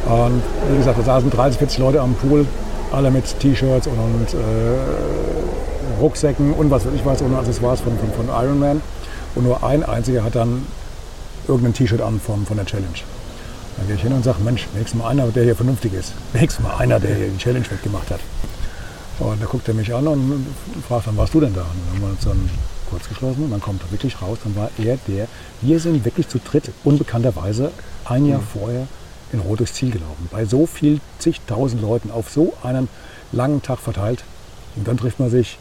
Und 0.06 0.42
wie 0.70 0.78
gesagt, 0.78 1.00
da 1.00 1.04
saßen 1.04 1.30
30, 1.30 1.58
40 1.60 1.80
Leute 1.80 2.02
am 2.02 2.14
Pool, 2.16 2.46
alle 2.92 3.10
mit 3.10 3.40
T-Shirts 3.40 3.88
und, 3.88 3.98
und 3.98 4.34
äh, 4.34 6.00
Rucksäcken 6.02 6.54
und 6.54 6.70
was 6.70 6.86
weiß 6.86 6.94
ich 6.94 7.06
was, 7.06 7.22
ohne 7.22 7.38
Accessoires 7.38 7.82
von, 7.82 7.98
von, 7.98 8.12
von 8.12 8.28
Iron 8.28 8.60
Man. 8.60 8.82
Und 9.36 9.46
nur 9.46 9.64
ein 9.64 9.84
einziger 9.84 10.24
hat 10.24 10.36
dann 10.36 10.66
irgendein 11.48 11.74
T-Shirt 11.74 12.02
an 12.02 12.20
von, 12.20 12.46
von 12.46 12.58
der 12.58 12.66
Challenge. 12.66 13.00
Dann 13.78 13.88
gehe 13.88 13.96
ich 13.96 14.02
hin 14.02 14.14
und 14.14 14.24
sage, 14.24 14.38
Mensch, 14.44 14.68
wenigstens 14.74 15.02
mal 15.02 15.10
einer, 15.10 15.28
der 15.28 15.44
hier 15.44 15.56
vernünftig 15.56 15.94
ist. 15.94 16.14
Wenigstens 16.34 16.64
mal 16.64 16.76
einer, 16.78 17.00
der 17.00 17.16
hier 17.16 17.28
die 17.28 17.38
Challenge 17.38 17.66
weggemacht 17.70 18.12
hat. 18.12 18.20
Und 19.20 19.42
da 19.42 19.46
guckt 19.46 19.68
er 19.68 19.74
mich 19.74 19.94
an 19.94 20.08
und 20.08 20.46
fragt, 20.88 21.08
wann 21.08 21.18
warst 21.18 21.34
du 21.34 21.40
denn 21.40 21.54
da? 21.54 21.62
Und 21.62 21.70
dann 21.70 21.96
haben 21.96 22.02
wir 22.02 22.10
uns 22.10 22.24
dann 22.24 22.50
kurz 22.90 23.08
geschlossen 23.08 23.46
und 23.46 23.52
dann 23.52 23.62
kommt 23.62 23.82
er 23.82 23.92
wirklich 23.92 24.22
raus. 24.22 24.38
Dann 24.44 24.56
war 24.56 24.70
er 24.78 24.98
der, 25.08 25.28
wir 25.62 25.80
sind 25.80 26.06
wirklich 26.06 26.28
zu 26.28 26.40
dritt, 26.40 26.72
unbekannterweise 26.84 27.72
ein 28.06 28.26
Jahr 28.26 28.40
mhm. 28.40 28.60
vorher 28.60 28.88
in 29.34 29.40
Rot 29.40 29.60
durchs 29.60 29.74
Ziel 29.74 29.92
gelaufen. 29.92 30.30
Bei 30.32 30.46
so 30.46 30.66
viel 30.66 31.02
zigtausend 31.20 31.82
Leuten 31.82 32.12
auf 32.12 32.30
so 32.30 32.54
einen 32.64 32.88
langen 33.32 33.62
Tag 33.62 33.80
verteilt. 33.80 34.24
Und 34.76 34.88
dann 34.88 34.98
trifft 34.98 35.20
man 35.20 35.30
sich 35.30 35.58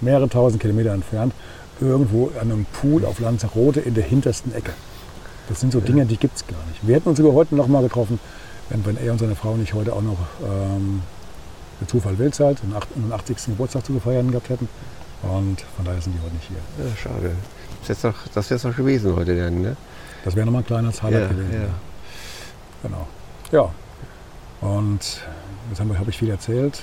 mehrere 0.00 0.28
tausend 0.28 0.60
Kilometer 0.60 0.92
entfernt 0.92 1.32
irgendwo 1.80 2.30
an 2.40 2.50
einem 2.50 2.66
Pool 2.66 3.04
auf 3.04 3.20
Lanzarote 3.20 3.80
in 3.80 3.94
der 3.94 4.04
hintersten 4.04 4.52
Ecke. 4.54 4.72
Das 5.48 5.60
sind 5.60 5.72
so 5.72 5.80
Dinge, 5.80 6.04
die 6.06 6.16
gibt 6.16 6.36
es 6.36 6.46
gar 6.46 6.58
nicht. 6.68 6.86
Wir 6.86 6.96
hätten 6.96 7.08
uns 7.08 7.18
sogar 7.18 7.32
heute 7.32 7.54
noch 7.54 7.68
mal 7.68 7.82
getroffen, 7.82 8.18
wenn, 8.68 8.84
wenn 8.84 8.96
er 8.98 9.12
und 9.12 9.18
seine 9.18 9.34
Frau 9.34 9.56
nicht 9.56 9.74
heute 9.74 9.92
auch 9.92 10.02
noch 10.02 10.18
ähm, 10.42 11.02
der 11.80 11.88
Zufall 11.88 12.18
will 12.18 12.30
halt, 12.38 12.58
den 12.62 13.12
80. 13.12 13.36
Geburtstag 13.46 13.86
zu 13.86 13.98
feiern 14.00 14.30
gehabt 14.30 14.48
hätten. 14.48 14.68
Und 15.22 15.60
von 15.76 15.84
daher 15.84 16.00
sind 16.00 16.14
die 16.14 16.20
heute 16.20 16.34
nicht 16.34 16.48
hier. 16.48 16.84
Ja, 16.84 16.96
schade. 16.96 17.32
Das 17.86 18.50
wäre 18.50 18.56
es 18.56 18.62
doch 18.62 18.76
gewesen 18.76 19.14
heute 19.16 19.36
dann, 19.36 19.62
ne? 19.62 19.76
Das 20.24 20.36
wäre 20.36 20.46
nochmal 20.46 20.62
ein 20.62 20.66
kleines 20.66 21.02
Highlight 21.02 21.22
ja, 21.22 21.28
gewesen. 21.28 21.52
Ja. 21.52 21.68
Genau. 22.82 23.06
Ja. 23.52 23.70
Und 24.60 25.20
jetzt 25.68 25.80
habe 25.80 25.98
hab 25.98 26.08
ich 26.08 26.18
viel 26.18 26.30
erzählt. 26.30 26.82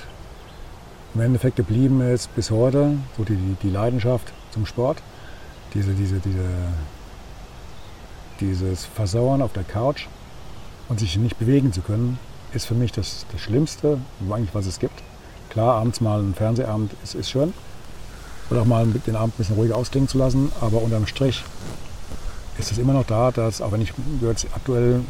Im 1.14 1.20
Endeffekt 1.20 1.56
geblieben 1.56 2.00
ist 2.00 2.34
bis 2.34 2.50
heute 2.50 2.98
so 3.16 3.24
die, 3.24 3.56
die 3.62 3.70
Leidenschaft 3.70 4.32
zum 4.50 4.66
Sport. 4.66 4.98
Diese, 5.74 5.92
diese, 5.92 6.20
diese, 6.20 6.44
dieses 8.40 8.84
Versauern 8.84 9.42
auf 9.42 9.52
der 9.52 9.64
Couch 9.64 10.06
und 10.88 11.00
sich 11.00 11.16
nicht 11.16 11.38
bewegen 11.38 11.72
zu 11.72 11.80
können, 11.80 12.18
ist 12.52 12.66
für 12.66 12.74
mich 12.74 12.92
das, 12.92 13.26
das 13.32 13.40
Schlimmste, 13.40 13.98
eigentlich 14.30 14.54
was 14.54 14.66
es 14.66 14.78
gibt. 14.78 15.02
Klar, 15.50 15.76
abends 15.76 16.00
mal 16.00 16.20
ein 16.20 16.34
Fernsehabend 16.34 16.92
ist, 17.02 17.14
ist 17.14 17.30
schön. 17.30 17.52
Oder 18.50 18.62
auch 18.62 18.66
mal 18.66 18.86
den 18.86 19.16
Abend 19.16 19.34
ein 19.34 19.38
bisschen 19.38 19.56
ruhig 19.56 19.72
ausklingen 19.72 20.08
zu 20.08 20.18
lassen. 20.18 20.52
Aber 20.60 20.82
unterm 20.82 21.06
Strich 21.06 21.44
ist 22.58 22.72
es 22.72 22.78
immer 22.78 22.92
noch 22.92 23.06
da, 23.06 23.30
dass, 23.30 23.60
auch 23.60 23.72
wenn 23.72 23.82
ich 23.82 23.92
jetzt 24.20 24.46
aktuell 24.54 25.00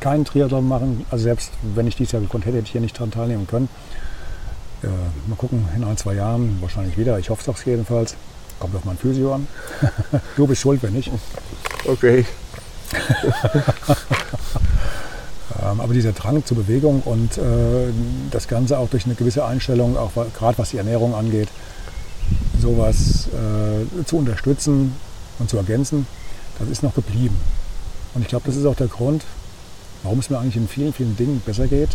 keinen 0.00 0.24
Triathlon 0.24 0.66
machen. 0.66 1.06
Also 1.10 1.24
selbst 1.24 1.52
wenn 1.74 1.86
ich 1.86 1.96
dieses 1.96 2.12
Jahr 2.12 2.22
gekonnt 2.22 2.46
hätte, 2.46 2.56
hätte 2.56 2.66
ich 2.66 2.72
hier 2.72 2.80
nicht 2.80 2.96
daran 2.96 3.10
teilnehmen 3.10 3.46
können. 3.46 3.68
Äh, 4.82 4.88
mal 5.28 5.36
gucken, 5.36 5.68
in 5.76 5.84
ein, 5.84 5.96
zwei 5.96 6.14
Jahren 6.14 6.58
wahrscheinlich 6.60 6.96
wieder. 6.96 7.18
Ich 7.18 7.30
hoffe 7.30 7.40
es 7.40 7.46
doch 7.46 7.66
jedenfalls. 7.66 8.16
Kommt 8.58 8.74
auf 8.74 8.84
mein 8.84 8.96
Physio 8.98 9.34
an. 9.34 9.46
du 10.36 10.46
bist 10.46 10.60
schuld, 10.60 10.82
wenn 10.82 10.92
nicht. 10.92 11.10
Okay. 11.86 12.24
ähm, 15.62 15.80
aber 15.80 15.94
dieser 15.94 16.12
Drang 16.12 16.44
zur 16.44 16.58
Bewegung 16.58 17.02
und 17.02 17.38
äh, 17.38 17.92
das 18.30 18.48
Ganze 18.48 18.78
auch 18.78 18.88
durch 18.90 19.06
eine 19.06 19.14
gewisse 19.14 19.44
Einstellung, 19.44 19.96
auch 19.96 20.12
gerade 20.36 20.58
was 20.58 20.70
die 20.70 20.78
Ernährung 20.78 21.14
angeht, 21.14 21.48
sowas 22.60 23.28
äh, 23.28 24.04
zu 24.04 24.18
unterstützen 24.18 24.94
und 25.38 25.48
zu 25.48 25.56
ergänzen, 25.56 26.06
das 26.58 26.68
ist 26.68 26.82
noch 26.82 26.94
geblieben. 26.94 27.36
Und 28.14 28.22
ich 28.22 28.28
glaube, 28.28 28.44
das 28.46 28.56
ist 28.56 28.66
auch 28.66 28.74
der 28.74 28.88
Grund, 28.88 29.24
warum 30.02 30.18
es 30.18 30.30
mir 30.30 30.38
eigentlich 30.38 30.56
in 30.56 30.68
vielen, 30.68 30.92
vielen 30.92 31.16
Dingen 31.16 31.42
besser 31.44 31.66
geht 31.66 31.90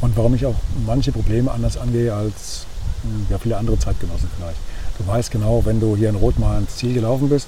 und 0.00 0.16
warum 0.16 0.34
ich 0.34 0.46
auch 0.46 0.54
manche 0.86 1.12
Probleme 1.12 1.50
anders 1.50 1.76
angehe 1.76 2.14
als 2.14 2.66
hm, 3.02 3.26
ja, 3.30 3.38
viele 3.38 3.56
andere 3.56 3.78
Zeitgenossen 3.78 4.28
vielleicht. 4.36 4.58
Du 4.98 5.06
weißt 5.06 5.30
genau, 5.30 5.64
wenn 5.64 5.80
du 5.80 5.96
hier 5.96 6.08
in 6.08 6.16
Rot 6.16 6.38
mal 6.38 6.58
ins 6.58 6.76
Ziel 6.76 6.94
gelaufen 6.94 7.28
bist, 7.28 7.46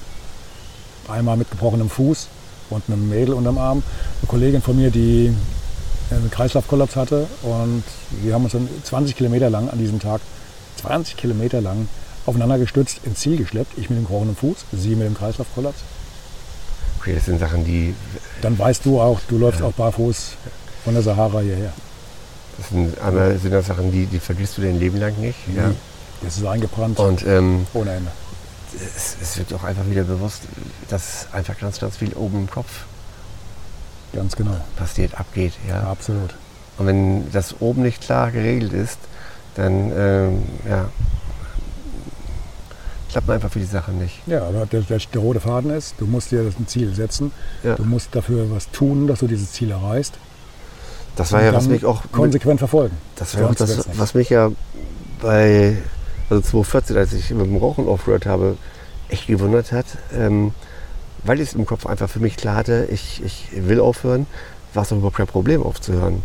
einmal 1.07 1.37
mit 1.37 1.51
gebrochenem 1.51 1.89
Fuß 1.89 2.27
und 2.69 2.83
einem 2.87 3.09
Mädel 3.09 3.33
unterm 3.33 3.57
Arm, 3.57 3.83
eine 4.21 4.27
Kollegin 4.27 4.61
von 4.61 4.77
mir, 4.77 4.91
die 4.91 5.33
einen 6.09 6.29
Kreislaufkollaps 6.29 6.95
hatte 6.95 7.27
und 7.43 7.83
wir 8.21 8.33
haben 8.33 8.43
uns 8.43 8.53
dann 8.53 8.67
20 8.83 9.15
Kilometer 9.15 9.49
lang 9.49 9.69
an 9.69 9.79
diesem 9.79 9.99
Tag, 9.99 10.21
20 10.81 11.15
Kilometer 11.15 11.61
lang 11.61 11.87
aufeinander 12.25 12.57
gestützt 12.57 12.99
ins 13.03 13.19
Ziel 13.19 13.37
geschleppt. 13.37 13.77
Ich 13.77 13.89
mit 13.89 13.97
dem 13.97 14.05
gebrochenen 14.05 14.35
Fuß, 14.35 14.65
sie 14.71 14.95
mit 14.95 15.07
dem 15.07 15.15
Kreislaufkollaps. 15.15 15.79
Okay, 17.01 17.15
das 17.15 17.25
sind 17.25 17.39
Sachen, 17.39 17.65
die. 17.65 17.95
Dann 18.43 18.59
weißt 18.59 18.85
du 18.85 19.01
auch, 19.01 19.19
du 19.27 19.39
läufst 19.39 19.61
ja. 19.61 19.65
auch 19.65 19.73
barfuß 19.73 20.33
von 20.83 20.93
der 20.93 21.01
Sahara 21.01 21.39
hierher. 21.39 21.73
Das 22.57 22.69
sind, 22.69 23.01
einmal 23.01 23.39
sind 23.39 23.51
das 23.51 23.65
Sachen, 23.65 23.91
die, 23.91 24.05
die 24.05 24.19
vergisst 24.19 24.59
du 24.59 24.61
dein 24.61 24.79
Leben 24.79 24.97
lang 24.97 25.17
nicht. 25.19 25.47
Mhm. 25.47 25.55
Ja. 25.55 25.71
Das 26.21 26.37
ist 26.37 26.45
eingebrannt. 26.45 26.99
Und 26.99 27.25
ähm, 27.25 27.65
ohne 27.73 27.93
Ende. 27.93 28.11
Es, 28.75 29.17
es, 29.19 29.37
wird 29.39 29.51
auch 29.53 29.63
einfach 29.63 29.87
wieder 29.89 30.03
bewusst, 30.03 30.43
dass 30.89 31.27
einfach 31.33 31.57
ganz, 31.57 31.79
ganz 31.79 31.97
viel 31.97 32.13
oben 32.13 32.41
im 32.41 32.49
Kopf 32.49 32.85
ganz 34.13 34.35
genau. 34.35 34.55
passiert, 34.75 35.19
abgeht. 35.19 35.53
Ja. 35.67 35.81
ja 35.81 35.89
absolut. 35.89 36.35
Und 36.77 36.85
wenn 36.85 37.31
das 37.31 37.59
oben 37.61 37.81
nicht 37.81 38.01
klar 38.01 38.29
geregelt 38.29 38.73
ist, 38.73 38.99
dann 39.55 39.91
ähm, 39.97 40.43
ja, 40.69 40.89
klappt 43.11 43.27
man 43.27 43.35
einfach 43.35 43.51
für 43.51 43.59
die 43.59 43.65
Sache 43.65 43.91
nicht. 43.91 44.21
Ja, 44.27 44.47
aber 44.47 44.65
der, 44.65 44.81
der, 44.81 44.97
der 44.99 45.21
rote 45.21 45.39
Faden 45.39 45.71
ist, 45.71 45.95
du 45.99 46.05
musst 46.05 46.31
dir 46.31 46.41
ein 46.41 46.67
Ziel 46.67 46.93
setzen. 46.93 47.31
Ja. 47.63 47.75
Du 47.75 47.83
musst 47.83 48.15
dafür 48.15 48.49
was 48.51 48.71
tun, 48.71 49.07
dass 49.07 49.19
du 49.19 49.27
dieses 49.27 49.51
Ziel 49.51 49.71
erreichst. 49.71 50.13
Das 51.15 51.31
war 51.31 51.43
ja, 51.43 51.53
was 51.53 51.67
mich 51.67 51.85
auch. 51.85 52.03
Konsequent 52.11 52.59
verfolgen. 52.59 52.97
Das 53.17 53.35
war 53.35 53.41
ja 53.41 53.49
auch 53.49 53.55
das, 53.55 53.87
was 53.97 54.13
mich 54.13 54.29
ja 54.29 54.51
bei 55.21 55.77
also 56.29 56.41
2014, 56.41 56.97
als 56.97 57.13
ich 57.13 57.29
mit 57.31 57.45
dem 57.45 57.57
Rauchen 57.57 57.87
aufgehört 57.87 58.25
habe, 58.25 58.55
echt 59.09 59.27
gewundert 59.27 59.71
hat. 59.71 59.85
Ähm, 60.17 60.53
weil 61.23 61.39
ich 61.39 61.49
es 61.49 61.55
im 61.55 61.65
Kopf 61.65 61.85
einfach 61.85 62.09
für 62.09 62.19
mich 62.19 62.37
klar 62.37 62.55
hatte, 62.55 62.87
ich, 62.89 63.21
ich 63.23 63.49
will 63.53 63.79
aufhören, 63.79 64.25
war 64.73 64.83
es 64.83 64.91
überhaupt 64.91 65.17
kein 65.17 65.27
Problem 65.27 65.61
aufzuhören. 65.61 66.23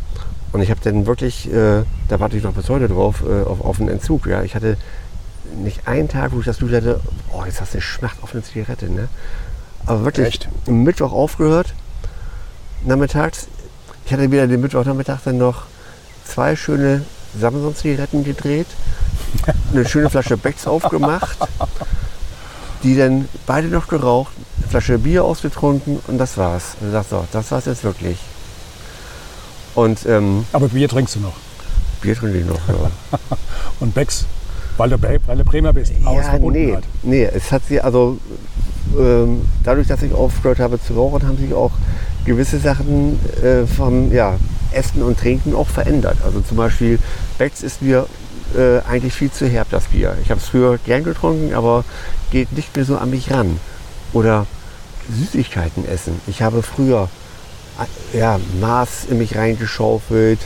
Und 0.53 0.62
ich 0.62 0.70
habe 0.70 0.80
dann 0.82 1.07
wirklich, 1.07 1.53
äh, 1.53 1.82
da 2.09 2.20
warte 2.20 2.37
ich 2.37 2.45
noch 2.45 2.55
bis 2.55 2.68
heute 2.68 2.89
drauf, 2.89 3.22
äh, 3.28 3.43
auf, 3.43 3.61
auf 3.61 3.80
einen 3.80 3.89
Entzug. 3.89 4.26
Ja. 4.26 4.43
Ich 4.43 4.55
hatte 4.55 4.76
nicht 5.55 5.86
einen 5.86 6.09
Tag, 6.09 6.32
wo 6.32 6.40
ich 6.40 6.47
das 6.47 6.59
Gefühl 6.59 6.76
hatte, 6.76 7.01
oh, 7.32 7.44
jetzt 7.44 7.61
hast 7.61 7.72
du 7.72 7.78
eine 7.78 7.82
Schmacht 7.82 8.22
auf 8.22 8.32
eine 8.32 8.42
Zigarette. 8.42 8.90
Ne? 8.90 9.09
Aber 9.86 10.05
wirklich, 10.05 10.26
Echt? 10.26 10.49
am 10.66 10.82
Mittwoch 10.82 11.12
aufgehört, 11.12 11.74
nachmittags. 12.84 13.49
Ich 14.05 14.12
hatte 14.12 14.30
wieder 14.30 14.47
den 14.47 14.61
Mittwochnachmittag 14.61 15.20
dann 15.24 15.38
noch 15.38 15.64
zwei 16.24 16.57
schöne 16.57 17.05
Samsung-Zigaretten 17.38 18.24
gedreht, 18.24 18.66
eine 19.72 19.88
schöne 19.88 20.11
Flasche 20.11 20.36
Becks 20.36 20.66
aufgemacht, 20.66 21.36
die 22.82 22.97
dann 22.97 23.28
beide 23.47 23.68
noch 23.68 23.88
geraucht, 23.88 24.32
eine 24.59 24.68
Flasche 24.68 24.99
Bier 24.99 25.24
ausgetrunken 25.24 26.01
und 26.07 26.18
das 26.18 26.36
war's. 26.36 26.76
Und 26.80 26.88
ich 26.88 26.92
dachte, 26.92 27.09
so, 27.11 27.26
das 27.32 27.51
war's 27.51 27.64
jetzt 27.66 27.84
wirklich. 27.84 28.18
Und 29.74 30.07
ähm, 30.07 30.47
Aber 30.53 30.68
Bier 30.68 30.88
trinkst 30.88 31.16
du 31.16 31.20
noch. 31.20 31.34
Bier 32.01 32.16
trinke 32.16 32.38
ich 32.38 32.47
noch. 32.47 32.61
Ja. 32.68 32.90
Und 33.80 33.94
Becks, 33.94 34.24
weil 34.77 34.91
du, 34.91 34.97
weil 35.01 35.37
du 35.39 35.45
Bremer 35.45 35.72
bist. 35.72 35.93
aus 36.05 36.16
Ja, 36.16 36.22
nee, 36.22 36.31
Verbundenheit. 36.31 36.85
nee, 37.03 37.24
es 37.24 37.51
hat 37.53 37.62
sie 37.68 37.81
also 37.81 38.18
ähm, 38.99 39.43
dadurch, 39.64 39.89
dass 39.89 40.03
ich 40.03 40.12
aufgehört 40.14 40.59
habe 40.59 40.81
zu 40.81 40.95
rauchen, 40.95 41.27
haben 41.27 41.39
sich 41.39 41.53
auch 41.55 41.72
gewisse 42.24 42.59
Sachen 42.59 43.18
äh, 43.43 43.66
vom 43.66 44.12
ja, 44.12 44.37
Essen 44.72 45.03
und 45.03 45.18
Trinken 45.18 45.55
auch 45.55 45.68
verändert. 45.68 46.18
Also 46.24 46.41
zum 46.41 46.57
Beispiel 46.57 46.99
Becks 47.39 47.62
ist 47.62 47.83
mir 47.83 48.07
äh, 48.57 48.79
eigentlich 48.89 49.12
viel 49.12 49.31
zu 49.31 49.49
herb, 49.49 49.68
das 49.70 49.85
Bier. 49.87 50.16
Ich 50.22 50.31
habe 50.31 50.41
es 50.41 50.47
früher 50.49 50.79
gern 50.85 51.05
getrunken, 51.05 51.55
aber 51.55 51.85
geht 52.31 52.53
nicht 52.53 52.74
mehr 52.77 52.85
so 52.85 52.97
an 52.97 53.11
mich 53.11 53.31
ran. 53.31 53.59
Oder 54.12 54.47
Süßigkeiten 55.11 55.87
essen. 55.89 56.20
Ich 56.27 56.43
habe 56.43 56.62
früher 56.62 57.09
äh, 58.12 58.18
ja, 58.18 58.39
Mars 58.61 59.05
in 59.11 59.18
mich 59.18 59.37
reingeschaufelt, 59.37 60.41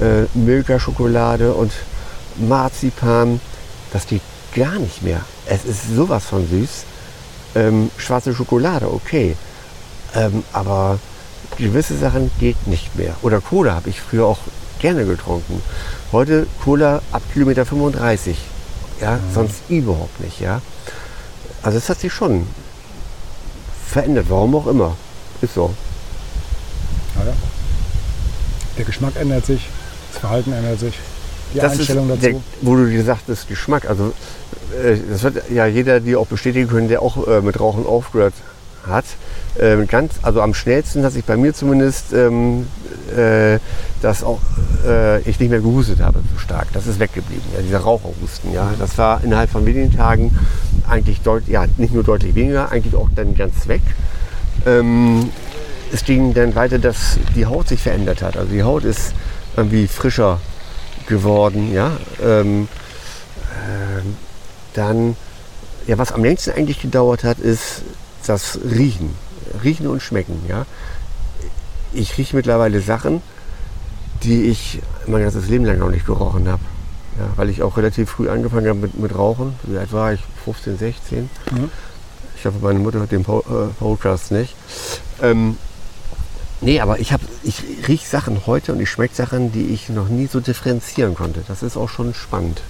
äh, 0.00 0.24
Milka-Schokolade 0.36 1.52
und 1.54 1.72
Marzipan. 2.36 3.40
Das 3.94 4.08
geht 4.08 4.22
gar 4.56 4.78
nicht 4.80 5.02
mehr. 5.02 5.20
Es 5.46 5.64
ist 5.64 5.94
sowas 5.94 6.24
von 6.26 6.46
süß. 6.46 6.84
Ähm, 7.54 7.92
schwarze 7.96 8.34
Schokolade, 8.34 8.92
okay. 8.92 9.36
Ähm, 10.16 10.42
aber 10.52 10.98
gewisse 11.56 11.96
Sachen 11.96 12.32
geht 12.40 12.66
nicht 12.66 12.96
mehr. 12.96 13.14
Oder 13.22 13.40
Cola 13.40 13.76
habe 13.76 13.90
ich 13.90 14.00
früher 14.00 14.26
auch 14.26 14.40
gerne 14.80 15.06
getrunken. 15.06 15.62
Heute 16.10 16.48
Cola 16.64 17.02
ab 17.12 17.22
Kilometer 17.32 17.64
35. 17.64 18.36
Ja, 19.00 19.20
sonst 19.32 19.62
überhaupt 19.68 20.20
nicht, 20.20 20.40
ja. 20.40 20.60
Also 21.62 21.78
es 21.78 21.88
hat 21.88 22.00
sich 22.00 22.12
schon 22.12 22.48
verändert, 23.86 24.26
warum 24.28 24.56
auch 24.56 24.66
immer. 24.66 24.96
Ist 25.40 25.54
so. 25.54 25.72
Ja. 27.16 27.32
Der 28.76 28.84
Geschmack 28.84 29.14
ändert 29.14 29.46
sich, 29.46 29.68
das 30.12 30.20
Verhalten 30.20 30.52
ändert 30.52 30.80
sich, 30.80 30.94
die 31.54 31.60
Einstellung 31.60 32.10
ist 32.10 32.22
dazu. 32.22 32.32
Der, 32.32 32.40
wo 32.62 32.76
du 32.76 32.90
gesagt 32.90 33.22
hast, 33.28 33.48
Geschmack. 33.48 33.88
Also 33.88 34.12
äh, 34.82 34.96
das 35.10 35.22
wird 35.22 35.50
ja 35.50 35.66
jeder 35.66 36.00
dir 36.00 36.20
auch 36.20 36.26
bestätigen 36.26 36.68
können, 36.68 36.88
der 36.88 37.02
auch 37.02 37.26
äh, 37.26 37.40
mit 37.40 37.58
Rauchen 37.58 37.86
aufgehört 37.86 38.34
hat. 38.86 39.04
Ähm, 39.58 39.86
ganz, 39.86 40.14
also 40.22 40.40
am 40.40 40.52
schnellsten 40.52 41.04
hat 41.04 41.12
sich 41.12 41.24
bei 41.24 41.36
mir 41.36 41.54
zumindest, 41.54 42.12
ähm, 42.12 42.66
äh, 43.16 43.58
dass 44.02 44.24
auch 44.24 44.40
äh, 44.86 45.20
ich 45.22 45.38
nicht 45.38 45.50
mehr 45.50 45.60
gehustet 45.60 46.00
habe 46.00 46.20
so 46.32 46.38
stark. 46.38 46.66
Das 46.72 46.86
ist 46.86 46.98
weggeblieben, 46.98 47.44
ja, 47.54 47.62
dieser 47.62 47.78
Raucherhusten. 47.78 48.52
Ja, 48.52 48.72
das 48.78 48.98
war 48.98 49.22
innerhalb 49.22 49.50
von 49.50 49.64
wenigen 49.64 49.92
Tagen 49.92 50.36
eigentlich 50.88 51.20
deutlich, 51.20 51.52
ja, 51.52 51.66
nicht 51.76 51.94
nur 51.94 52.02
deutlich 52.02 52.34
weniger, 52.34 52.70
eigentlich 52.70 52.94
auch 52.94 53.08
dann 53.14 53.36
ganz 53.36 53.68
weg. 53.68 53.82
Ähm, 54.66 55.30
es 55.92 56.04
ging 56.04 56.34
dann 56.34 56.54
weiter, 56.54 56.78
dass 56.78 57.18
die 57.36 57.46
Haut 57.46 57.68
sich 57.68 57.80
verändert 57.80 58.22
hat. 58.22 58.36
Also 58.36 58.50
die 58.50 58.64
Haut 58.64 58.84
ist 58.84 59.12
irgendwie 59.56 59.86
frischer 59.86 60.40
geworden. 61.06 61.72
Ja? 61.72 61.92
Ähm, 62.22 62.68
ähm, 63.66 64.16
dann, 64.74 65.16
ja, 65.86 65.98
was 65.98 66.12
am 66.12 66.24
längsten 66.24 66.52
eigentlich 66.52 66.80
gedauert 66.80 67.24
hat, 67.24 67.38
ist 67.38 67.82
das 68.26 68.58
Riechen. 68.64 69.14
Riechen 69.62 69.86
und 69.86 70.02
Schmecken. 70.02 70.42
Ja? 70.48 70.66
Ich 71.92 72.18
rieche 72.18 72.36
mittlerweile 72.36 72.80
Sachen, 72.80 73.22
die 74.22 74.44
ich 74.44 74.80
mein 75.06 75.22
ganzes 75.22 75.48
Leben 75.48 75.64
lang 75.64 75.78
noch 75.78 75.90
nicht 75.90 76.06
gerochen 76.06 76.48
habe. 76.48 76.62
Ja, 77.18 77.28
weil 77.36 77.48
ich 77.48 77.62
auch 77.62 77.76
relativ 77.76 78.10
früh 78.10 78.28
angefangen 78.28 78.68
habe 78.68 78.80
mit, 78.80 78.98
mit 78.98 79.14
Rauchen. 79.14 79.54
Wie 79.62 79.78
alt 79.78 79.92
war 79.92 80.12
ich? 80.12 80.20
15, 80.44 80.78
16. 80.78 81.30
Mhm. 81.52 81.70
Ich 82.36 82.44
hoffe, 82.44 82.58
meine 82.60 82.80
Mutter 82.80 82.98
hört 82.98 83.12
den 83.12 83.20
äh, 83.22 83.72
Podcast 83.78 84.32
nicht. 84.32 84.56
Ähm, 85.22 85.56
nee, 86.64 86.80
aber 86.80 86.98
ich, 86.98 87.12
hab, 87.12 87.20
ich 87.42 87.62
rieche 87.86 88.08
Sachen 88.08 88.46
heute 88.46 88.72
und 88.72 88.80
ich 88.80 88.90
schmecke 88.90 89.14
Sachen, 89.14 89.52
die 89.52 89.66
ich 89.68 89.88
noch 89.88 90.08
nie 90.08 90.26
so 90.26 90.40
differenzieren 90.40 91.14
konnte. 91.14 91.42
Das 91.46 91.62
ist 91.62 91.76
auch 91.76 91.88
schon 91.88 92.14
spannend. 92.14 92.62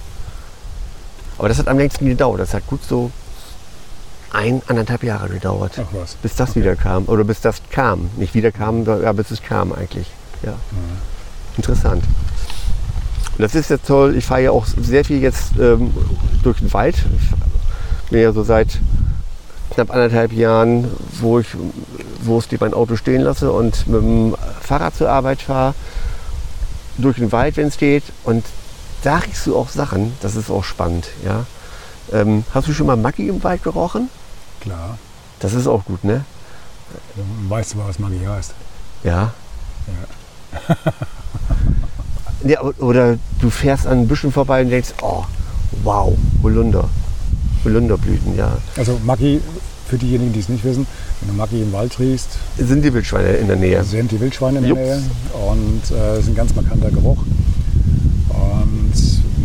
Aber 1.37 1.49
das 1.49 1.57
hat 1.57 1.67
am 1.67 1.77
längsten 1.77 2.05
gedauert. 2.05 2.39
Das 2.39 2.53
hat 2.53 2.67
gut 2.67 2.83
so 2.83 3.11
ein, 4.31 4.61
anderthalb 4.67 5.03
Jahre 5.03 5.29
gedauert, 5.29 5.73
Ach 5.77 5.87
was. 5.93 6.15
bis 6.15 6.35
das 6.35 6.55
wieder 6.55 6.75
kam. 6.75 7.05
Oder 7.05 7.23
bis 7.23 7.41
das 7.41 7.61
kam. 7.71 8.09
Nicht 8.17 8.33
wieder 8.33 8.51
kam, 8.51 8.85
ja, 8.85 9.11
bis 9.13 9.31
es 9.31 9.41
kam 9.41 9.71
eigentlich. 9.71 10.07
Ja. 10.43 10.55
Interessant. 11.57 12.03
Und 12.03 13.41
das 13.41 13.55
ist 13.55 13.69
jetzt 13.69 13.87
toll. 13.87 14.15
Ich 14.15 14.25
fahre 14.25 14.43
ja 14.43 14.51
auch 14.51 14.65
sehr 14.65 15.03
viel 15.03 15.21
jetzt 15.21 15.57
ähm, 15.59 15.93
durch 16.43 16.59
den 16.59 16.71
Wald. 16.73 16.95
Ich 18.05 18.09
bin 18.11 18.21
ja 18.21 18.31
so 18.31 18.43
seit 18.43 18.79
knapp 19.71 19.91
anderthalb 19.91 20.31
Jahren, 20.31 20.89
wo 21.19 21.39
ich, 21.39 21.47
wo 22.25 22.39
ich 22.39 22.59
mein 22.59 22.73
Auto 22.73 22.95
stehen 22.95 23.21
lasse 23.21 23.51
und 23.51 23.87
mit 23.87 24.01
dem 24.01 24.35
Fahrrad 24.61 24.95
zur 24.95 25.09
Arbeit 25.09 25.41
fahre, 25.41 25.73
durch 26.97 27.17
den 27.17 27.31
Wald, 27.31 27.57
wenn 27.57 27.67
es 27.67 27.77
geht. 27.77 28.03
Und 28.23 28.45
da 29.03 29.17
riechst 29.17 29.45
du 29.47 29.55
auch 29.57 29.69
Sachen. 29.69 30.13
Das 30.21 30.35
ist 30.35 30.49
auch 30.49 30.63
spannend. 30.63 31.07
Ja. 31.23 31.45
Ähm, 32.11 32.43
hast 32.53 32.67
du 32.67 32.73
schon 32.73 32.87
mal 32.87 32.97
Maggi 32.97 33.27
im 33.27 33.43
Wald 33.43 33.63
gerochen? 33.63 34.09
Klar. 34.61 34.97
Das 35.39 35.53
ist 35.53 35.67
auch 35.67 35.85
gut, 35.85 36.03
ne? 36.03 36.23
Weißt 37.49 37.73
du 37.73 37.77
mal, 37.77 37.87
was 37.87 37.99
Maggi 37.99 38.19
heißt? 38.25 38.53
Ja. 39.03 39.33
ja. 42.43 42.61
Oder 42.61 43.17
du 43.39 43.49
fährst 43.49 43.87
an 43.87 44.07
Büschen 44.07 44.31
vorbei 44.31 44.61
und 44.61 44.69
denkst, 44.69 44.93
oh, 45.01 45.25
wow, 45.83 46.15
Holunder. 46.43 46.89
Holunderblüten, 47.63 48.35
ja. 48.37 48.57
Also 48.77 48.99
Maggi, 49.03 49.41
für 49.87 49.97
diejenigen, 49.97 50.33
die 50.33 50.39
es 50.39 50.49
nicht 50.49 50.63
wissen, 50.63 50.87
wenn 51.21 51.29
du 51.29 51.35
Maggi 51.35 51.61
im 51.61 51.71
Wald 51.73 51.97
riechst, 51.99 52.29
Sind 52.57 52.83
die 52.83 52.93
Wildschweine 52.93 53.29
in 53.33 53.47
der 53.47 53.55
Nähe? 53.57 53.83
sind 53.83 54.11
die 54.11 54.19
Wildschweine 54.19 54.57
in 54.59 54.63
der 54.63 54.69
Jups. 54.69 54.81
Nähe 54.81 55.01
und 55.49 55.81
äh, 55.91 56.19
ist 56.19 56.27
ein 56.27 56.35
ganz 56.35 56.55
markanter 56.55 56.89
Geruch. 56.91 57.19
Und 58.29 58.93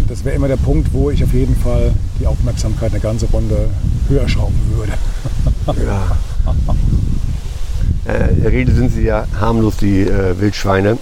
das 0.08 0.24
wäre 0.24 0.34
immer 0.36 0.48
der 0.48 0.56
Punkt, 0.56 0.92
wo 0.92 1.10
ich 1.10 1.22
auf 1.22 1.32
jeden 1.32 1.54
Fall 1.56 1.92
die 2.18 2.26
Aufmerksamkeit 2.26 2.90
eine 2.92 3.00
ganze 3.00 3.26
Runde 3.26 3.68
höher 4.08 4.28
schrauben 4.28 4.58
würde. 4.76 4.92
Ja. 5.86 6.16
Äh, 8.06 8.30
in 8.32 8.42
der 8.42 8.50
Regel 8.52 8.74
sind 8.74 8.92
sie 8.92 9.02
ja 9.02 9.26
harmlos, 9.38 9.76
die 9.76 10.00
äh, 10.00 10.38
Wildschweine. 10.40 10.98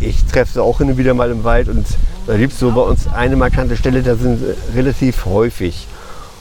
Ich 0.00 0.24
treffe 0.24 0.54
sie 0.54 0.62
auch 0.62 0.78
hin 0.78 0.90
und 0.90 0.98
wieder 0.98 1.14
mal 1.14 1.30
im 1.30 1.44
Wald 1.44 1.68
und 1.68 1.86
da 2.26 2.36
gibt 2.36 2.54
es 2.54 2.58
so 2.58 2.72
bei 2.72 2.80
uns 2.80 3.06
eine 3.06 3.36
markante 3.36 3.76
Stelle, 3.76 4.02
da 4.02 4.16
sind 4.16 4.38
sie 4.40 4.76
relativ 4.76 5.26
häufig. 5.26 5.86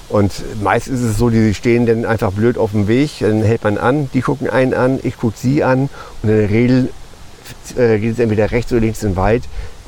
Und 0.07 0.31
meist 0.61 0.87
ist 0.87 1.01
es 1.01 1.17
so, 1.17 1.29
die 1.29 1.53
stehen 1.55 1.85
dann 1.87 2.05
einfach 2.05 2.31
blöd 2.31 2.57
auf 2.57 2.71
dem 2.71 2.87
Weg, 2.87 3.17
dann 3.21 3.41
hält 3.41 3.63
man 3.63 3.77
an, 3.77 4.09
die 4.13 4.21
gucken 4.21 4.47
einen 4.49 4.73
an, 4.73 4.99
ich 5.01 5.17
gucke 5.17 5.35
sie 5.35 5.63
an 5.63 5.89
und 6.21 6.29
in 6.29 6.37
der 6.37 6.49
Regel 6.49 6.89
äh, 7.75 7.97
geht 7.97 8.13
es 8.13 8.19
entweder 8.19 8.51
rechts 8.51 8.71
oder 8.71 8.81
links 8.81 9.01
in 9.01 9.11
den 9.11 9.15
Wald 9.15 9.43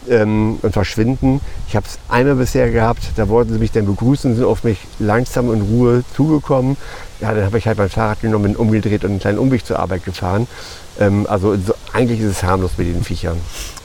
ähm, 0.09 0.57
und 0.63 0.73
verschwinden. 0.73 1.39
Ich 1.67 1.75
habe 1.75 1.85
es 1.85 1.99
einmal 2.09 2.35
bisher 2.35 2.71
gehabt, 2.71 3.03
da 3.15 3.29
wollten 3.29 3.53
sie 3.53 3.59
mich 3.59 3.71
dann 3.71 3.85
begrüßen, 3.85 4.35
sind 4.35 4.43
auf 4.43 4.63
mich 4.63 4.79
langsam 4.97 5.53
in 5.53 5.61
Ruhe 5.61 6.03
zugekommen. 6.15 6.77
Ja, 7.21 7.33
dann 7.33 7.45
habe 7.45 7.59
ich 7.59 7.67
halt 7.67 7.77
mein 7.77 7.89
Fahrrad 7.89 8.21
genommen, 8.21 8.55
umgedreht 8.55 9.03
und 9.03 9.11
einen 9.11 9.19
kleinen 9.19 9.37
Umweg 9.37 9.65
zur 9.65 9.77
Arbeit 9.77 10.03
gefahren. 10.03 10.47
Ähm, 10.99 11.27
also 11.29 11.55
so, 11.55 11.73
eigentlich 11.93 12.19
ist 12.21 12.31
es 12.31 12.43
harmlos 12.43 12.71
mit 12.77 12.87
den 12.87 13.03
Viechern. 13.03 13.37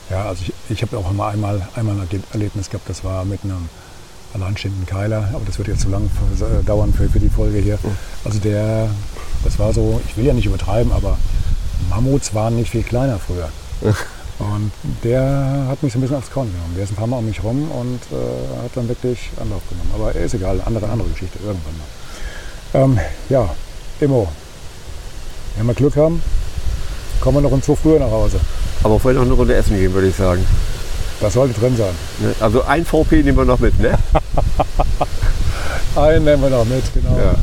Ja, 0.08 0.24
also 0.26 0.42
ich, 0.46 0.52
ich 0.70 0.82
habe 0.82 0.96
auch 0.96 1.12
mal 1.12 1.30
einmal, 1.30 1.60
einmal 1.74 1.94
ein 1.94 2.08
Erleb- 2.08 2.24
Erlebnis 2.32 2.70
gehabt, 2.70 2.88
das 2.88 3.04
war 3.04 3.24
mit 3.26 3.40
einem 3.44 3.68
alleinstehenden 4.34 4.86
Keiler, 4.86 5.28
aber 5.32 5.42
das 5.46 5.58
wird 5.58 5.68
jetzt 5.68 5.82
zu 5.82 5.88
lang 5.88 6.10
für, 6.36 6.44
äh, 6.44 6.62
dauern 6.64 6.92
für, 6.92 7.08
für 7.08 7.20
die 7.20 7.28
Folge 7.28 7.58
hier. 7.58 7.78
Also 8.24 8.38
der, 8.38 8.88
das 9.44 9.58
war 9.58 9.72
so, 9.72 10.00
ich 10.08 10.16
will 10.16 10.24
ja 10.24 10.32
nicht 10.32 10.46
übertreiben, 10.46 10.92
aber 10.92 11.18
Mammuts 11.90 12.34
waren 12.34 12.56
nicht 12.56 12.70
viel 12.70 12.82
kleiner 12.82 13.18
früher. 13.18 13.48
Und 14.38 14.72
der 15.04 15.66
hat 15.68 15.82
mich 15.82 15.92
so 15.92 15.98
ein 15.98 16.02
bisschen 16.02 16.16
aufs 16.16 16.30
Korn 16.30 16.50
genommen. 16.50 16.74
Der 16.74 16.84
ist 16.84 16.90
ein 16.90 16.96
paar 16.96 17.06
Mal 17.06 17.18
um 17.18 17.26
mich 17.26 17.42
rum 17.44 17.70
und 17.70 18.00
äh, 18.10 18.64
hat 18.64 18.70
dann 18.74 18.88
wirklich 18.88 19.30
Anlauf 19.40 19.62
genommen. 19.68 19.90
Aber 19.94 20.14
ist 20.14 20.34
egal, 20.34 20.60
andere, 20.64 20.88
andere 20.88 21.08
Geschichte, 21.10 21.38
irgendwann 21.44 21.76
mal. 21.78 22.82
Ähm, 22.82 22.98
ja, 23.28 23.48
Immo, 24.00 24.28
wenn 25.56 25.66
wir 25.66 25.74
Glück 25.74 25.96
haben, 25.96 26.22
kommen 27.20 27.36
wir 27.36 27.42
noch 27.42 27.52
um 27.52 27.62
2 27.62 27.76
früher 27.76 27.98
nach 28.00 28.10
Hause. 28.10 28.40
Aber 28.82 28.98
vorher 28.98 29.20
noch 29.20 29.26
eine 29.26 29.34
Runde 29.34 29.54
essen 29.54 29.76
gehen, 29.76 29.92
würde 29.92 30.08
ich 30.08 30.16
sagen. 30.16 30.44
Das 31.22 31.32
sollte 31.34 31.58
drin 31.58 31.76
sein. 31.76 31.94
Ne? 32.18 32.34
Also 32.40 32.62
ein 32.64 32.84
VP 32.84 33.22
nehmen 33.22 33.38
wir 33.38 33.44
noch 33.44 33.58
mit, 33.60 33.78
ne? 33.80 33.96
Einen 35.96 36.24
nehmen 36.24 36.42
wir 36.42 36.50
noch 36.50 36.64
mit, 36.64 36.82
genau. 36.92 37.16
Ja. 37.16 37.34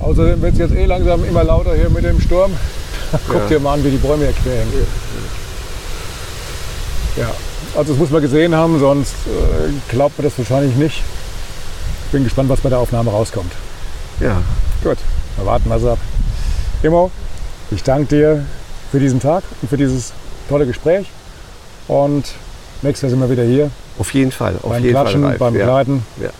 Außerdem 0.00 0.40
wird 0.42 0.54
es 0.54 0.58
jetzt 0.58 0.74
eh 0.74 0.86
langsam 0.86 1.22
immer 1.24 1.44
lauter 1.44 1.74
hier 1.74 1.90
mit 1.90 2.04
dem 2.04 2.20
Sturm. 2.20 2.50
Guck 3.28 3.42
Ja. 3.42 3.46
dir 3.46 3.60
mal 3.60 3.74
an, 3.74 3.84
wie 3.84 3.90
die 3.90 3.96
Bäume 3.98 4.24
hier 4.24 4.32
quer 4.32 4.58
hängen. 4.60 4.72
Ja, 7.16 7.30
also 7.76 7.92
das 7.92 8.00
muss 8.00 8.10
man 8.10 8.22
gesehen 8.22 8.54
haben, 8.54 8.80
sonst 8.80 9.12
äh, 9.26 9.70
glaubt 9.90 10.18
man 10.18 10.24
das 10.26 10.38
wahrscheinlich 10.38 10.74
nicht. 10.76 11.02
Bin 12.10 12.24
gespannt, 12.24 12.48
was 12.48 12.60
bei 12.60 12.70
der 12.70 12.78
Aufnahme 12.78 13.10
rauskommt. 13.10 13.52
ja. 14.20 14.40
Gut, 14.82 14.98
Wir 15.36 15.46
warten 15.46 15.70
was 15.70 15.84
ab. 15.84 15.98
Immo, 16.82 17.10
ich 17.70 17.82
danke 17.84 18.06
dir 18.16 18.44
für 18.90 18.98
diesen 18.98 19.20
Tag 19.20 19.44
und 19.60 19.68
für 19.68 19.76
dieses 19.76 20.12
tolle 20.48 20.66
Gespräch. 20.66 21.06
Und 21.86 22.24
nächstes 22.82 23.02
Jahr 23.02 23.10
sind 23.10 23.20
wir 23.20 23.30
wieder 23.30 23.44
hier. 23.44 23.70
Auf 23.98 24.12
jeden 24.14 24.32
Fall. 24.32 24.54
Auf 24.62 24.70
beim 24.70 24.82
jeden 24.82 24.94
Klatschen, 24.94 25.22
Fall, 25.22 25.38
beim 25.38 25.54
ja. 25.54 25.60
Begleiten. 25.60 26.02
Ja. 26.20 26.30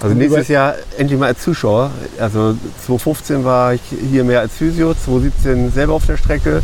Also 0.00 0.14
nächstes 0.14 0.48
Jahr 0.48 0.74
endlich 0.98 1.18
mal 1.18 1.28
als 1.28 1.42
Zuschauer. 1.42 1.90
Also 2.18 2.54
2015 2.84 3.44
war 3.44 3.74
ich 3.74 3.80
hier 4.10 4.24
mehr 4.24 4.40
als 4.40 4.54
Physio, 4.54 4.92
2017 4.92 5.72
selber 5.72 5.94
auf 5.94 6.06
der 6.06 6.16
Strecke. 6.16 6.62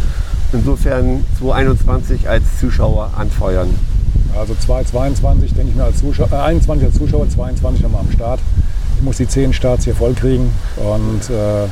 Insofern 0.52 1.24
2021 1.38 2.28
als 2.28 2.44
Zuschauer 2.60 3.10
anfeuern. 3.16 3.74
Also 4.38 4.54
2022 4.54 5.54
denke 5.54 5.70
ich 5.70 5.76
mir 5.76 5.84
als 5.84 5.98
Zuschauer, 5.98 6.28
äh, 6.30 6.36
21 6.36 6.86
als 6.86 6.98
Zuschauer, 6.98 7.28
22 7.28 7.82
nochmal 7.82 8.02
am 8.02 8.12
Start. 8.12 8.40
Ich 8.96 9.02
muss 9.02 9.16
die 9.16 9.28
10 9.28 9.52
Starts 9.52 9.84
hier 9.84 9.94
voll 9.94 10.14
kriegen 10.14 10.52
und 10.76 11.30
äh, 11.30 11.66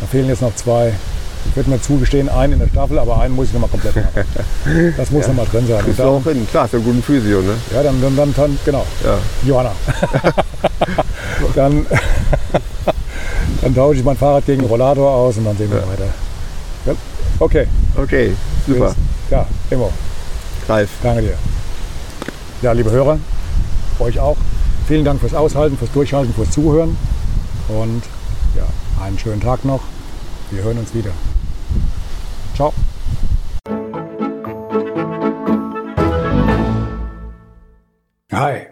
da 0.00 0.06
fehlen 0.10 0.28
jetzt 0.28 0.42
noch 0.42 0.54
zwei. 0.54 0.92
Ich 1.50 1.56
würde 1.56 1.70
mir 1.70 1.80
zugestehen, 1.82 2.28
einen 2.28 2.54
in 2.54 2.58
der 2.60 2.68
Staffel, 2.68 2.98
aber 2.98 3.20
einen 3.20 3.34
muss 3.34 3.48
ich 3.48 3.52
nochmal 3.52 3.70
komplett 3.70 3.96
machen. 3.96 4.24
Das 4.96 5.10
muss 5.10 5.26
nochmal 5.26 5.46
drin 5.46 5.66
sein. 5.66 5.84
Dann, 5.96 6.06
auch 6.06 6.22
hin? 6.24 6.46
Klar, 6.50 6.64
ist 6.66 6.72
ja 6.72 6.78
ein 6.78 6.84
guter 6.84 7.02
Physio, 7.02 7.40
ne? 7.42 7.54
ja, 7.74 7.82
dann, 7.82 8.00
dann, 8.00 8.16
dann, 8.16 8.34
dann 8.34 8.58
genau. 8.64 8.86
Ja. 9.04 9.18
Johanna. 9.46 9.72
dann, 11.54 11.86
dann 13.62 13.74
tausche 13.74 13.98
ich 13.98 14.04
mein 14.04 14.16
Fahrrad 14.16 14.46
gegen 14.46 14.64
Rollator 14.64 15.10
aus 15.10 15.36
und 15.36 15.44
dann 15.44 15.56
sehen 15.56 15.70
wir 15.70 15.80
Ja. 15.80 15.88
weiter. 15.88 16.04
Ja, 16.86 16.92
okay, 17.38 17.66
Okay, 17.96 18.32
super. 18.66 18.94
ja, 19.30 19.46
immer. 19.70 19.90
Ralf, 20.68 20.90
Danke 21.02 21.22
dir. 21.22 21.34
Ja, 22.62 22.72
liebe 22.72 22.90
Hörer, 22.90 23.18
euch 23.98 24.18
auch. 24.20 24.36
Vielen 24.86 25.04
Dank 25.04 25.20
fürs 25.20 25.34
Aushalten, 25.34 25.76
fürs 25.76 25.92
Durchhalten, 25.92 26.32
fürs 26.34 26.50
Zuhören. 26.50 26.96
Und 27.68 28.02
ja, 28.56 28.64
einen 29.04 29.18
schönen 29.18 29.40
Tag 29.40 29.64
noch. 29.64 29.80
Wir 30.50 30.62
hören 30.62 30.78
uns 30.78 30.94
wieder. 30.94 31.10
Ciao. 32.54 32.72
Hi, 38.32 38.71